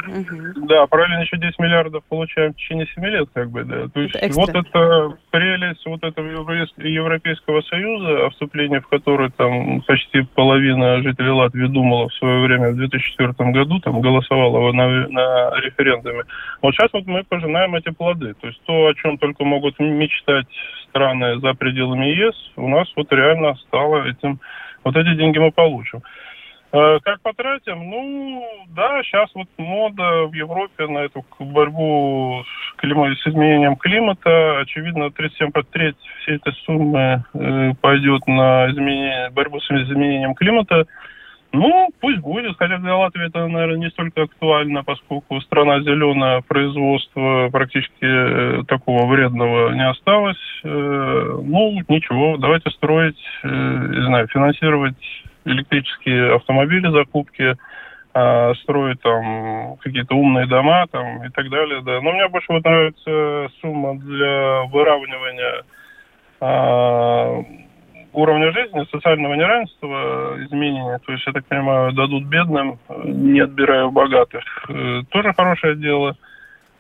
Да, 0.69 0.87
параллельно 0.88 1.23
еще 1.23 1.37
10 1.37 1.59
миллиардов 1.61 2.03
получаем 2.09 2.53
в 2.53 2.57
течение 2.57 2.88
7 2.92 3.05
лет, 3.07 3.29
как 3.33 3.51
бы, 3.51 3.62
да. 3.62 3.87
То 3.88 4.01
есть 4.01 4.16
это 4.16 4.35
вот 4.35 4.51
это 4.51 5.16
прелесть 5.31 5.87
вот 5.87 6.03
этого 6.03 6.27
Европейского 6.27 7.61
Союза, 7.62 8.27
о 8.27 8.31
вступлении 8.31 8.79
в 8.79 8.88
который 8.88 9.31
там 9.31 9.81
почти 9.83 10.23
половина 10.35 11.01
жителей 11.03 11.31
Латвии 11.31 11.69
думала 11.69 12.09
в 12.09 12.14
свое 12.14 12.40
время, 12.40 12.73
в 12.73 12.77
2004 12.77 13.53
году, 13.53 13.79
там 13.79 14.01
голосовала 14.01 14.73
на, 14.73 14.88
на 15.09 15.61
референдуме. 15.61 16.25
Вот 16.62 16.75
сейчас 16.75 16.92
вот 16.92 17.07
мы 17.07 17.23
пожинаем 17.23 17.77
эти 17.77 17.90
плоды. 17.90 18.35
То 18.35 18.49
есть 18.49 18.61
то, 18.64 18.88
о 18.88 18.95
чем 18.95 19.19
только 19.19 19.45
могут 19.45 19.79
мечтать 19.79 20.49
страны 20.88 21.38
за 21.38 21.55
пределами 21.55 22.07
ЕС, 22.07 22.35
у 22.57 22.69
нас 22.69 22.88
вот 22.97 23.12
реально 23.12 23.55
стало 23.66 24.09
этим 24.09 24.40
вот 24.87 24.96
эти 24.96 25.16
деньги 25.16 25.38
мы 25.38 25.51
получим. 25.51 26.01
Э, 26.72 26.99
как 27.03 27.20
потратим? 27.22 27.90
Ну, 27.90 28.44
да, 28.68 29.03
сейчас 29.03 29.29
вот 29.35 29.49
мода 29.57 30.27
в 30.27 30.33
Европе 30.33 30.87
на 30.87 30.99
эту 30.99 31.25
борьбу 31.40 32.44
с, 32.44 32.77
климат, 32.77 33.18
с 33.18 33.27
изменением 33.27 33.75
климата. 33.77 34.61
Очевидно, 34.61 35.11
37 35.11 35.51
под 35.51 35.68
треть 35.70 35.96
всей 36.22 36.37
этой 36.37 36.53
суммы 36.64 37.25
э, 37.35 37.72
пойдет 37.81 38.27
на 38.29 38.70
изменение, 38.70 39.31
борьбу 39.31 39.59
с 39.61 39.68
изменением 39.70 40.35
климата. 40.35 40.87
Ну, 41.57 41.88
пусть 42.01 42.19
будет, 42.19 42.55
хотя 42.59 42.77
для 42.77 42.97
Латвии 42.97 43.29
это, 43.29 43.47
наверное, 43.47 43.79
не 43.79 43.88
столько 43.88 44.25
актуально, 44.25 44.85
поскольку 44.85 45.40
страна 45.40 45.81
зеленая, 45.81 46.42
производство 46.42 47.49
практически 47.51 48.05
э, 48.05 48.64
такого 48.64 49.07
вредного 49.07 49.71
не 49.71 49.88
осталось. 49.88 50.37
Э, 50.64 51.40
ну, 51.42 51.81
ничего, 51.88 52.37
давайте 52.37 52.71
строить, 52.73 53.19
э, 53.42 53.49
не 53.49 54.05
знаю, 54.05 54.29
финансировать 54.29 54.97
электрические 55.47 56.35
автомобили, 56.35 56.90
закупки, 56.90 57.57
э, 58.14 58.55
строить 58.62 59.01
там 59.01 59.77
какие-то 59.79 60.14
умные 60.14 60.47
дома 60.47 60.87
там 60.88 61.25
и 61.25 61.31
так 61.31 61.49
далее, 61.49 61.81
да. 61.81 62.03
Но 62.03 62.12
мне 62.12 62.29
больше 62.29 62.53
вот 62.53 62.64
нравится 62.64 63.49
сумма 63.62 63.99
для 63.99 64.64
выравнивания 64.64 65.64
э, 66.42 67.65
уровня 68.16 68.50
жизни, 68.50 68.87
социального 68.90 69.35
неравенства 69.35 70.37
изменения, 70.44 70.98
то 71.05 71.12
есть, 71.12 71.26
я 71.26 71.33
так 71.33 71.44
понимаю, 71.46 71.92
дадут 71.92 72.24
бедным, 72.24 72.79
не 73.05 73.40
отбирая 73.40 73.85
у 73.85 73.90
богатых, 73.90 74.42
э, 74.68 75.02
тоже 75.11 75.33
хорошее 75.35 75.76
дело. 75.76 76.16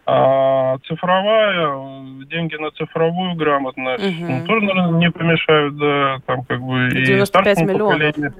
А 0.08 0.78
цифровая, 0.86 2.24
деньги 2.30 2.54
на 2.54 2.70
цифровую 2.70 3.34
грамотность, 3.34 4.04
угу. 4.04 4.32
ну, 4.32 4.46
тоже, 4.46 4.66
наверное, 4.66 4.98
не 5.00 5.10
помешают, 5.10 5.76
да, 5.76 6.18
там 6.26 6.44
как 6.44 6.60
бы 6.60 6.88
и 6.88 7.24
старшему 7.24 7.78
поколению. 7.78 8.32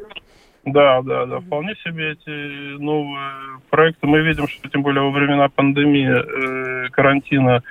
Да, 0.65 1.03
да, 1.03 1.27
да, 1.27 1.41
вполне 1.41 1.75
себе 1.85 2.13
эти 2.13 2.79
новые 2.79 3.31
проекты. 3.71 4.07
Мы 4.07 4.21
видим, 4.21 4.49
что 4.49 4.69
тем 4.69 4.83
более 4.83 5.03
во 5.03 5.11
времена 5.11 5.49
пандемии, 5.49 6.87
э, 6.87 6.89
карантина, 6.91 7.63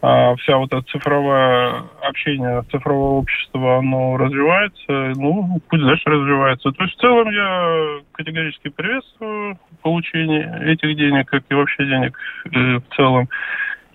вся 0.00 0.58
вот 0.58 0.72
эта 0.72 0.82
цифровое 0.82 1.84
общение, 2.02 2.62
цифровое 2.70 3.20
общество, 3.20 3.78
оно 3.78 4.16
развивается, 4.16 5.12
ну, 5.16 5.60
пусть 5.68 5.82
дальше 5.82 6.08
развивается. 6.08 6.70
То 6.70 6.84
есть 6.84 6.96
в 6.96 7.00
целом 7.00 7.30
я 7.30 8.00
категорически 8.12 8.68
приветствую 8.68 9.58
получение 9.82 10.72
этих 10.72 10.96
денег, 10.96 11.28
как 11.28 11.44
и 11.48 11.54
вообще 11.54 11.86
денег 11.86 12.18
э, 12.44 12.76
в 12.76 12.94
целом. 12.94 13.28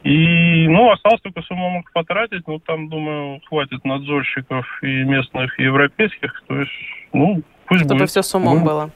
И, 0.03 0.67
ну, 0.67 0.89
осталось 0.91 1.21
только 1.21 1.43
с 1.43 1.51
умом 1.51 1.81
их 1.81 1.91
потратить, 1.93 2.47
ну, 2.47 2.59
там, 2.59 2.89
думаю, 2.89 3.39
хватит 3.47 3.85
надзорщиков 3.85 4.65
и 4.81 5.03
местных, 5.03 5.59
и 5.59 5.63
европейских, 5.63 6.43
то 6.47 6.59
есть, 6.59 6.71
ну, 7.13 7.43
пусть 7.67 7.85
Чтобы 7.85 7.99
будет. 7.99 8.09
все 8.09 8.23
с 8.23 8.33
умом 8.33 8.59
ну, 8.59 8.65
было. 8.65 8.89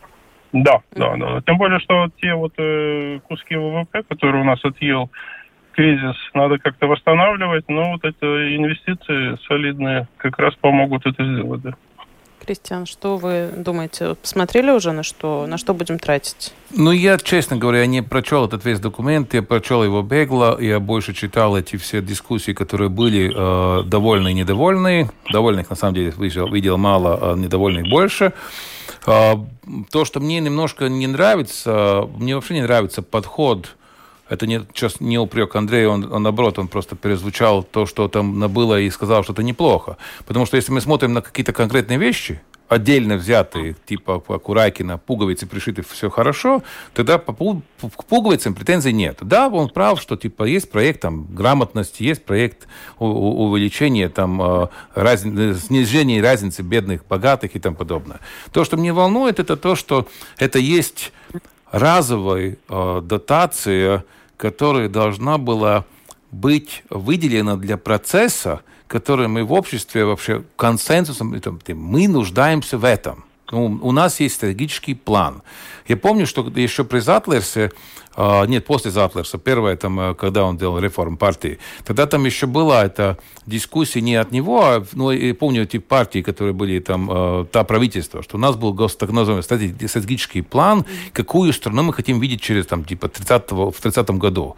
Да, 0.52 0.82
да, 0.96 1.16
да. 1.18 1.42
Тем 1.46 1.58
более, 1.58 1.80
что 1.80 2.08
те 2.20 2.34
вот 2.34 2.54
э, 2.58 3.20
куски 3.28 3.56
ВВП, 3.56 4.04
которые 4.10 4.42
у 4.42 4.46
нас 4.46 4.64
отъел 4.64 5.12
кризис 5.76 6.16
надо 6.34 6.58
как-то 6.58 6.88
восстанавливать, 6.88 7.66
но 7.68 7.92
вот 7.92 8.06
эти 8.06 8.56
инвестиции 8.56 9.38
солидные 9.48 10.08
как 10.18 10.40
раз 10.40 10.56
помогут 10.56 11.06
это 11.06 11.24
сделать. 11.24 11.62
Да. 11.62 11.74
Кристиан, 12.46 12.86
что 12.86 13.18
вы 13.18 13.50
думаете? 13.58 14.16
Посмотрели 14.16 14.70
уже 14.70 14.92
на 14.92 15.04
что, 15.04 15.48
на 15.48 15.58
что 15.58 15.74
будем 15.74 15.98
тратить? 15.98 16.54
Ну, 16.72 16.92
я, 16.92 17.18
честно 17.18 17.58
говоря, 17.58 17.86
не 17.88 18.04
прочел 18.04 18.46
этот 18.46 18.64
весь 18.66 18.80
документ, 18.80 19.34
я 19.34 19.42
прочел 19.42 19.84
его 19.84 20.04
бегло, 20.04 20.58
я 20.60 20.80
больше 20.80 21.14
читал 21.14 21.58
эти 21.58 21.76
все 21.78 22.02
дискуссии, 22.02 22.52
которые 22.52 22.90
были 22.90 23.32
э, 23.34 23.84
довольны 23.84 24.30
и 24.30 24.34
недовольны. 24.34 25.10
Довольных, 25.32 25.70
на 25.72 25.76
самом 25.76 25.96
деле, 25.96 26.14
видел, 26.18 26.48
видел 26.48 26.78
мало, 26.78 27.32
а 27.32 27.36
недовольных 27.36 27.90
больше. 27.90 28.34
Э, 29.08 29.34
то, 29.90 30.06
что 30.06 30.20
мне 30.20 30.40
немножко 30.40 30.88
не 30.88 31.08
нравится, 31.08 32.08
мне 32.16 32.36
вообще 32.36 32.54
не 32.54 32.62
нравится 32.62 33.02
подход 33.02 33.76
это 34.30 34.48
не, 34.48 34.66
сейчас 34.74 35.00
не 35.00 35.18
упрек 35.18 35.56
Андрея, 35.56 35.90
он, 35.90 36.12
он 36.12 36.24
наоборот, 36.24 36.58
он 36.60 36.68
просто 36.68 36.96
перезвучал 36.96 37.64
то, 37.64 37.86
что 37.86 38.08
там 38.08 38.40
было 38.52 38.80
и 38.80 38.90
сказал, 38.90 39.24
что 39.24 39.34
это 39.34 39.44
неплохо. 39.44 39.98
Потому 40.26 40.46
что 40.46 40.58
если 40.58 40.72
мы 40.72 40.82
смотрим 40.82 41.14
на 41.14 41.22
какие-то 41.22 41.54
конкретные 41.54 42.00
вещи, 42.00 42.42
отдельно 42.68 43.16
взятые, 43.16 43.76
типа 43.86 44.20
Куракина, 44.20 44.98
пуговицы 44.98 45.46
пришиты, 45.46 45.84
все 45.84 46.10
хорошо, 46.10 46.64
тогда 46.94 47.18
по, 47.18 47.62
пуговицам 48.08 48.56
претензий 48.56 48.92
нет. 48.92 49.20
Да, 49.22 49.48
он 49.48 49.70
прав, 49.70 50.02
что 50.02 50.16
типа 50.16 50.44
есть 50.46 50.72
проект 50.72 51.02
там 51.02 51.26
грамотности, 51.26 52.04
есть 52.04 52.26
проект 52.26 52.68
увеличения 52.98 54.10
там 54.10 54.42
э, 54.42 54.68
раз, 54.96 55.22
снижения 55.22 56.22
разницы 56.22 56.64
бедных, 56.64 57.06
богатых 57.06 57.56
и 57.56 57.60
тому 57.60 57.76
подобное. 57.76 58.20
То, 58.52 58.64
что 58.64 58.78
мне 58.78 58.94
волнует, 58.94 59.40
это 59.40 59.58
то, 59.58 59.76
что 59.76 60.08
это 60.38 60.58
есть 60.58 61.12
разовой 61.72 62.58
э, 62.70 63.02
дотация, 63.04 64.06
которая 64.38 64.90
должна 64.90 65.38
была 65.38 65.86
быть 66.32 66.84
выделена 66.90 67.56
для 67.56 67.78
процесса, 67.78 68.62
который 68.88 69.28
мы 69.28 69.44
в 69.44 69.54
обществе 69.54 70.06
вообще 70.06 70.44
консенсусом, 70.56 71.40
мы 71.68 72.08
нуждаемся 72.08 72.78
в 72.78 72.86
этом. 72.86 73.26
Ну, 73.52 73.80
у 73.82 73.92
нас 73.92 74.20
есть 74.20 74.36
стратегический 74.36 74.96
план. 74.96 75.44
Я 75.88 75.98
помню, 75.98 76.26
что 76.26 76.42
еще 76.56 76.84
при 76.84 77.00
Затлерсе 77.00 77.72
нет, 78.46 78.66
после 78.66 78.92
Затлерса, 78.92 79.38
первое, 79.38 79.76
там, 79.76 80.00
э, 80.00 80.16
когда 80.16 80.44
он 80.46 80.58
делал 80.58 80.80
реформ 80.80 81.18
партии, 81.18 81.60
тогда 81.84 82.06
там 82.06 82.26
еще 82.26 82.48
была 82.48 82.86
эта 82.86 83.18
дискуссия 83.46 84.02
не 84.02 84.16
от 84.16 84.32
него, 84.32 84.64
а, 84.64 84.86
ну, 84.94 85.12
я 85.12 85.34
помню 85.36 85.64
эти 85.64 85.80
партии, 85.80 86.22
которые 86.22 86.54
были 86.54 86.80
там, 86.80 87.10
э, 87.12 87.46
та 87.52 87.64
правительство, 87.64 88.24
что 88.24 88.38
у 88.38 88.40
нас 88.40 88.56
был 88.56 88.74
гос, 88.74 88.96
так 88.96 89.12
называемый 89.12 89.44
стратегический 89.44 90.42
план, 90.42 90.86
какую 91.14 91.52
страну 91.54 91.84
мы 91.84 91.94
хотим 91.94 92.20
видеть 92.20 92.42
через, 92.42 92.66
там, 92.66 92.86
типа, 92.86 93.10
30 93.10 93.72
в 93.72 93.82
30 93.82 94.18
году. 94.18 94.56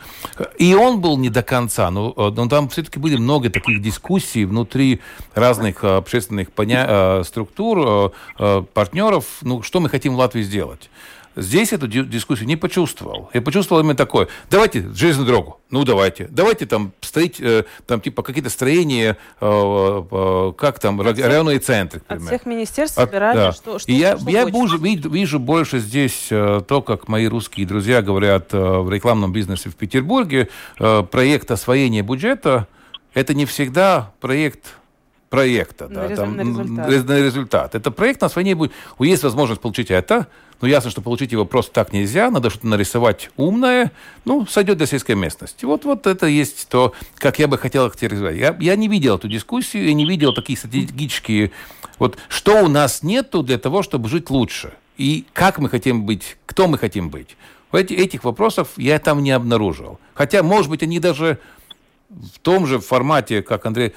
И 0.59 0.75
он 0.75 1.01
был 1.01 1.17
не 1.17 1.29
до 1.29 1.41
конца, 1.41 1.89
но, 1.89 2.13
э, 2.15 2.31
но 2.35 2.47
там 2.47 2.69
все-таки 2.69 2.99
были 2.99 3.17
много 3.17 3.49
таких 3.49 3.81
дискуссий 3.81 4.45
внутри 4.45 5.01
разных 5.33 5.83
общественных 5.83 6.51
поня- 6.51 7.23
структур, 7.23 8.11
партнеров, 8.73 9.25
ну, 9.41 9.61
что 9.61 9.79
мы 9.79 9.89
хотим 9.89 10.15
в 10.15 10.17
Латвии 10.17 10.43
сделать. 10.43 10.89
Здесь 11.37 11.71
эту 11.71 11.87
дискуссию 11.87 12.47
не 12.47 12.55
почувствовал. 12.55 13.29
Я 13.31 13.43
почувствовал 13.43 13.81
именно 13.81 13.95
такое. 13.95 14.27
Давайте 14.49 14.81
железную 14.93 15.27
дорогу. 15.27 15.59
Ну, 15.69 15.83
давайте. 15.83 16.27
Давайте 16.31 16.65
там 16.65 16.93
строить, 17.01 17.39
э, 17.39 17.63
там, 17.85 18.01
типа, 18.01 18.23
какие-то 18.23 18.49
строения, 18.49 19.17
э, 19.39 20.03
э, 20.11 20.53
как 20.57 20.79
там, 20.79 20.99
районные 20.99 21.59
центры, 21.59 22.01
От 22.07 22.23
всех 22.23 22.47
министерств 22.47 22.97
от, 22.97 23.09
собирали, 23.09 23.37
да. 23.37 23.51
что, 23.51 23.77
что 23.77 23.91
И 23.91 23.93
я, 23.93 24.17
что 24.17 24.29
я 24.29 24.45
вижу, 24.45 24.77
вижу 24.79 25.39
больше 25.39 25.77
здесь 25.79 26.27
то, 26.29 26.83
как 26.85 27.07
мои 27.07 27.27
русские 27.27 27.67
друзья 27.67 28.01
говорят 28.01 28.51
в 28.51 28.89
рекламном 28.89 29.31
бизнесе 29.31 29.69
в 29.69 29.75
Петербурге. 29.75 30.49
Проект 30.77 31.51
освоения 31.51 32.01
бюджета– 32.01 32.67
это 33.13 33.35
не 33.35 33.45
всегда 33.45 34.11
проект 34.19 34.75
проекта, 35.29 35.87
на, 35.87 35.95
да, 35.95 36.03
результат, 36.07 36.25
там, 36.25 36.35
на, 36.35 36.41
результат. 36.87 37.07
на 37.07 37.19
результат. 37.19 37.75
Это 37.75 37.91
проект 37.91 38.21
на 38.21 38.27
освоение 38.27 38.55
будет. 38.55 38.71
Есть 38.99 39.23
возможность 39.23 39.61
получить 39.61 39.91
это, 39.91 40.27
но 40.61 40.67
ясно, 40.67 40.89
что 40.89 41.01
получить 41.01 41.31
его 41.31 41.45
просто 41.45 41.73
так 41.73 41.93
нельзя, 41.93 42.31
надо 42.31 42.49
что-то 42.49 42.67
нарисовать 42.67 43.29
умное, 43.35 43.91
ну, 44.25 44.45
сойдет 44.47 44.77
для 44.77 44.87
сельской 44.87 45.15
местности. 45.15 45.65
Вот, 45.65 45.85
вот 45.85 46.07
это 46.07 46.25
есть 46.27 46.67
то, 46.69 46.93
как 47.15 47.39
я 47.39 47.47
бы 47.47 47.57
хотел 47.57 47.83
характеризовать. 47.83 48.37
Я, 48.37 48.55
я 48.59 48.75
не 48.75 48.87
видел 48.87 49.17
эту 49.17 49.27
дискуссию, 49.27 49.85
я 49.85 49.93
не 49.93 50.05
видел 50.05 50.33
такие 50.33 50.57
стратегические... 50.57 51.51
Вот 51.99 52.17
что 52.29 52.63
у 52.63 52.67
нас 52.67 53.03
нету 53.03 53.43
для 53.43 53.57
того, 53.57 53.83
чтобы 53.83 54.07
жить 54.07 54.29
лучше? 54.29 54.73
И 54.97 55.25
как 55.33 55.59
мы 55.59 55.69
хотим 55.69 56.05
быть, 56.05 56.37
кто 56.45 56.67
мы 56.67 56.77
хотим 56.77 57.09
быть? 57.09 57.37
Эти, 57.71 57.93
этих 57.93 58.23
вопросов 58.23 58.69
я 58.77 58.97
там 58.99 59.21
не 59.21 59.31
обнаружил. 59.31 59.99
Хотя, 60.13 60.41
может 60.41 60.69
быть, 60.69 60.83
они 60.83 60.99
даже 60.99 61.39
в 62.09 62.39
том 62.39 62.65
же 62.65 62.79
формате, 62.79 63.41
как 63.41 63.65
Андрей 63.65 63.93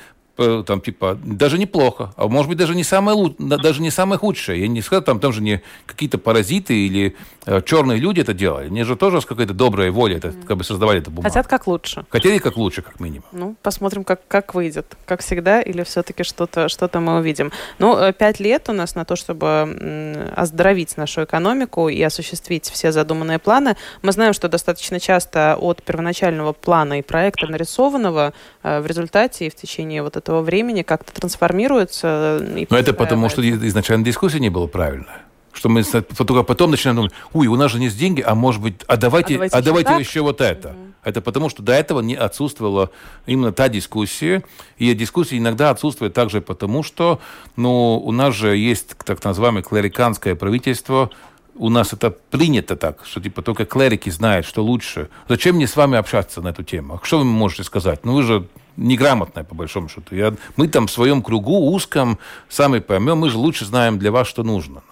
там, 0.67 0.81
типа, 0.81 1.19
даже 1.23 1.59
неплохо, 1.59 2.13
а 2.17 2.29
может 2.29 2.49
быть, 2.49 2.59
даже 2.59 2.75
не 2.75 2.85
самое, 2.85 3.35
даже 3.39 3.83
не 3.83 3.91
самое 3.91 4.19
худшее. 4.19 4.61
Я 4.61 4.69
не 4.69 4.83
скажу, 4.83 5.03
там, 5.03 5.21
там 5.21 5.33
же 5.33 5.43
не 5.43 5.63
какие-то 5.87 6.19
паразиты 6.19 6.75
или 6.75 7.17
э, 7.47 7.63
черные 7.63 7.99
люди 7.99 8.21
это 8.21 8.35
делали. 8.35 8.67
Они 8.67 8.83
же 8.83 8.97
тоже 8.97 9.21
с 9.21 9.27
какой-то 9.27 9.55
доброй 9.55 9.91
волей 9.91 10.17
это, 10.17 10.33
как 10.47 10.57
бы 10.57 10.65
создавали 10.65 11.01
эту 11.01 11.11
бумагу. 11.11 11.29
Хотят 11.29 11.47
как 11.47 11.67
лучше. 11.67 12.05
Хотели 12.11 12.39
как 12.39 12.57
лучше, 12.57 12.83
как 12.83 13.01
минимум. 13.01 13.25
Ну, 13.33 13.57
посмотрим, 13.63 14.05
как, 14.05 14.21
как 14.29 14.55
выйдет. 14.55 14.87
Как 15.07 15.21
всегда, 15.21 15.61
или 15.61 15.83
все-таки 15.83 16.25
что-то 16.25 16.69
что 16.69 16.89
мы 17.01 17.19
увидим. 17.19 17.53
Ну, 17.79 17.97
э, 17.97 18.13
пять 18.13 18.41
лет 18.41 18.69
у 18.69 18.73
нас 18.73 18.95
на 18.95 19.05
то, 19.05 19.17
чтобы 19.17 20.31
оздоровить 20.37 20.97
нашу 20.97 21.25
экономику 21.25 21.89
и 21.89 22.01
осуществить 22.03 22.69
все 22.69 22.93
задуманные 22.93 23.39
планы. 23.39 23.77
Мы 24.03 24.13
знаем, 24.13 24.33
что 24.33 24.49
достаточно 24.49 25.01
часто 25.01 25.57
от 25.57 25.83
первоначального 25.83 26.53
плана 26.53 26.99
и 26.99 27.03
проекта 27.03 27.47
нарисованного 27.47 28.33
э, 28.63 28.81
в 28.81 28.87
результате 28.87 29.47
и 29.47 29.51
в 29.51 29.55
течение 29.55 30.03
вот 30.03 30.17
этого 30.17 30.30
времени 30.39 30.83
как-то 30.83 31.13
трансформируется. 31.13 32.41
Но 32.71 32.79
это 32.79 32.95
потому, 32.95 33.29
что 33.29 33.43
изначально 33.43 34.05
дискуссия 34.05 34.41
не 34.41 34.51
была 34.51 34.67
правильная 34.67 35.23
что 35.53 35.69
мы 35.69 35.83
только 35.83 36.43
потом 36.45 36.71
начинаем 36.71 36.97
думать, 36.97 37.13
ой, 37.33 37.49
у 37.49 37.57
нас 37.57 37.73
же 37.73 37.79
есть 37.81 37.99
деньги, 37.99 38.23
а 38.25 38.35
может 38.35 38.63
быть, 38.63 38.77
а 38.87 38.97
давайте, 38.97 39.35
а 39.35 39.37
давайте, 39.37 39.57
а 39.57 39.63
давайте 39.63 39.93
еще, 39.95 40.01
еще 40.03 40.21
вот 40.21 40.41
это. 40.41 40.69
Mm-hmm. 40.69 40.91
Это 41.03 41.21
потому, 41.21 41.49
что 41.49 41.63
до 41.63 41.73
этого 41.73 42.01
не 42.01 42.15
отсутствовала 42.15 42.91
именно 43.27 43.53
та 43.53 43.69
дискуссия, 43.69 44.43
и 44.77 44.93
дискуссия 44.95 45.39
иногда 45.39 45.71
отсутствует 45.71 46.13
также 46.13 46.41
потому, 46.41 46.83
что 46.83 47.21
ну, 47.57 47.99
у 47.99 48.13
нас 48.13 48.35
же 48.35 48.57
есть 48.57 48.97
так 49.05 49.23
называемое 49.25 49.63
клериканское 49.63 50.35
правительство, 50.35 51.11
у 51.55 51.69
нас 51.69 51.93
это 51.93 52.11
принято 52.11 52.77
так, 52.77 53.05
что 53.05 53.21
типа 53.21 53.43
только 53.43 53.67
клерики 53.67 54.09
знают, 54.09 54.47
что 54.47 54.63
лучше. 54.63 55.09
Зачем 55.29 55.57
мне 55.57 55.67
с 55.67 55.77
вами 55.77 55.99
общаться 55.99 56.41
на 56.41 56.49
эту 56.49 56.63
тему? 56.63 57.01
Что 57.03 57.19
вы 57.19 57.25
можете 57.25 57.65
сказать? 57.65 58.05
Ну 58.05 58.15
вы 58.15 58.23
же 58.23 58.47
неграмотная, 58.81 59.45
по 59.45 59.55
большому 59.55 59.89
счету. 59.89 60.15
Я, 60.15 60.35
мы 60.57 60.69
там 60.69 60.87
в 60.87 60.91
своем 60.91 61.23
кругу 61.23 61.73
узком 61.73 62.19
сами 62.49 62.81
поймем, 62.81 63.19
мы 63.19 63.31
же 63.31 63.39
лучше 63.39 63.65
знаем 63.65 63.99
для 63.99 64.11
вас, 64.11 64.27
что 64.27 64.43
нужно. 64.43 64.83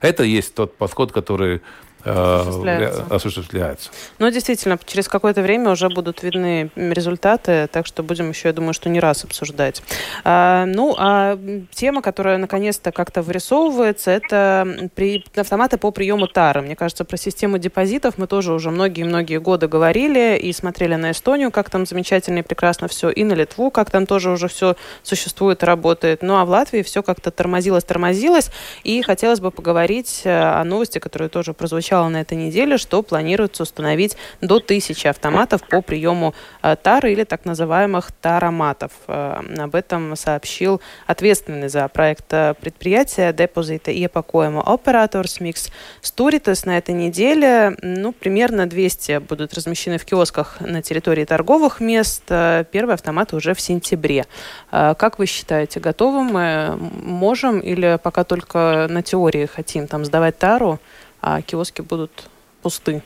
Это 0.00 0.24
есть 0.24 0.54
тот 0.54 0.76
подход, 0.76 1.12
который 1.12 1.62
осуществляется. 2.04 3.04
осуществляется. 3.10 3.90
Ну, 4.18 4.30
действительно, 4.30 4.78
через 4.84 5.08
какое-то 5.08 5.42
время 5.42 5.70
уже 5.70 5.88
будут 5.88 6.22
видны 6.22 6.70
результаты, 6.76 7.68
так 7.72 7.86
что 7.86 8.02
будем 8.02 8.28
еще, 8.28 8.48
я 8.48 8.54
думаю, 8.54 8.74
что 8.74 8.88
не 8.88 9.00
раз 9.00 9.24
обсуждать. 9.24 9.82
А, 10.24 10.66
ну, 10.66 10.94
а 10.98 11.38
тема, 11.72 12.02
которая 12.02 12.38
наконец-то 12.38 12.92
как-то 12.92 13.22
вырисовывается, 13.22 14.10
это 14.10 14.88
при, 14.94 15.24
автоматы 15.34 15.78
по 15.78 15.90
приему 15.90 16.26
тары. 16.26 16.60
Мне 16.60 16.76
кажется, 16.76 17.04
про 17.04 17.16
систему 17.16 17.58
депозитов 17.58 18.18
мы 18.18 18.26
тоже 18.26 18.52
уже 18.52 18.70
многие-многие 18.70 19.38
годы 19.38 19.68
говорили 19.68 20.36
и 20.36 20.52
смотрели 20.52 20.94
на 20.96 21.12
Эстонию, 21.12 21.50
как 21.50 21.70
там 21.70 21.86
замечательно 21.86 22.40
и 22.40 22.42
прекрасно 22.42 22.88
все, 22.88 23.10
и 23.10 23.24
на 23.24 23.32
Литву, 23.32 23.70
как 23.70 23.90
там 23.90 24.06
тоже 24.06 24.30
уже 24.30 24.48
все 24.48 24.76
существует 25.02 25.62
и 25.62 25.66
работает. 25.66 26.22
Ну, 26.22 26.36
а 26.36 26.44
в 26.44 26.50
Латвии 26.50 26.82
все 26.82 27.02
как-то 27.02 27.30
тормозилось, 27.30 27.84
тормозилось, 27.84 28.50
и 28.82 29.02
хотелось 29.02 29.40
бы 29.40 29.50
поговорить 29.50 30.22
э, 30.24 30.30
о 30.30 30.64
новости, 30.64 30.98
которая 30.98 31.28
тоже 31.28 31.54
прозвучала 31.54 31.93
прозвучало 31.94 32.08
на 32.08 32.20
этой 32.20 32.36
неделе, 32.36 32.78
что 32.78 33.02
планируется 33.02 33.62
установить 33.62 34.16
до 34.40 34.58
тысячи 34.58 35.06
автоматов 35.06 35.62
по 35.68 35.80
приему 35.80 36.34
э, 36.62 36.76
тары 36.82 37.12
или 37.12 37.24
так 37.24 37.44
называемых 37.44 38.10
тароматов. 38.20 38.90
Э, 39.06 39.40
об 39.58 39.74
этом 39.74 40.16
сообщил 40.16 40.80
ответственный 41.06 41.68
за 41.68 41.88
проект 41.88 42.32
э, 42.32 42.54
предприятия 42.60 43.32
депозита 43.32 43.90
и 43.90 44.04
Epakojuma 44.04 44.62
оператор 44.66 45.28
Смикс 45.28 45.70
Стуритес 46.00 46.64
на 46.66 46.78
этой 46.78 46.94
неделе. 46.94 47.76
Ну, 47.82 48.12
примерно 48.12 48.66
200 48.66 49.18
будут 49.18 49.54
размещены 49.54 49.98
в 49.98 50.04
киосках 50.04 50.60
на 50.60 50.82
территории 50.82 51.24
торговых 51.24 51.80
мест. 51.80 52.24
Первые 52.26 52.94
автоматы 52.94 53.36
уже 53.36 53.54
в 53.54 53.60
сентябре. 53.60 54.24
Как 54.70 55.18
вы 55.18 55.26
считаете, 55.26 55.80
готовы 55.80 56.24
мы? 56.24 56.76
Можем 57.02 57.60
или 57.60 57.98
пока 58.02 58.24
только 58.24 58.86
на 58.90 59.02
теории 59.02 59.46
хотим 59.46 59.86
там 59.86 60.04
сдавать 60.04 60.38
тару? 60.38 60.78
А 61.26 61.40
киоски 61.40 61.80
будут 61.80 62.28
пусты. 62.62 63.02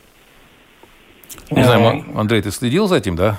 Не 1.50 1.62
знаю, 1.62 2.04
Андрей, 2.16 2.42
ты 2.42 2.50
следил 2.50 2.88
за 2.88 2.96
этим, 2.96 3.14
да? 3.14 3.38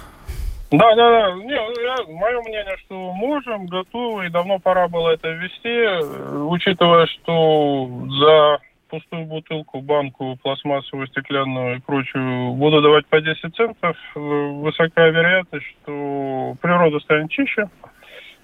Да, 0.71 0.95
да, 0.95 1.09
да. 1.09 1.33
Не, 1.33 1.51
я, 1.51 1.95
мое 2.07 2.39
мнение, 2.41 2.77
что 2.85 3.11
можем, 3.13 3.65
готовы, 3.65 4.27
и 4.27 4.29
давно 4.29 4.59
пора 4.59 4.87
было 4.87 5.09
это 5.09 5.29
ввести, 5.31 6.05
учитывая, 6.45 7.07
что 7.07 7.89
за 8.21 8.59
пустую 8.89 9.25
бутылку, 9.25 9.81
банку 9.81 10.37
пластмассовую, 10.41 11.07
стеклянную 11.07 11.77
и 11.77 11.79
прочую 11.81 12.53
буду 12.53 12.81
давать 12.81 13.05
по 13.07 13.19
10 13.19 13.53
центов, 13.53 13.97
высокая 14.15 15.09
вероятность, 15.09 15.65
что 15.81 16.55
природа 16.61 16.99
станет 17.01 17.29
чище. 17.31 17.67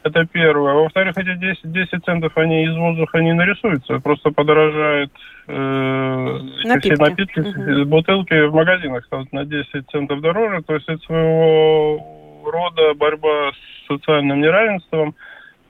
Это 0.06 0.24
первое. 0.32 0.74
А 0.74 0.76
во-вторых, 0.76 1.18
эти 1.18 1.36
10, 1.36 1.72
10 1.72 2.06
центов, 2.06 2.38
они 2.38 2.64
из 2.66 2.76
воздуха 2.76 3.18
не 3.22 3.34
нарисуются. 3.34 4.00
Просто 4.00 4.30
подорожают 4.30 5.12
э, 5.48 6.40
напитки. 6.64 6.94
все 6.94 7.04
напитки, 7.04 7.40
угу. 7.40 7.86
бутылки 7.86 8.46
в 8.46 8.54
магазинах 8.54 9.04
станут 9.06 9.34
на 9.34 9.46
10 9.46 9.90
центов 9.90 10.22
дороже. 10.22 10.62
То 10.62 10.76
есть 10.76 10.88
это 10.88 11.04
своего 11.06 12.00
рода 12.46 12.94
борьба 12.94 13.52
с 13.52 13.88
социальным 13.88 14.42
неравенством. 14.42 15.16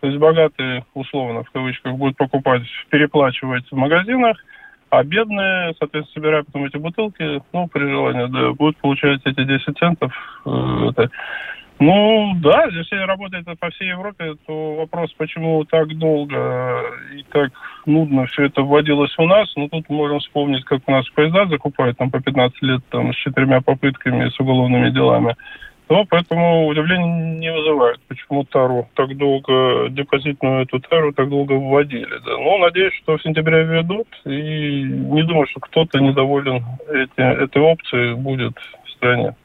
То 0.01 0.07
есть 0.07 0.19
богатые, 0.19 0.83
условно, 0.93 1.45
в 1.45 1.51
кавычках, 1.51 1.93
будут 1.93 2.17
покупать, 2.17 2.63
переплачивать 2.89 3.63
в 3.71 3.75
магазинах, 3.77 4.37
а 4.89 5.01
бедные, 5.05 5.73
соответственно, 5.79 6.13
собирая 6.13 6.43
потом 6.43 6.65
эти 6.65 6.75
бутылки, 6.75 7.41
ну, 7.53 7.67
при 7.67 7.89
желании, 7.89 8.27
да, 8.29 8.51
будут 8.51 8.75
получать 8.77 9.21
эти 9.23 9.45
10 9.45 9.77
центов. 9.77 10.13
Э, 10.45 10.89
это 10.89 11.09
ну 11.79 12.33
да, 12.37 12.65
если 12.65 12.95
работает 12.95 13.45
по 13.59 13.69
всей 13.71 13.89
Европе, 13.89 14.35
то 14.45 14.75
вопрос, 14.75 15.11
почему 15.17 15.65
так 15.65 15.97
долго 15.97 16.83
и 17.13 17.23
так 17.23 17.51
нудно 17.85 18.25
все 18.27 18.45
это 18.45 18.61
вводилось 18.61 19.13
у 19.17 19.25
нас, 19.25 19.51
ну 19.55 19.67
тут 19.67 19.89
можем 19.89 20.19
вспомнить, 20.19 20.63
как 20.63 20.81
у 20.87 20.91
нас 20.91 21.07
поезда 21.09 21.47
закупают 21.47 21.97
там 21.97 22.11
по 22.11 22.21
15 22.21 22.61
лет 22.61 22.81
там, 22.89 23.13
с 23.13 23.15
четырьмя 23.17 23.61
попытками, 23.61 24.29
с 24.29 24.39
уголовными 24.39 24.89
делами. 24.89 25.35
Ну, 25.87 26.03
поэтому 26.09 26.65
удивление 26.67 27.37
не 27.37 27.51
вызывает, 27.51 27.99
почему 28.07 28.43
тару 28.45 28.89
так 28.95 29.15
долго, 29.17 29.89
депозитную 29.89 30.63
эту 30.63 30.79
тару 30.79 31.13
так 31.13 31.29
долго 31.29 31.53
вводили. 31.53 32.09
Да. 32.25 32.37
Ну, 32.37 32.57
надеюсь, 32.57 32.93
что 33.03 33.17
в 33.17 33.21
сентябре 33.21 33.63
введут, 33.63 34.07
и 34.25 34.83
не 34.83 35.23
думаю, 35.23 35.45
что 35.47 35.59
кто-то 35.59 35.99
недоволен 35.99 36.63
эти, 36.89 37.43
этой 37.43 37.61
опцией 37.61 38.15
будет 38.15 38.57
в 38.85 38.91
стране. 38.91 39.35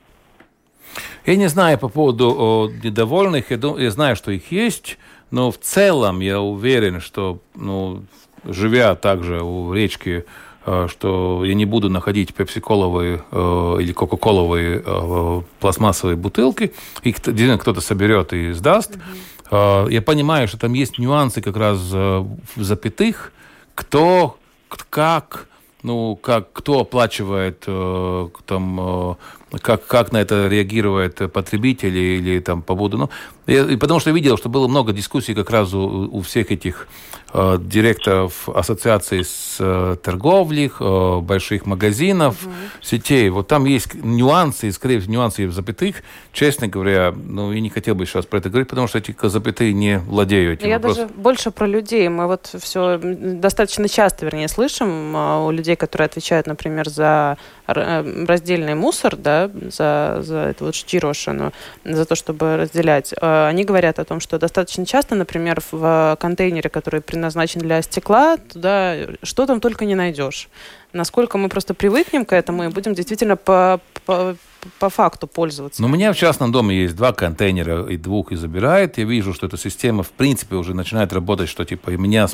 Я 1.27 1.37
не 1.37 1.49
знаю 1.49 1.79
по 1.79 1.89
поводу 1.89 2.71
недовольных, 2.83 3.51
я, 3.51 3.57
думаю, 3.57 3.83
я 3.83 3.91
знаю, 3.91 4.17
что 4.17 4.31
их 4.31 4.53
есть, 4.53 4.99
но 5.31 5.51
в 5.51 5.59
целом 5.59 6.21
я 6.21 6.41
уверен, 6.41 7.01
что, 7.01 7.41
ну, 7.55 8.05
живя 8.45 8.95
также 8.95 9.43
у 9.43 9.73
речки, 9.73 10.25
э, 10.67 10.89
что 10.91 11.45
я 11.45 11.55
не 11.55 11.67
буду 11.67 11.91
находить 11.91 12.35
пепсиколовые 12.35 13.23
э, 13.31 13.77
или 13.81 13.93
кока-коловые 13.93 14.83
э, 14.85 15.43
пластмассовые 15.61 16.17
бутылки, 16.17 16.73
их 17.03 17.17
кто-то 17.17 17.81
соберет 17.81 18.33
и 18.33 18.53
сдаст. 18.53 18.97
Mm-hmm. 18.97 19.87
Э, 19.87 19.87
я 19.91 20.03
понимаю, 20.03 20.49
что 20.49 20.59
там 20.59 20.73
есть 20.73 20.99
нюансы 20.99 21.43
как 21.43 21.57
раз 21.57 21.79
в 21.79 22.37
запятых, 22.57 23.33
кто, 23.75 24.37
как, 24.91 25.49
ну, 25.83 26.17
как, 26.17 26.53
кто 26.53 26.81
оплачивает 26.81 27.65
э, 27.67 28.29
там, 28.47 28.81
э, 28.81 29.15
как, 29.59 29.87
как 29.87 30.13
на 30.13 30.19
это 30.19 30.49
реагирует 30.49 31.33
потребитель 31.33 31.97
или 31.97 32.41
там 32.41 32.63
по 32.63 32.77
поводу... 32.77 32.99
Ну, 32.99 33.11
и, 33.51 33.77
потому 33.77 34.01
что 34.01 34.11
я 34.11 34.15
видел, 34.15 34.37
что 34.37 34.49
было 34.49 34.69
много 34.69 34.93
дискуссий 34.93 35.35
как 35.35 35.51
раз 35.51 35.75
у, 35.75 36.09
у 36.13 36.21
всех 36.21 36.53
этих 36.53 36.87
э, 37.33 37.59
директоров 37.61 38.49
ассоциаций 38.49 39.25
с 39.25 39.57
э, 39.59 39.97
торговли, 40.03 40.71
э, 40.79 41.21
больших 41.21 41.67
магазинов, 41.67 42.37
угу. 42.43 42.53
сетей. 42.81 43.29
Вот 43.31 43.49
там 43.49 43.65
есть 43.65 43.95
нюансы, 43.95 44.69
и, 44.69 44.73
скорее 44.73 45.01
всего, 45.01 45.15
нюансы 45.15 45.49
запятых. 45.51 45.97
Честно 46.33 46.69
говоря, 46.69 47.13
ну, 47.13 47.53
я 47.53 47.61
не 47.61 47.71
хотел 47.71 47.95
бы 47.95 48.07
сейчас 48.07 48.27
про 48.27 48.39
это 48.39 48.51
говорить, 48.51 48.69
потому 48.69 48.87
что 48.89 48.99
эти 48.99 49.15
запятые 49.23 49.73
не 49.73 49.99
владею 49.99 50.55
этим 50.55 50.69
Я 50.69 50.77
вопросом. 50.77 51.09
даже 51.09 51.15
больше 51.21 51.51
про 51.51 51.67
людей. 51.67 52.09
Мы 52.09 52.27
вот 52.27 52.55
все 52.61 52.99
достаточно 53.03 53.89
часто, 53.89 54.27
вернее, 54.27 54.49
слышим 54.49 55.13
а, 55.17 55.45
у 55.45 55.51
людей, 55.51 55.77
которые 55.77 56.07
отвечают, 56.07 56.47
например, 56.47 56.89
за 56.89 57.37
э, 57.67 58.25
раздельный 58.27 58.75
мусор, 58.75 59.17
да, 59.17 59.51
за, 59.55 60.21
за 60.23 60.39
это 60.51 60.65
вот 60.65 60.75
штирошину, 60.75 61.53
за 61.85 62.05
то, 62.05 62.15
чтобы 62.15 62.57
разделять. 62.57 63.13
Они 63.49 63.65
говорят 63.65 63.99
о 63.99 64.05
том, 64.05 64.21
что 64.21 64.39
достаточно 64.39 64.87
часто, 64.87 65.15
например, 65.15 65.61
в 65.71 66.17
контейнере, 66.21 66.71
который 66.71 67.01
предназначен 67.01 67.61
для 67.61 67.83
стекла, 67.83 68.37
туда 68.37 68.97
что 69.23 69.47
там 69.47 69.61
только 69.61 69.85
не 69.85 69.95
найдешь. 69.95 70.49
Насколько 70.93 71.39
мы 71.39 71.49
просто 71.49 71.75
привыкнем 71.75 72.25
к 72.25 72.33
этому 72.33 72.65
и 72.65 72.69
будем 72.69 72.95
действительно 72.95 73.37
по, 73.37 73.81
по 74.07 74.37
по 74.79 74.91
факту 74.91 75.27
пользоваться. 75.27 75.81
Но 75.81 75.89
у 75.89 75.91
меня 75.91 76.13
в 76.13 76.17
частном 76.17 76.53
доме 76.53 76.83
есть 76.83 76.97
два 76.97 77.13
контейнера, 77.13 77.87
и 77.87 77.97
двух 77.97 78.33
и 78.33 78.37
забирает. 78.37 78.99
Я 78.99 79.05
вижу, 79.05 79.33
что 79.33 79.47
эта 79.47 79.57
система, 79.57 80.03
в 80.03 80.11
принципе, 80.11 80.57
уже 80.57 80.75
начинает 80.75 81.13
работать, 81.13 81.49
что 81.49 81.65
типа 81.65 81.91
и 81.91 81.97
меня 81.97 82.29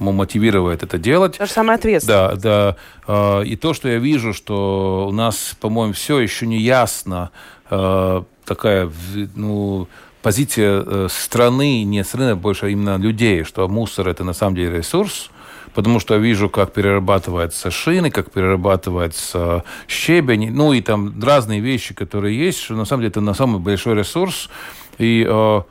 мотивирует 0.00 0.82
это 0.82 0.98
делать. 0.98 1.38
То 1.38 1.46
же 1.46 1.52
самое 1.52 1.76
ответственность. 1.76 2.42
Да, 2.42 2.72
да. 2.72 2.76
А, 3.06 3.40
и 3.42 3.56
то, 3.56 3.74
что 3.74 3.88
я 3.88 3.98
вижу, 3.98 4.32
что 4.32 5.06
у 5.08 5.12
нас, 5.12 5.56
по-моему, 5.60 5.92
все 5.92 6.18
еще 6.18 6.46
не 6.46 6.58
ясно, 6.58 7.30
а, 7.70 8.24
такая, 8.44 8.90
ну, 9.36 9.86
позиция 10.22 10.82
э, 10.84 11.08
страны, 11.10 11.84
не 11.84 12.04
страны, 12.04 12.30
а 12.30 12.36
больше 12.36 12.70
именно 12.70 12.96
людей, 12.98 13.44
что 13.44 13.68
мусор 13.68 14.08
это 14.08 14.24
на 14.24 14.32
самом 14.32 14.56
деле 14.56 14.78
ресурс, 14.78 15.30
потому 15.74 16.00
что 16.00 16.14
я 16.14 16.20
вижу, 16.20 16.48
как 16.48 16.72
перерабатываются 16.72 17.70
шины, 17.70 18.10
как 18.10 18.30
перерабатывается 18.30 19.64
щебень, 19.88 20.50
ну 20.52 20.72
и 20.72 20.80
там 20.82 21.14
разные 21.22 21.60
вещи, 21.60 21.94
которые 21.94 22.38
есть, 22.38 22.58
что 22.60 22.74
на 22.74 22.84
самом 22.84 23.02
деле 23.02 23.10
это 23.10 23.20
на 23.20 23.34
самый 23.34 23.60
большой 23.60 23.94
ресурс. 23.94 24.50
И, 24.98 25.24
э, 25.26 25.62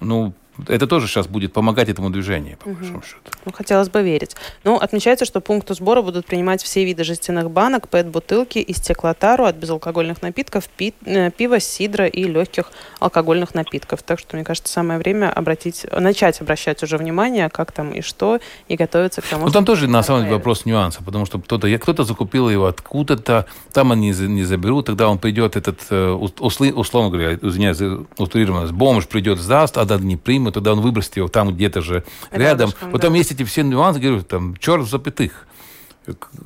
ну, 0.00 0.32
это 0.66 0.86
тоже 0.86 1.06
сейчас 1.06 1.26
будет 1.26 1.52
помогать 1.52 1.88
этому 1.88 2.10
движению, 2.10 2.56
по 2.56 2.68
угу. 2.68 2.78
большому 2.78 3.02
счету. 3.02 3.20
Ну, 3.44 3.52
хотелось 3.52 3.88
бы 3.88 4.02
верить. 4.02 4.36
Ну, 4.64 4.76
отмечается, 4.76 5.24
что 5.24 5.40
пункты 5.40 5.74
сбора 5.74 6.02
будут 6.02 6.26
принимать 6.26 6.62
все 6.62 6.84
виды 6.84 7.04
жестяных 7.04 7.50
банок, 7.50 7.88
пэт-бутылки 7.88 8.58
и 8.58 8.72
стеклотару 8.72 9.44
от 9.44 9.56
безалкогольных 9.56 10.22
напитков, 10.22 10.68
пи 10.68 10.94
э, 11.04 11.30
пива, 11.30 11.60
сидра 11.60 12.06
и 12.06 12.24
легких 12.24 12.70
алкогольных 12.98 13.54
напитков. 13.54 14.02
Так 14.02 14.18
что, 14.18 14.36
мне 14.36 14.44
кажется, 14.44 14.72
самое 14.72 14.98
время 14.98 15.30
обратить, 15.30 15.86
начать 15.92 16.40
обращать 16.40 16.82
уже 16.82 16.96
внимание, 16.96 17.48
как 17.48 17.72
там 17.72 17.92
и 17.92 18.00
что, 18.00 18.40
и 18.68 18.76
готовиться 18.76 19.20
к 19.20 19.26
тому, 19.26 19.46
Ну, 19.46 19.52
там 19.52 19.64
тоже, 19.64 19.86
на 19.88 20.02
самом 20.02 20.22
деле, 20.22 20.34
вопрос 20.34 20.64
нюанса, 20.64 21.02
потому 21.04 21.26
что 21.26 21.38
кто-то 21.38 21.68
кто 21.78 22.04
закупил 22.04 22.48
его 22.48 22.66
откуда-то, 22.66 23.46
там 23.72 23.92
они 23.92 24.10
не 24.10 24.44
заберут, 24.44 24.86
тогда 24.86 25.08
он 25.08 25.18
придет, 25.18 25.56
этот, 25.56 25.80
э, 25.90 26.10
условно 26.10 27.10
говоря, 27.10 27.34
извиняюсь, 27.34 28.70
бомж 28.70 29.06
придет, 29.06 29.38
сдаст, 29.38 29.78
а 29.78 29.84
не 29.98 30.16
примет, 30.16 30.47
тогда 30.50 30.72
он 30.72 30.80
выбросит 30.80 31.16
его 31.16 31.28
там 31.28 31.54
где-то 31.54 31.80
же 31.80 32.04
рядом. 32.30 32.70
рядом. 32.70 32.92
Потом 32.92 33.12
да. 33.12 33.18
есть 33.18 33.32
эти 33.32 33.44
все 33.44 33.62
нюансы, 33.62 34.00
говорю, 34.00 34.22
там, 34.22 34.56
черт 34.56 34.82
в 34.82 34.90
запятых 34.90 35.46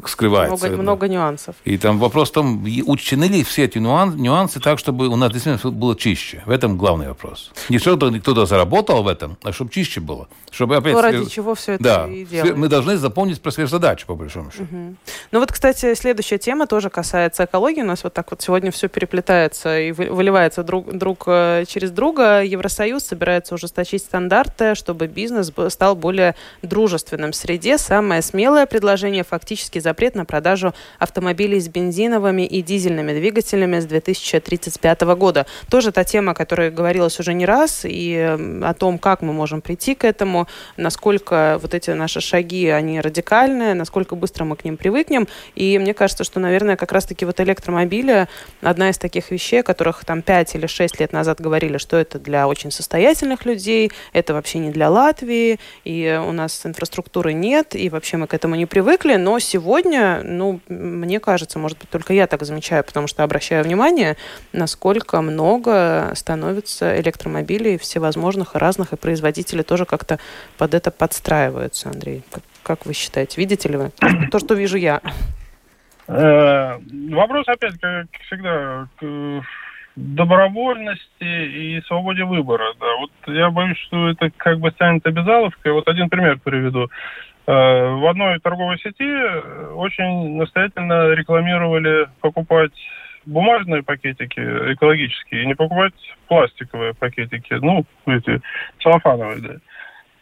скрывается. 0.07 0.67
Много, 0.67 0.83
много 0.83 1.09
нюансов. 1.09 1.57
И 1.65 1.79
там 1.79 1.99
вопрос 1.99 2.31
в 2.31 2.33
том, 2.33 2.65
учтены 2.87 3.25
ли 3.25 3.43
все 3.45 3.65
эти 3.65 3.79
нюансы, 3.79 4.19
нюансы 4.19 4.61
так, 4.61 4.79
чтобы 4.79 5.09
у 5.09 5.17
нас 5.17 5.33
действительно 5.33 5.73
было 5.73 5.97
чище. 5.97 6.43
В 6.47 6.51
этом 6.51 6.77
главный 6.77 7.09
вопрос. 7.09 7.53
Не 7.69 7.79
чтобы 7.79 8.19
кто-то 8.21 8.47
заработал 8.47 9.03
в 9.03 9.09
этом, 9.09 9.37
а 9.43 9.53
чтобы 9.53 9.71
чище 9.71 10.01
было. 10.01 10.29
Чтобы 10.51 10.77
опять... 10.77 10.95
Ну, 10.95 11.01
ради 11.01 11.25
чего 11.27 11.55
все 11.55 11.73
это 11.73 11.85
да, 11.85 12.07
и 12.09 12.25
делается. 12.25 12.57
Мы 12.57 12.69
должны 12.69 12.97
запомнить 12.97 13.41
про 13.41 13.51
свою 13.51 13.69
задачу, 13.69 14.07
по 14.07 14.15
большому 14.15 14.51
счету. 14.51 14.65
Угу. 14.65 14.97
Ну 15.33 15.41
вот, 15.41 15.53
кстати, 15.53 15.95
следующая 15.95 16.39
тема 16.39 16.67
тоже 16.67 16.91
касается 16.91 17.45
экологии. 17.45 17.83
У 17.83 17.87
нас 17.87 18.05
вот 18.05 18.13
так 18.13 18.31
вот 18.31 18.43
сегодня 18.43 18.71
все 18.71 18.89
переплетается 18.89 19.81
и 19.81 19.93
выливается 19.93 20.63
друг, 20.63 20.93
друг 20.93 21.25
э, 21.27 21.65
через 21.67 21.91
друга. 21.91 22.43
Евросоюз 22.43 23.05
собирается 23.05 23.55
ужесточить 23.55 24.03
стандарты, 24.03 24.75
чтобы 24.75 25.07
бизнес 25.07 25.51
стал 25.69 25.97
более 25.97 26.35
дружественным 26.63 27.33
в 27.33 27.37
среде. 27.37 27.79
Самое 27.79 28.23
смелое 28.23 28.67
предложение 28.67 29.25
фактически 29.25 29.52
фактически 29.53 29.81
запрет 29.81 30.15
на 30.15 30.25
продажу 30.25 30.73
автомобилей 30.99 31.61
с 31.61 31.69
бензиновыми 31.69 32.47
и 32.47 32.63
дизельными 32.63 33.13
двигателями 33.13 33.81
с 33.81 33.85
2035 33.85 35.03
года. 35.03 35.47
Тоже 35.71 35.93
та 35.93 36.05
тема, 36.05 36.33
о 36.33 36.35
которой 36.35 36.71
говорилось 36.71 37.21
уже 37.21 37.35
не 37.35 37.45
раз, 37.45 37.83
и 37.85 38.17
о 38.17 38.75
том, 38.75 38.99
как 38.99 39.21
мы 39.21 39.35
можем 39.35 39.61
прийти 39.61 39.95
к 39.95 40.05
этому, 40.05 40.49
насколько 40.79 41.59
вот 41.61 41.75
эти 41.75 41.91
наши 41.91 42.21
шаги, 42.21 42.69
они 42.69 43.01
радикальные, 43.01 43.75
насколько 43.75 44.17
быстро 44.17 44.45
мы 44.45 44.57
к 44.57 44.65
ним 44.65 44.79
привыкнем. 44.79 45.29
И 45.55 45.79
мне 45.79 45.93
кажется, 45.93 46.25
что, 46.25 46.41
наверное, 46.41 46.77
как 46.77 46.93
раз-таки 46.93 47.27
вот 47.27 47.39
электромобили 47.41 48.29
одна 48.63 48.89
из 48.89 48.97
таких 48.97 49.31
вещей, 49.31 49.61
о 49.61 49.63
которых 49.63 50.05
там 50.07 50.23
5 50.23 50.55
или 50.55 50.67
6 50.67 50.99
лет 50.99 51.13
назад 51.13 51.43
говорили, 51.43 51.77
что 51.77 51.99
это 51.99 52.19
для 52.19 52.49
очень 52.49 52.71
состоятельных 52.71 53.45
людей, 53.45 53.93
это 54.15 54.33
вообще 54.33 54.61
не 54.61 54.71
для 54.71 54.89
Латвии, 54.89 55.59
и 55.85 56.21
у 56.27 56.33
нас 56.33 56.65
инфраструктуры 56.65 57.35
нет, 57.35 57.77
и 57.77 57.91
вообще 57.91 58.17
мы 58.17 58.27
к 58.27 58.35
этому 58.35 58.55
не 58.55 58.67
привыкли, 58.67 59.17
но 59.17 59.42
сегодня, 59.43 60.23
ну, 60.25 60.61
мне 60.69 61.21
кажется, 61.21 61.59
может 61.59 61.79
быть, 61.79 61.91
только 61.91 62.13
я 62.13 62.27
так 62.27 62.43
замечаю, 62.43 62.85
потому 62.85 63.07
что 63.07 63.23
обращаю 63.23 63.65
внимание, 63.65 64.17
насколько 64.53 65.21
много 65.21 66.13
становится 66.15 67.01
электромобилей 67.01 67.79
всевозможных 67.79 68.55
разных, 68.55 68.93
и 68.93 68.97
производители 68.97 69.63
тоже 69.63 69.85
как-то 69.85 70.19
под 70.59 70.75
это 70.75 70.91
подстраиваются, 70.91 71.91
Андрей. 71.91 72.23
Как, 72.31 72.43
как 72.63 72.87
вы 72.87 72.95
считаете? 72.95 73.41
Видите 73.41 73.69
ли 73.69 73.77
вы 73.77 73.93
то, 74.31 74.39
что 74.39 74.55
вижу 74.55 74.77
я? 74.77 75.01
Э, 76.09 76.79
вопрос 77.11 77.49
опять, 77.49 77.79
как 77.81 78.07
всегда, 78.27 78.89
к 78.99 79.43
добровольности 79.97 81.03
и 81.21 81.83
свободе 81.87 82.25
выбора. 82.25 82.75
Да. 82.81 82.87
Вот 82.99 83.11
я 83.27 83.51
боюсь, 83.51 83.79
что 83.79 84.09
это 84.09 84.31
как 84.37 84.59
бы 84.59 84.71
станет 84.71 85.07
обязаловкой. 85.07 85.73
Вот 85.73 85.89
один 85.89 86.09
пример 86.09 86.39
приведу. 86.43 86.89
Э, 87.45 87.95
в 87.95 88.07
одной 88.09 88.39
торговой 88.39 88.79
сети 88.79 89.03
э, 89.03 89.73
очень 89.75 90.37
настоятельно 90.37 91.13
рекламировали 91.15 92.07
покупать 92.21 92.73
бумажные 93.27 93.83
пакетики 93.83 94.41
экологические 94.75 95.43
и 95.43 95.47
не 95.47 95.55
покупать 95.55 95.95
пластиковые 96.29 96.95
пакетики, 96.95 97.55
ну, 97.55 97.85
эти 98.07 98.41
целлофановые, 98.81 99.41
да. 99.41 99.55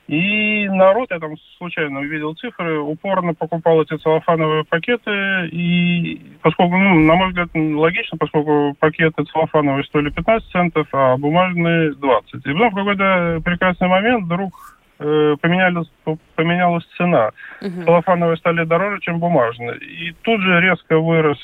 И 0.09 0.69
народ, 0.69 1.11
я 1.13 1.21
там 1.21 1.37
случайно 1.57 2.01
увидел 2.01 2.35
цифры, 2.35 2.81
упорно 2.81 3.33
покупал 3.33 3.83
эти 3.83 3.97
целлофановые 3.97 4.65
пакеты, 4.65 5.47
и 5.53 6.21
поскольку, 6.43 6.77
ну, 6.77 6.99
на 7.01 7.15
мой 7.15 7.29
взгляд, 7.29 7.51
логично, 7.55 8.19
поскольку 8.19 8.75
пакеты 8.81 9.23
целлофановые 9.25 9.85
стоили 9.85 10.11
15 10.11 10.51
центов, 10.51 10.89
а 10.93 11.17
бумажные 11.17 11.93
20. 11.93 12.35
И 12.35 12.53
потом 12.53 12.71
в 12.71 12.75
какой-то 12.75 13.41
прекрасный 13.45 13.87
момент 13.87 14.25
вдруг 14.25 14.80
Э, 15.03 15.35
поменялась, 15.41 15.91
поменялась 16.37 16.85
цена. 16.99 17.31
Угу. 17.63 17.85
Целлофановые 17.85 18.37
стали 18.37 18.65
дороже, 18.65 19.01
чем 19.01 19.19
бумажные. 19.19 19.79
И 19.79 20.13
тут 20.23 20.43
же 20.43 20.61
резко 20.61 20.99
вырос 20.99 21.39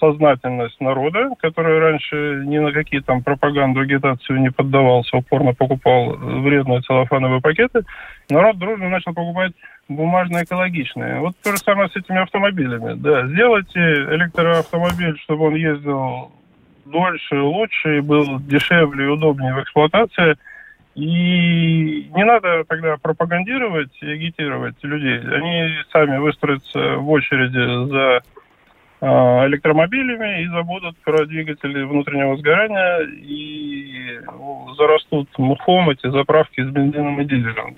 сознательность 0.00 0.80
народа, 0.80 1.30
который 1.40 1.78
раньше 1.78 2.42
ни 2.46 2.58
на 2.58 2.72
какие 2.72 3.00
там 3.00 3.22
пропаганду, 3.22 3.80
агитацию 3.80 4.40
не 4.40 4.50
поддавался, 4.50 5.16
упорно 5.16 5.54
покупал 5.54 6.16
вредные 6.16 6.80
целлофановые 6.80 7.40
пакеты, 7.40 7.82
народ 8.28 8.58
дружно 8.58 8.88
начал 8.88 9.14
покупать 9.14 9.52
бумажные 9.88 10.44
экологичные. 10.44 11.20
Вот 11.20 11.36
то 11.44 11.52
же 11.52 11.58
самое 11.58 11.88
с 11.88 11.96
этими 11.96 12.22
автомобилями. 12.22 12.94
Да, 12.94 13.28
сделайте 13.28 13.80
электроавтомобиль, 13.80 15.16
чтобы 15.20 15.46
он 15.46 15.54
ездил 15.54 16.32
дольше, 16.84 17.40
лучше, 17.40 17.98
и 17.98 18.00
был 18.00 18.40
дешевле 18.40 19.04
и 19.04 19.08
удобнее 19.08 19.54
в 19.54 19.62
эксплуатации– 19.62 20.36
и 20.96 22.10
не 22.14 22.24
надо 22.24 22.64
тогда 22.64 22.96
пропагандировать 22.96 23.92
и 24.00 24.10
агитировать 24.10 24.82
людей. 24.82 25.18
Они 25.18 25.68
сами 25.92 26.16
выстроятся 26.16 26.96
в 26.96 27.10
очереди 27.10 27.90
за 27.90 28.22
э, 29.02 29.46
электромобилями 29.46 30.42
и 30.42 30.46
забудут 30.46 30.96
про 31.04 31.26
двигатели 31.26 31.82
внутреннего 31.82 32.38
сгорания 32.38 33.00
и 33.00 34.20
зарастут 34.78 35.28
мухом 35.36 35.90
эти 35.90 36.08
заправки 36.08 36.62
с 36.62 36.68
бензином 36.68 37.20
и 37.20 37.26
дизелем. 37.26 37.76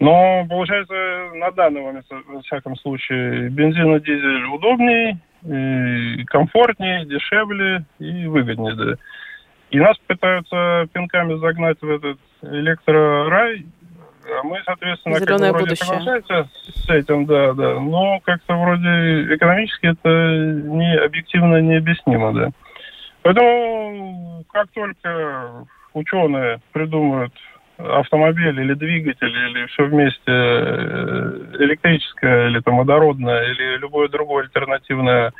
Но 0.00 0.44
получается 0.46 1.30
на 1.36 1.50
данный 1.50 1.80
момент, 1.80 2.04
во 2.10 2.42
всяком 2.42 2.76
случае, 2.76 3.48
бензин 3.48 3.96
и 3.96 4.00
дизель 4.00 4.44
удобнее, 4.52 5.18
и 5.46 6.24
комфортнее, 6.24 7.06
дешевле 7.06 7.86
и 7.98 8.26
выгоднее. 8.26 8.74
Да. 8.74 8.94
И 9.74 9.80
нас 9.80 9.98
пытаются 10.06 10.86
пинками 10.92 11.36
загнать 11.40 11.78
в 11.82 11.90
этот 11.90 12.16
электрорай, 12.42 13.66
а 14.24 14.44
мы, 14.44 14.62
соответственно, 14.64 15.18
Зеленое 15.18 15.50
как 15.50 15.62
вроде 15.62 15.74
соглашаемся 15.74 16.48
с 16.68 16.90
этим, 16.90 17.26
да, 17.26 17.52
да. 17.54 17.80
Но 17.80 18.20
как-то 18.20 18.54
вроде 18.54 19.34
экономически 19.34 19.86
это 19.86 20.08
не 20.08 20.96
объективно 20.96 21.60
необъяснимо, 21.60 22.32
да. 22.32 22.50
Поэтому 23.22 24.44
как 24.52 24.68
только 24.70 25.66
ученые 25.92 26.60
придумают 26.72 27.34
автомобиль 27.76 28.60
или 28.60 28.74
двигатель, 28.74 29.36
или 29.36 29.66
все 29.66 29.86
вместе 29.86 30.20
э, 30.28 31.46
электрическое, 31.58 32.46
или 32.46 32.60
там 32.60 32.76
водородное, 32.76 33.50
или 33.50 33.78
любое 33.78 34.08
другое 34.08 34.44
альтернативное 34.44 35.32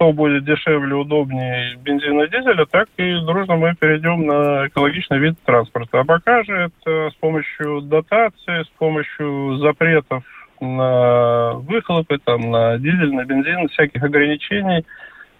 что 0.00 0.14
будет 0.14 0.46
дешевле, 0.46 0.94
удобнее 0.94 1.76
бензина 1.76 2.22
и 2.22 2.30
дизеля, 2.30 2.64
так 2.64 2.88
и 2.96 3.20
дружно 3.20 3.56
мы 3.56 3.74
перейдем 3.78 4.26
на 4.26 4.66
экологичный 4.66 5.18
вид 5.18 5.34
транспорта. 5.44 6.00
А 6.00 6.04
пока 6.04 6.42
же 6.42 6.70
это 6.70 7.10
с 7.10 7.14
помощью 7.16 7.82
дотации, 7.82 8.62
с 8.62 8.68
помощью 8.78 9.58
запретов 9.58 10.24
на 10.58 11.52
выхлопы, 11.52 12.18
там, 12.24 12.50
на 12.50 12.78
дизель, 12.78 13.12
на 13.12 13.26
бензин, 13.26 13.68
всяких 13.68 14.02
ограничений, 14.02 14.86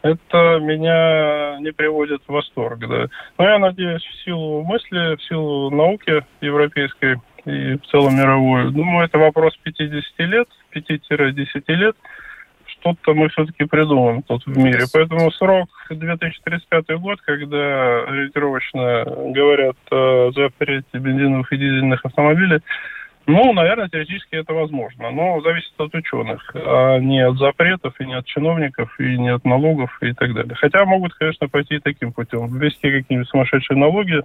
это 0.03 0.59
меня 0.61 1.57
не 1.61 1.73
приводит 1.73 2.21
в 2.27 2.33
восторг. 2.33 2.81
Да. 2.81 3.07
Но 3.39 3.49
я 3.49 3.59
надеюсь, 3.59 4.05
в 4.05 4.25
силу 4.25 4.63
мысли, 4.63 5.17
в 5.17 5.23
силу 5.23 5.71
науки 5.71 6.23
европейской 6.43 7.17
и 7.47 7.79
в 7.79 7.87
целом 7.87 8.15
мировой, 8.15 8.71
думаю, 8.71 9.07
это 9.07 9.17
вопрос 9.17 9.57
50 9.63 10.03
лет, 10.19 10.49
5-10 10.75 11.63
лет– 11.69 11.97
что-то 12.81 13.15
мы 13.15 13.29
все-таки 13.29 13.65
придумаем 13.65 14.23
тут 14.23 14.45
в 14.47 14.59
мире. 14.59 14.85
Поэтому 14.93 15.31
срок 15.33 15.69
2035 15.91 16.99
год, 16.99 17.21
когда 17.23 18.03
ориентировочно 18.05 19.05
говорят 19.05 19.77
о 19.91 20.31
запрете 20.33 20.99
бензиновых 20.99 21.53
и 21.53 21.57
дизельных 21.57 22.05
автомобилей, 22.05 22.61
ну, 23.27 23.53
наверное, 23.53 23.89
теоретически 23.89 24.37
это 24.37 24.55
возможно, 24.55 25.11
но 25.11 25.41
зависит 25.43 25.73
от 25.79 25.95
ученых, 25.95 26.51
а 26.55 26.99
не 26.99 27.21
от 27.21 27.37
запретов, 27.37 27.95
и 28.01 28.07
не 28.07 28.15
от 28.15 28.27
чиновников, 28.27 28.99
и 28.99 29.17
не 29.19 29.29
от 29.29 29.45
налогов 29.45 29.97
и 30.03 30.13
так 30.13 30.35
далее. 30.35 30.55
Хотя 30.57 30.85
могут, 30.85 31.15
конечно, 31.15 31.49
пойти 31.49 31.79
таким 31.79 32.13
путем, 32.13 32.49
ввести 32.49 32.91
какие-нибудь 32.91 33.29
сумасшедшие 33.29 33.79
налоги, 33.79 34.23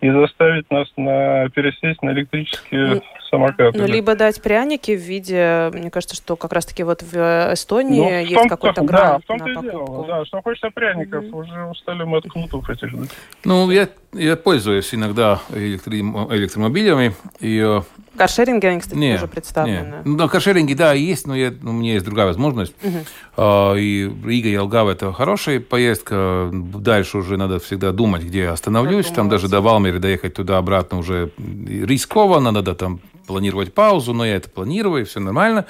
и 0.00 0.10
заставить 0.10 0.70
нас 0.70 0.86
на, 0.96 1.48
пересесть 1.50 2.02
на 2.02 2.10
электрические 2.10 2.86
ну, 2.86 3.02
самокаты. 3.30 3.78
Ну, 3.78 3.86
либо 3.86 4.14
дать 4.14 4.40
пряники 4.40 4.96
в 4.96 5.00
виде, 5.00 5.70
мне 5.72 5.90
кажется, 5.90 6.14
что 6.14 6.36
как 6.36 6.52
раз-таки 6.52 6.84
вот 6.84 7.02
в 7.02 7.52
Эстонии 7.52 8.00
ну, 8.00 8.08
в 8.08 8.28
есть 8.28 8.48
какой-то 8.48 8.82
грант 8.82 9.24
Да, 9.26 9.34
в 9.34 9.38
том-то 9.38 9.50
и 9.50 9.70
дело, 9.70 10.06
да, 10.06 10.24
что 10.24 10.40
хочется 10.42 10.70
пряников, 10.70 11.24
mm-hmm. 11.24 11.36
уже 11.36 11.64
устали 11.64 12.04
мы 12.04 12.18
от 12.18 12.24
кнутов 12.30 12.70
этих. 12.70 12.92
Да. 12.92 13.06
Ну, 13.44 13.70
я, 13.70 13.88
я 14.12 14.36
пользуюсь 14.36 14.94
иногда 14.94 15.40
электромобилями, 15.50 17.14
и 17.40 17.58
э, 17.58 17.82
Каршеринги, 18.18 18.66
они, 18.66 18.80
кстати, 18.80 18.98
нет, 18.98 19.20
тоже 19.20 19.30
представлены. 19.30 19.96
Нет. 19.96 20.04
Ну, 20.04 20.16
на 20.16 20.28
каршеринге, 20.28 20.74
да, 20.74 20.92
есть, 20.92 21.26
но 21.26 21.36
я, 21.36 21.54
ну, 21.62 21.70
у 21.70 21.72
меня 21.72 21.94
есть 21.94 22.04
другая 22.04 22.26
возможность. 22.26 22.74
Угу. 22.82 22.96
А, 23.36 23.74
и 23.74 24.10
Рига 24.24 24.48
и 24.48 24.54
Алгава– 24.54 24.90
это 24.92 25.12
хорошая 25.12 25.60
поездка. 25.60 26.50
Дальше 26.52 27.18
уже 27.18 27.36
надо 27.36 27.60
всегда 27.60 27.92
думать, 27.92 28.22
где 28.24 28.48
остановлюсь. 28.48 29.06
Там 29.06 29.28
даже 29.28 29.48
до 29.48 29.60
Валмери 29.60 29.98
доехать 29.98 30.34
туда-обратно 30.34 30.98
уже 30.98 31.30
рискованно. 31.38 32.50
Надо 32.50 32.74
там 32.74 33.00
планировать 33.26 33.72
паузу, 33.72 34.12
но 34.12 34.26
я 34.26 34.36
это 34.36 34.50
планирую, 34.50 35.02
и 35.02 35.04
все 35.04 35.20
нормально. 35.20 35.66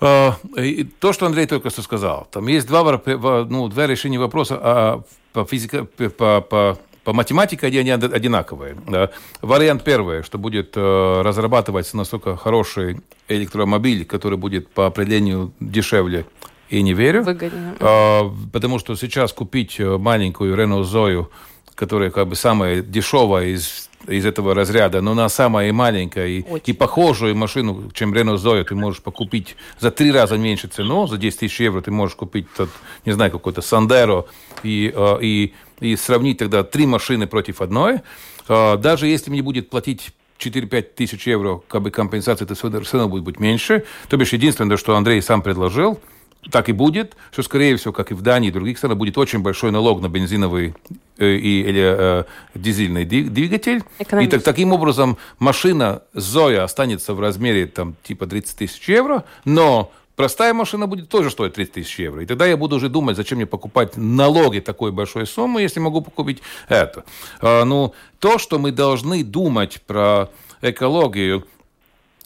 А, 0.00 0.36
и 0.56 0.84
то, 0.84 1.12
что 1.12 1.26
Андрей 1.26 1.46
только 1.46 1.70
что 1.70 1.82
сказал. 1.82 2.28
Там 2.30 2.46
есть 2.46 2.68
два, 2.68 2.82
ну, 2.84 3.68
два 3.68 3.86
решения 3.88 4.20
вопроса 4.20 4.58
а, 4.60 5.02
по, 5.32 5.44
физика, 5.44 5.84
по, 5.84 6.40
по 6.40 6.78
по 7.04 7.12
математике 7.12 7.66
они 7.66 7.90
одинаковые. 7.90 8.76
Вариант 9.40 9.84
первый, 9.84 10.22
что 10.22 10.38
будет 10.38 10.72
э, 10.76 11.22
разрабатываться 11.22 11.96
настолько 11.96 12.36
хороший 12.36 13.00
электромобиль, 13.28 14.04
который 14.04 14.38
будет 14.38 14.68
по 14.68 14.86
определению 14.86 15.52
дешевле, 15.60 16.26
и 16.68 16.82
не 16.82 16.94
верю. 16.94 17.22
Выгоднее. 17.22 17.74
А, 17.80 18.32
потому 18.52 18.78
что 18.78 18.94
сейчас 18.96 19.32
купить 19.32 19.78
э, 19.78 19.98
маленькую 19.98 20.56
Renault 20.56 20.84
Zoe, 20.84 21.26
которая 21.74 22.10
как 22.10 22.28
бы 22.28 22.36
самая 22.36 22.82
дешевая 22.82 23.48
из 23.48 23.88
из 24.08 24.26
этого 24.26 24.54
разряда, 24.54 25.00
но 25.00 25.12
она 25.12 25.28
самая 25.28 25.72
маленькая 25.72 26.26
и, 26.26 26.44
и 26.66 26.72
похожую 26.72 27.36
машину, 27.36 27.90
чем 27.94 28.12
Renault 28.12 28.38
Zoe, 28.38 28.64
ты 28.64 28.74
можешь 28.74 29.02
покупить 29.02 29.56
за 29.78 29.90
три 29.90 30.10
раза 30.10 30.36
меньше 30.36 30.68
цену, 30.68 31.06
за 31.06 31.18
10 31.18 31.38
тысяч 31.38 31.60
евро 31.60 31.80
ты 31.80 31.90
можешь 31.90 32.16
купить, 32.16 32.46
тот, 32.56 32.68
не 33.04 33.12
знаю, 33.12 33.30
какой-то 33.30 33.60
Sandero 33.60 34.24
и, 34.64 34.92
э, 34.94 35.18
и 35.20 35.52
и 35.82 35.96
сравнить 35.96 36.38
тогда 36.38 36.62
три 36.62 36.86
машины 36.86 37.26
против 37.26 37.60
одной, 37.60 38.00
а, 38.48 38.76
даже 38.76 39.06
если 39.06 39.30
мне 39.30 39.42
будет 39.42 39.68
платить 39.68 40.12
4-5 40.38 40.94
тысяч 40.94 41.26
евро 41.26 41.60
как 41.68 41.82
бы 41.82 41.90
компенсации, 41.90 42.44
это 42.44 42.54
все 42.54 42.70
равно 42.70 43.08
будет 43.08 43.24
быть 43.24 43.38
меньше. 43.38 43.84
То 44.08 44.16
бишь, 44.16 44.32
единственное, 44.32 44.76
что 44.76 44.96
Андрей 44.96 45.20
сам 45.22 45.42
предложил, 45.42 46.00
так 46.50 46.68
и 46.68 46.72
будет, 46.72 47.16
что, 47.30 47.42
скорее 47.42 47.76
всего, 47.76 47.92
как 47.92 48.10
и 48.10 48.14
в 48.14 48.22
Дании 48.22 48.48
и 48.48 48.52
других 48.52 48.78
странах, 48.78 48.98
будет 48.98 49.16
очень 49.16 49.40
большой 49.40 49.70
налог 49.70 50.00
на 50.00 50.08
бензиновый 50.08 50.74
э, 51.18 51.34
и, 51.36 51.60
или 51.60 51.82
э, 51.82 52.24
дизельный 52.56 53.04
двигатель. 53.04 53.84
И 53.98 54.26
так, 54.26 54.42
таким 54.42 54.72
образом 54.72 55.18
машина 55.38 56.02
Зоя 56.14 56.64
останется 56.64 57.14
в 57.14 57.20
размере 57.20 57.66
там, 57.66 57.94
типа 58.02 58.26
30 58.26 58.58
тысяч 58.58 58.88
евро, 58.88 59.24
но 59.44 59.92
простая 60.16 60.54
машина 60.54 60.86
будет 60.86 61.08
тоже 61.08 61.30
стоить 61.30 61.54
30 61.54 61.72
тысяч 61.72 61.98
евро. 61.98 62.22
И 62.22 62.26
тогда 62.26 62.46
я 62.46 62.56
буду 62.56 62.76
уже 62.76 62.88
думать, 62.88 63.16
зачем 63.16 63.36
мне 63.36 63.46
покупать 63.46 63.96
налоги 63.96 64.60
такой 64.60 64.92
большой 64.92 65.26
суммы, 65.26 65.62
если 65.62 65.80
могу 65.80 66.02
купить 66.02 66.42
это. 66.68 67.04
А, 67.40 67.64
ну, 67.64 67.94
то, 68.18 68.38
что 68.38 68.58
мы 68.58 68.72
должны 68.72 69.24
думать 69.24 69.82
про 69.86 70.28
экологию, 70.60 71.46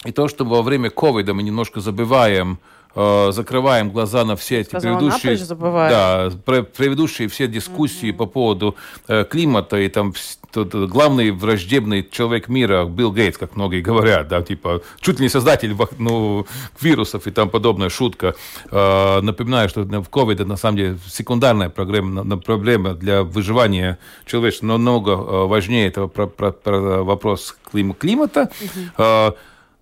и 0.05 0.13
то, 0.13 0.29
что 0.29 0.45
во 0.45 0.63
время 0.63 0.91
ковида 0.91 1.35
мы 1.35 1.43
немножко 1.43 1.81
забываем, 1.81 2.59
Э, 2.97 3.31
закрываем 3.31 3.91
глаза 3.91 4.25
на 4.25 4.37
все 4.37 4.61
эти 4.61 4.69
Сказала, 4.69 4.99
предыдущие, 4.99 5.37
да, 5.47 6.31
предыдущие 6.47 7.29
все 7.29 7.47
дискуссии 7.47 8.09
mm-hmm. 8.09 8.17
по 8.17 8.25
поводу 8.25 8.75
э, 9.07 9.25
климата 9.25 9.77
и 9.77 9.89
там 9.91 10.15
тот, 10.51 10.75
главный 10.75 11.31
враждебный 11.31 12.09
человек 12.11 12.49
мира 12.49 12.87
Билл 12.87 13.13
Гейтс, 13.13 13.37
как 13.37 13.55
многие 13.55 13.83
говорят, 13.83 14.29
да, 14.29 14.41
типа 14.41 14.81
чуть 15.01 15.19
ли 15.19 15.25
не 15.25 15.29
создатель 15.29 15.77
ну, 15.99 16.47
вирусов 16.81 17.27
и 17.27 17.31
там 17.31 17.51
подобная 17.51 17.91
шутка. 17.91 18.35
Э, 18.71 19.21
напоминаю, 19.21 19.69
что 19.69 19.83
в 19.83 20.09
COVID 20.09 20.47
на 20.47 20.57
самом 20.57 20.79
деле 20.79 20.99
секундарная 21.07 21.69
проблема, 21.69 22.39
проблема 22.39 22.95
для 22.95 23.25
выживания 23.25 23.99
человечества 24.25 24.69
намного 24.69 25.13
э, 25.13 25.47
важнее 25.47 25.89
этого 25.89 26.09
про, 26.09 26.27
про, 26.27 26.51
про 26.51 27.03
вопрос 27.03 27.55
климата. 27.71 28.51
Mm-hmm. 28.99 29.37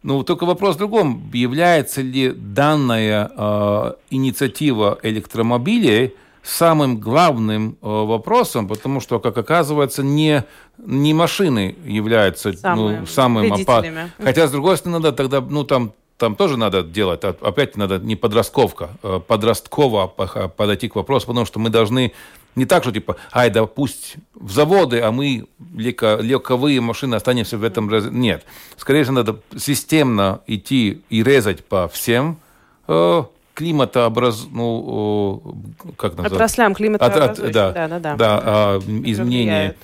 Ну, 0.05 0.23
только 0.23 0.45
вопрос 0.45 0.77
в 0.77 0.79
другом. 0.79 1.31
Является 1.33 2.03
ли 2.03 2.31
данная 2.31 3.31
э, 3.35 3.93
инициатива 4.11 4.99
электромобилей 5.03 6.15
самым 6.43 7.01
главным 7.01 7.79
э, 7.81 7.87
вопросом, 7.89 8.69
потому 8.69 9.01
что, 9.01 9.19
как 9.19 9.39
оказывается, 9.39 10.03
не, 10.03 10.45
не 10.77 11.15
машины 11.15 11.75
являются 11.87 12.53
Самые 12.53 13.01
ну, 13.01 13.07
самым 13.07 13.51
опасным. 13.51 14.11
Хотя, 14.23 14.47
с 14.47 14.51
другой 14.51 14.77
стороны, 14.77 14.99
надо 14.99 15.17
тогда, 15.17 15.41
ну, 15.41 15.65
там 15.65 15.95
там 16.17 16.37
тоже 16.37 16.57
надо 16.57 16.83
делать, 16.83 17.25
опять 17.25 17.77
надо 17.77 17.99
не 17.99 18.17
подростковка, 18.17 18.91
а 19.03 19.21
подростково 19.21 20.07
подойти 20.07 20.89
к 20.89 20.95
вопросу, 20.95 21.27
потому 21.27 21.47
что 21.47 21.59
мы 21.59 21.71
должны 21.71 22.13
не 22.57 22.67
так, 22.67 22.85
что 22.85 22.93
типа, 22.93 23.17
ай, 23.33 23.51
да 23.51 23.67
пусть 23.67 24.17
в 24.35 24.53
заводы, 24.53 25.01
а 25.01 25.11
мы 25.11 25.47
легко, 25.75 26.19
легковые 26.21 26.81
машины 26.81 27.17
останемся 27.17 27.59
в 27.59 27.65
этом... 27.65 27.91
Нет. 28.17 28.45
Скорее 28.77 29.03
всего, 29.03 29.17
надо 29.17 29.41
системно 29.57 30.41
идти 30.47 31.03
и 31.11 31.25
резать 31.25 31.65
по 31.65 31.89
всем 31.89 32.39
э, 32.87 33.25
климатообраз... 33.55 34.47
Ну, 34.51 35.43
э, 35.85 35.93
как 35.97 36.13
назвать? 36.13 36.33
Отраслям 36.33 36.75
климатообразующим. 36.75 37.53
Да, 37.53 37.73
да, 37.73 37.89
да. 37.89 37.99
да, 37.99 38.17
да 38.17 38.43
э, 38.77 38.79
изменения... 39.05 39.75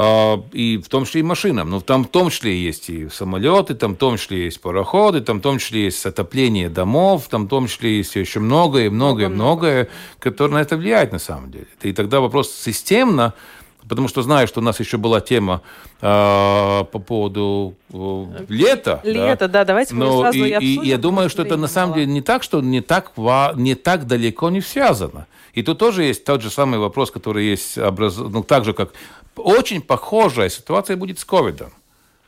А, 0.00 0.40
и 0.52 0.78
в 0.78 0.88
том 0.88 1.04
числе 1.06 1.22
и 1.22 1.24
машинам. 1.24 1.70
Но 1.70 1.80
там 1.80 2.04
в 2.04 2.08
том 2.08 2.30
числе 2.30 2.56
есть 2.56 2.88
и 2.88 3.08
самолеты, 3.08 3.74
там 3.74 3.94
в 3.94 3.98
том 3.98 4.16
числе 4.16 4.44
есть 4.44 4.60
пароходы, 4.60 5.20
там 5.20 5.40
в 5.40 5.42
том 5.42 5.58
числе 5.58 5.86
есть 5.86 6.06
отопление 6.06 6.68
домов, 6.68 7.26
там 7.28 7.46
в 7.46 7.48
том 7.48 7.66
числе 7.66 7.96
есть 7.96 8.14
еще 8.14 8.38
многое, 8.38 8.90
многое, 8.90 9.28
многое, 9.28 9.88
которое 10.20 10.52
на 10.52 10.58
это 10.58 10.76
влияет 10.76 11.10
на 11.10 11.18
самом 11.18 11.50
деле. 11.50 11.66
И 11.82 11.92
тогда 11.92 12.20
вопрос 12.20 12.52
системно, 12.52 13.34
потому 13.88 14.06
что 14.06 14.22
знаю, 14.22 14.46
что 14.46 14.60
у 14.60 14.62
нас 14.62 14.78
еще 14.78 14.98
была 14.98 15.20
тема 15.20 15.62
э, 16.00 16.04
по 16.04 16.98
поводу 17.00 17.74
э, 17.92 18.44
лета. 18.48 19.00
Лето, 19.02 19.48
да, 19.48 19.60
да 19.60 19.64
давайте 19.64 19.96
мы 19.96 20.04
Но 20.04 20.20
сразу 20.20 20.38
и, 20.38 20.48
и 20.48 20.52
обсудим. 20.52 20.82
И 20.82 20.86
я 20.86 20.98
думаю, 20.98 21.28
что 21.28 21.42
это 21.42 21.56
на 21.56 21.66
самом 21.66 21.94
деле 21.94 22.06
не 22.06 22.22
так, 22.22 22.44
что 22.44 22.60
не 22.60 22.82
так, 22.82 23.10
не 23.56 23.74
так 23.74 24.06
далеко 24.06 24.48
не 24.50 24.60
связано. 24.60 25.26
И 25.54 25.62
тут 25.62 25.78
тоже 25.78 26.04
есть 26.04 26.24
тот 26.24 26.42
же 26.42 26.50
самый 26.50 26.78
вопрос, 26.78 27.10
который 27.10 27.46
есть, 27.46 27.78
образ... 27.78 28.16
ну, 28.16 28.42
так 28.42 28.64
же, 28.64 28.72
как 28.72 28.92
очень 29.36 29.80
похожая 29.80 30.48
ситуация 30.48 30.96
будет 30.96 31.18
с 31.18 31.24
ковидом, 31.24 31.72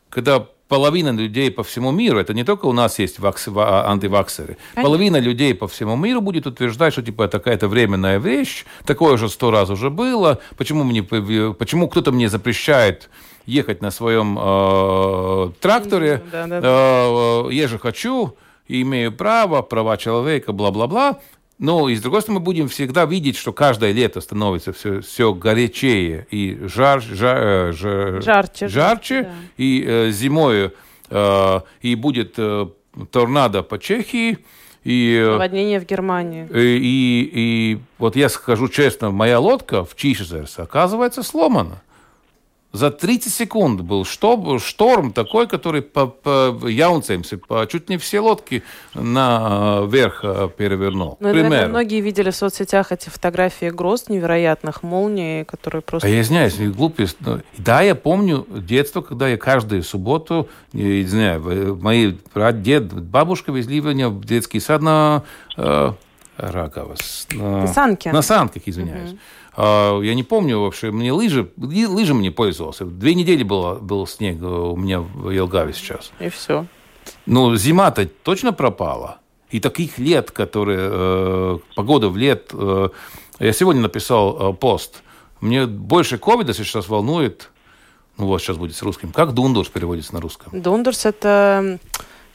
когда 0.08 0.46
половина 0.68 1.10
людей 1.10 1.50
по 1.50 1.62
всему 1.62 1.90
миру, 1.90 2.18
это 2.18 2.32
не 2.32 2.44
только 2.44 2.66
у 2.66 2.72
нас 2.72 2.98
есть 3.00 3.18
вакс, 3.18 3.48
антиваксеры, 3.48 4.56
Конечно. 4.74 4.82
половина 4.82 5.16
людей 5.18 5.52
по 5.54 5.66
всему 5.66 5.96
миру 5.96 6.20
будет 6.20 6.46
утверждать, 6.46 6.92
что 6.92 7.02
типа 7.02 7.24
это 7.24 7.38
какая-то 7.38 7.66
временная 7.68 8.18
вещь, 8.18 8.64
такое 8.86 9.16
же 9.16 9.28
сто 9.28 9.50
раз 9.50 9.68
уже 9.68 9.90
было, 9.90 10.38
почему, 10.56 10.84
мне, 10.84 11.02
почему 11.02 11.88
кто-то 11.88 12.12
мне 12.12 12.28
запрещает 12.28 13.10
ехать 13.46 13.82
на 13.82 13.90
своем 13.90 14.38
э, 14.40 15.52
тракторе, 15.60 16.22
да, 16.30 16.46
да, 16.46 16.60
да. 16.60 16.68
Э, 16.68 17.48
я 17.50 17.66
же 17.66 17.78
хочу, 17.78 18.36
имею 18.68 19.12
право, 19.12 19.62
права 19.62 19.96
человека, 19.96 20.52
бла-бла-бла. 20.52 21.18
Ну, 21.60 21.88
и 21.88 21.94
с 21.94 22.00
другой 22.00 22.22
стороны, 22.22 22.40
мы 22.40 22.44
будем 22.44 22.68
всегда 22.68 23.04
видеть, 23.04 23.36
что 23.36 23.52
каждое 23.52 23.92
лето 23.92 24.22
становится 24.22 24.72
все, 24.72 25.02
все 25.02 25.34
горячее 25.34 26.26
и 26.30 26.58
жар, 26.62 27.02
жар, 27.02 27.38
э, 27.38 27.72
жар, 27.72 28.22
жарче, 28.22 28.68
жарче 28.68 29.22
да. 29.24 29.30
и 29.58 29.84
э, 29.86 30.10
зимой 30.10 30.72
э, 31.10 31.60
и 31.82 31.94
будет 31.96 32.34
э, 32.38 32.66
торнадо 33.10 33.62
по 33.62 33.78
Чехии. 33.78 34.38
И, 34.84 35.20
э, 35.22 35.32
Наводнение 35.32 35.80
в 35.80 35.84
Германии. 35.84 36.48
И, 36.50 36.78
и, 36.78 37.30
и 37.34 37.78
вот 37.98 38.16
я 38.16 38.30
скажу 38.30 38.68
честно, 38.68 39.10
моя 39.10 39.38
лодка 39.38 39.84
в 39.84 39.94
Чишезерс 39.96 40.58
оказывается 40.58 41.22
сломана. 41.22 41.82
За 42.72 42.90
30 42.92 43.32
секунд 43.32 43.80
был 43.80 44.04
шторм 44.04 45.12
такой, 45.12 45.48
который 45.48 45.82
по, 45.82 46.06
по 46.06 46.68
Яунцемсе, 46.68 47.36
по 47.36 47.66
чуть 47.66 47.88
не 47.88 47.98
все 47.98 48.20
лодки 48.20 48.62
наверх 48.94 50.20
э, 50.22 50.48
перевернул. 50.56 51.16
Ну, 51.18 51.28
наверное, 51.28 51.66
многие 51.66 52.00
видели 52.00 52.30
в 52.30 52.36
соцсетях 52.36 52.92
эти 52.92 53.08
фотографии 53.08 53.70
гроз 53.70 54.08
невероятных, 54.08 54.84
молний, 54.84 55.44
которые 55.44 55.82
просто... 55.82 56.06
А 56.06 56.10
я 56.10 56.20
извиняюсь, 56.20 56.58
глупость. 56.58 57.16
Да, 57.58 57.82
я 57.82 57.96
помню 57.96 58.46
детство, 58.48 59.00
когда 59.00 59.28
я 59.28 59.36
каждую 59.36 59.82
субботу, 59.82 60.48
не 60.72 61.02
знаю, 61.04 61.76
мои 61.82 62.14
дед, 62.34 62.92
бабушка 62.92 63.50
везли 63.50 63.80
меня 63.80 64.10
в 64.10 64.24
детский 64.24 64.60
сад 64.60 64.80
на 64.80 65.24
э, 66.40 66.50
Раковос. 66.50 67.26
На, 67.32 67.60
на 67.62 67.66
санке. 67.66 68.12
На 68.12 68.22
санках, 68.22 68.62
извиняюсь. 68.66 69.10
Угу. 69.10 69.18
А, 69.56 70.00
я 70.00 70.14
не 70.14 70.22
помню 70.22 70.60
вообще, 70.60 70.90
мне 70.90 71.12
лыжи, 71.12 71.50
лыжами 71.56 72.22
не 72.22 72.30
пользовался. 72.30 72.84
Две 72.84 73.14
недели 73.14 73.42
было, 73.42 73.74
был 73.74 74.06
снег 74.06 74.42
у 74.42 74.76
меня 74.76 75.00
в 75.00 75.30
Елгаве 75.30 75.72
сейчас. 75.72 76.12
И 76.20 76.28
все. 76.28 76.66
Ну, 77.26 77.54
зима-то 77.56 78.06
точно 78.06 78.52
пропала. 78.52 79.18
И 79.50 79.60
таких 79.60 79.98
лет, 79.98 80.30
которые... 80.30 80.88
Э, 80.92 81.58
погода 81.74 82.08
в 82.08 82.16
лет... 82.16 82.50
Э, 82.52 82.88
я 83.40 83.52
сегодня 83.52 83.82
написал 83.82 84.52
э, 84.52 84.54
пост. 84.54 85.02
Мне 85.40 85.66
больше 85.66 86.18
ковида 86.18 86.54
сейчас 86.54 86.88
волнует 86.88 87.50
Ну, 88.16 88.26
вот 88.26 88.40
сейчас 88.40 88.58
будет 88.58 88.76
с 88.76 88.82
русским. 88.82 89.12
Как 89.12 89.32
дундурс 89.32 89.68
переводится 89.68 90.14
на 90.14 90.20
русском? 90.20 90.60
Дундурс 90.60 91.04
это 91.06 91.78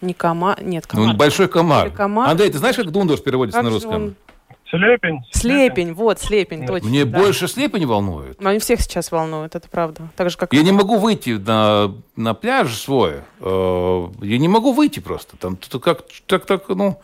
не 0.02 0.14
комар, 0.14 0.62
нет, 0.62 0.88
комар. 0.88 1.08
Ну, 1.08 1.14
большой 1.14 1.48
комар. 1.48 1.90
комар. 1.92 2.30
Андрей, 2.30 2.50
ты 2.50 2.58
знаешь, 2.58 2.76
как 2.76 2.92
дундурс 2.92 3.22
переводится 3.22 3.60
как 3.60 3.66
на 3.66 3.70
русском? 3.72 3.94
Он... 3.94 4.16
Слепень. 4.68 5.24
Слепень, 5.32 5.94
вот, 5.94 6.20
слепень, 6.20 6.60
Нет. 6.60 6.68
точно. 6.68 6.90
Мне 6.90 7.06
да. 7.06 7.20
больше 7.20 7.48
слепень 7.48 7.86
волнует. 7.86 8.42
Но 8.42 8.50
они 8.50 8.60
всех 8.60 8.82
сейчас 8.82 9.12
волнуют, 9.12 9.56
это 9.56 9.70
правда. 9.70 10.10
Так 10.16 10.30
же, 10.32 10.38
как... 10.38 10.54
Я 10.54 10.64
не 10.64 10.72
могу 10.72 10.98
выйти 10.98 11.32
на, 11.32 11.96
на 12.16 12.34
пляж 12.34 12.76
свой. 12.76 13.22
Э, 13.40 14.08
я 14.22 14.38
не 14.38 14.48
могу 14.48 14.74
выйти 14.74 15.00
просто. 15.00 15.38
Там 15.38 15.58
как 15.82 16.06
так, 16.26 16.46
так, 16.46 16.68
ну... 16.70 17.00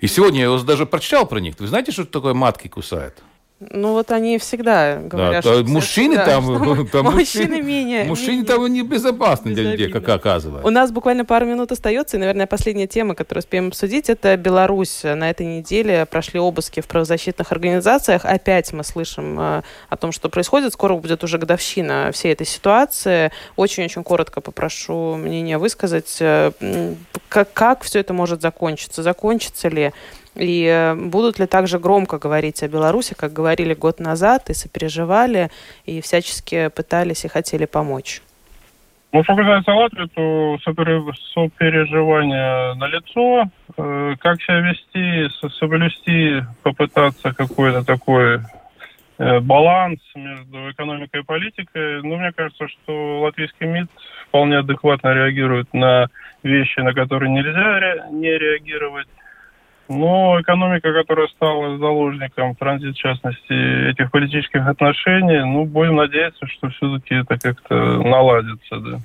И 0.00 0.08
сегодня 0.08 0.40
я 0.40 0.58
даже 0.58 0.86
прочитал 0.86 1.26
про 1.26 1.38
них. 1.38 1.54
Вы 1.58 1.66
знаете, 1.66 1.92
что 1.92 2.04
такое 2.04 2.34
матки 2.34 2.68
кусает? 2.68 3.22
Ну 3.70 3.92
вот 3.92 4.10
они 4.10 4.38
всегда 4.38 4.96
говорят, 4.96 5.44
да, 5.44 5.52
что 5.52 5.64
мужчины 5.64 6.16
всегда, 6.16 6.26
там, 6.26 6.44
что 6.44 6.84
там 6.92 7.14
мужчины 7.14 7.62
менее, 7.62 8.04
мужчины 8.04 8.44
там 8.44 8.66
небезопасны 8.66 9.52
для 9.52 9.72
людей, 9.72 9.90
как 9.90 10.08
оказывается. 10.08 10.66
У 10.66 10.70
нас 10.70 10.90
буквально 10.90 11.24
пару 11.24 11.46
минут 11.46 11.72
остается, 11.72 12.16
и, 12.16 12.20
наверное, 12.20 12.46
последняя 12.46 12.86
тема, 12.86 13.14
которую 13.14 13.40
успеем 13.40 13.68
обсудить, 13.68 14.10
это 14.10 14.36
Беларусь. 14.36 15.02
На 15.02 15.30
этой 15.30 15.46
неделе 15.46 16.06
прошли 16.06 16.40
обыски 16.40 16.80
в 16.80 16.86
правозащитных 16.86 17.52
организациях. 17.52 18.24
Опять 18.24 18.72
мы 18.72 18.84
слышим 18.84 19.38
э, 19.38 19.62
о 19.88 19.96
том, 19.96 20.12
что 20.12 20.28
происходит. 20.28 20.72
Скоро 20.72 20.94
будет 20.94 21.22
уже 21.24 21.38
годовщина 21.38 22.10
всей 22.12 22.32
этой 22.32 22.46
ситуации. 22.46 23.30
Очень-очень 23.56 24.02
коротко 24.04 24.40
попрошу 24.40 25.16
мнение 25.16 25.58
высказать, 25.58 26.16
э, 26.20 26.52
как, 27.28 27.52
как 27.52 27.82
все 27.82 28.00
это 28.00 28.12
может 28.12 28.42
закончиться, 28.42 29.02
закончится 29.02 29.68
ли 29.68 29.92
и 30.34 30.66
э, 30.66 30.94
будут 30.94 31.38
ли 31.38 31.46
также 31.46 31.78
громко 31.78 32.18
говорить 32.18 32.62
о 32.62 32.68
Беларуси, 32.68 33.14
как 33.14 33.32
говорили 33.32 33.74
год 33.74 34.00
назад, 34.00 34.50
и 34.50 34.54
сопереживали, 34.54 35.50
и 35.84 36.00
всячески 36.00 36.68
пытались 36.68 37.24
и 37.24 37.28
хотели 37.28 37.66
помочь? 37.66 38.22
Ну, 39.12 39.22
что 39.24 39.36
касается 39.36 39.72
Латвии, 39.72 40.08
то 40.14 40.58
сопереживание 40.64 42.74
на 42.74 42.86
лицо. 42.86 43.44
Э, 43.76 44.14
как 44.18 44.40
себя 44.40 44.60
вести, 44.60 45.28
соблюсти, 45.58 46.42
попытаться 46.62 47.34
какой-то 47.34 47.84
такой 47.84 48.40
э, 49.18 49.40
баланс 49.40 50.00
между 50.14 50.70
экономикой 50.70 51.20
и 51.20 51.24
политикой. 51.24 52.02
Ну, 52.02 52.16
мне 52.16 52.32
кажется, 52.32 52.68
что 52.68 53.20
латвийский 53.20 53.66
МИД 53.66 53.90
вполне 54.28 54.58
адекватно 54.58 55.12
реагирует 55.12 55.74
на 55.74 56.06
вещи, 56.42 56.80
на 56.80 56.94
которые 56.94 57.30
нельзя 57.30 58.08
не 58.10 58.30
реагировать. 58.30 59.08
Но 59.88 60.40
экономика, 60.40 60.92
которая 60.92 61.28
стала 61.28 61.78
заложником, 61.78 62.54
транзит, 62.54 62.94
в 62.94 62.98
частности, 62.98 63.90
этих 63.90 64.10
политических 64.10 64.66
отношений, 64.66 65.40
ну, 65.44 65.64
будем 65.64 65.96
надеяться, 65.96 66.46
что 66.46 66.70
все-таки 66.70 67.14
это 67.16 67.38
как-то 67.38 67.74
наладится, 67.74 68.76
да. 68.78 69.00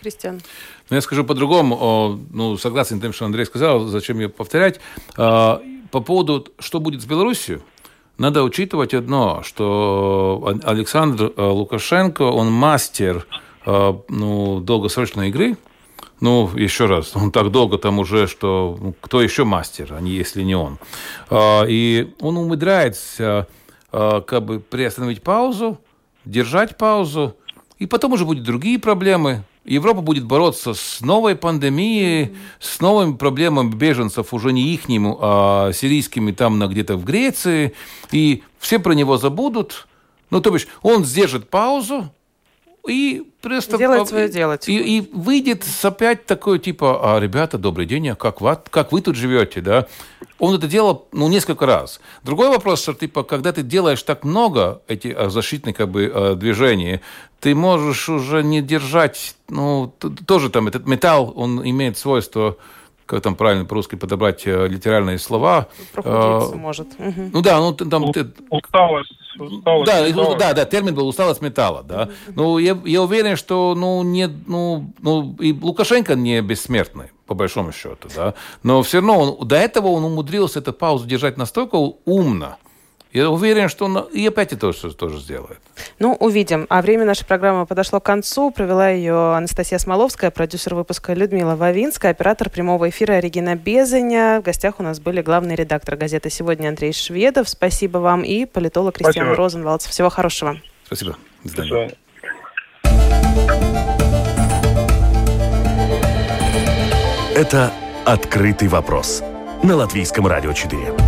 Кристиан. 0.00 0.40
Ну, 0.90 0.96
я 0.96 1.00
скажу 1.00 1.24
по-другому. 1.24 2.18
Ну, 2.32 2.56
согласен 2.56 2.98
с 2.98 3.00
тем, 3.00 3.12
что 3.12 3.24
Андрей 3.24 3.44
сказал, 3.44 3.80
зачем 3.86 4.18
ее 4.18 4.28
повторять. 4.28 4.80
А, 5.16 5.60
по 5.90 6.00
поводу, 6.00 6.46
что 6.58 6.80
будет 6.80 7.02
с 7.02 7.06
Беларусью, 7.06 7.62
надо 8.18 8.42
учитывать 8.42 8.94
одно, 8.94 9.42
что 9.42 10.54
Александр 10.64 11.32
э, 11.36 11.42
Лукашенко, 11.42 12.22
он 12.22 12.50
мастер 12.50 13.26
э, 13.66 13.92
ну, 14.08 14.60
долгосрочной 14.60 15.28
игры, 15.28 15.56
ну, 16.20 16.50
еще 16.54 16.86
раз, 16.86 17.14
он 17.14 17.30
так 17.30 17.50
долго 17.50 17.76
там 17.76 17.98
уже, 17.98 18.26
что 18.26 18.94
кто 19.00 19.20
еще 19.20 19.44
мастер, 19.44 19.92
а 19.92 20.00
если 20.00 20.42
не 20.42 20.54
он. 20.54 20.78
А, 21.28 21.64
и 21.64 22.14
он 22.20 22.38
умудряется 22.38 23.48
а, 23.92 24.22
как 24.22 24.44
бы 24.44 24.60
приостановить 24.60 25.22
паузу, 25.22 25.78
держать 26.24 26.78
паузу, 26.78 27.36
и 27.78 27.86
потом 27.86 28.12
уже 28.12 28.24
будут 28.24 28.44
другие 28.44 28.78
проблемы. 28.78 29.44
Европа 29.64 30.00
будет 30.00 30.24
бороться 30.24 30.74
с 30.74 31.00
новой 31.00 31.36
пандемией, 31.36 32.36
с 32.60 32.80
новыми 32.80 33.16
проблемами 33.16 33.74
беженцев, 33.74 34.32
уже 34.32 34.52
не 34.52 34.72
ихними, 34.72 35.14
а 35.20 35.72
сирийскими 35.72 36.32
там 36.32 36.58
на 36.58 36.68
где-то 36.68 36.96
в 36.96 37.04
Греции, 37.04 37.74
и 38.12 38.42
все 38.58 38.78
про 38.78 38.92
него 38.92 39.18
забудут. 39.18 39.86
Ну, 40.30 40.40
то 40.40 40.50
бишь, 40.50 40.68
он 40.82 41.04
сдержит 41.04 41.50
паузу, 41.50 42.10
и 42.86 43.26
просто... 43.40 43.78
Делает 43.78 44.08
свое 44.08 44.28
дело. 44.28 44.58
И, 44.66 44.98
и 44.98 45.10
выйдет 45.12 45.64
опять 45.82 46.26
такой, 46.26 46.58
типа, 46.58 47.16
а, 47.16 47.20
ребята, 47.20 47.58
добрый 47.58 47.86
день, 47.86 48.08
а 48.10 48.14
как, 48.14 48.40
вы, 48.40 48.56
как 48.70 48.92
вы 48.92 49.00
тут 49.00 49.16
живете, 49.16 49.60
да? 49.60 49.86
Он 50.38 50.54
это 50.54 50.66
делал, 50.66 51.08
ну, 51.12 51.28
несколько 51.28 51.66
раз. 51.66 52.00
Другой 52.22 52.48
вопрос, 52.48 52.82
что, 52.82 52.94
типа, 52.94 53.22
когда 53.22 53.52
ты 53.52 53.62
делаешь 53.62 54.02
так 54.02 54.24
много 54.24 54.82
этих 54.88 55.16
а, 55.16 55.30
защитных, 55.30 55.76
как 55.76 55.88
бы, 55.88 56.10
а, 56.12 56.34
движений, 56.34 57.00
ты 57.40 57.54
можешь 57.54 58.08
уже 58.08 58.42
не 58.42 58.62
держать, 58.62 59.36
ну, 59.48 59.92
тоже 60.26 60.50
там 60.50 60.68
этот 60.68 60.86
металл, 60.86 61.32
он 61.36 61.68
имеет 61.68 61.98
свойство 61.98 62.56
как 63.06 63.22
там 63.22 63.36
правильно 63.36 63.64
по-русски 63.64 63.94
подобрать 63.94 64.46
э, 64.46 64.66
литеральные 64.68 65.18
слова. 65.18 65.68
Прохудиться 65.92 66.56
может. 66.56 66.88
Ну 66.98 67.40
да, 67.40 67.58
ну 67.58 67.72
там... 67.72 68.12
Усталость 68.50 69.12
усталость 69.38 69.90
да, 69.90 70.08
металла. 70.08 70.36
да, 70.36 70.52
да, 70.54 70.64
термин 70.64 70.94
был 70.94 71.08
усталость 71.08 71.42
металла, 71.42 71.82
да. 71.82 72.08
Ну, 72.34 72.58
я, 72.58 72.78
я 72.84 73.02
уверен, 73.02 73.36
что, 73.36 73.74
ну, 73.76 74.02
не, 74.02 74.26
ну, 74.26 74.92
ну, 75.00 75.36
и 75.40 75.52
Лукашенко 75.52 76.14
не 76.14 76.40
бессмертный, 76.40 77.10
по 77.26 77.34
большому 77.34 77.72
счету, 77.72 78.08
да. 78.14 78.34
Но 78.62 78.82
все 78.82 78.98
равно 78.98 79.18
он, 79.18 79.48
до 79.48 79.56
этого 79.56 79.88
он 79.88 80.04
умудрился 80.04 80.60
эту 80.60 80.72
паузу 80.72 81.06
держать 81.06 81.36
настолько 81.36 81.76
умно, 81.76 82.56
я 83.16 83.30
уверен, 83.30 83.70
что 83.70 83.86
он 83.86 83.98
и 84.12 84.26
опять 84.26 84.52
это 84.52 84.60
тоже, 84.72 84.94
тоже 84.94 85.18
сделает. 85.20 85.58
Ну, 85.98 86.12
увидим. 86.20 86.66
А 86.68 86.82
время 86.82 87.06
нашей 87.06 87.24
программы 87.24 87.64
подошло 87.64 87.98
к 87.98 88.04
концу. 88.04 88.50
Провела 88.50 88.90
ее 88.90 89.34
Анастасия 89.34 89.78
Смоловская, 89.78 90.30
продюсер 90.30 90.74
выпуска 90.74 91.14
Людмила 91.14 91.56
Вавинская, 91.56 92.10
оператор 92.10 92.50
прямого 92.50 92.90
эфира 92.90 93.18
Регина 93.18 93.56
Безаня. 93.56 94.40
В 94.40 94.44
гостях 94.44 94.80
у 94.80 94.82
нас 94.82 95.00
были 95.00 95.22
главный 95.22 95.54
редактор 95.54 95.96
газеты 95.96 96.28
«Сегодня» 96.28 96.68
Андрей 96.68 96.92
Шведов. 96.92 97.48
Спасибо 97.48 97.98
вам 97.98 98.22
и 98.22 98.44
политолог 98.44 98.98
Кристиан 98.98 99.32
Розенвалдс. 99.32 99.86
Всего 99.86 100.10
хорошего. 100.10 100.60
Спасибо. 100.84 101.16
До 101.42 101.50
свидания. 101.50 101.94
Это 107.34 107.72
«Открытый 108.04 108.68
вопрос» 108.68 109.22
на 109.62 109.76
Латвийском 109.76 110.26
радио 110.26 110.52
4. 110.52 111.05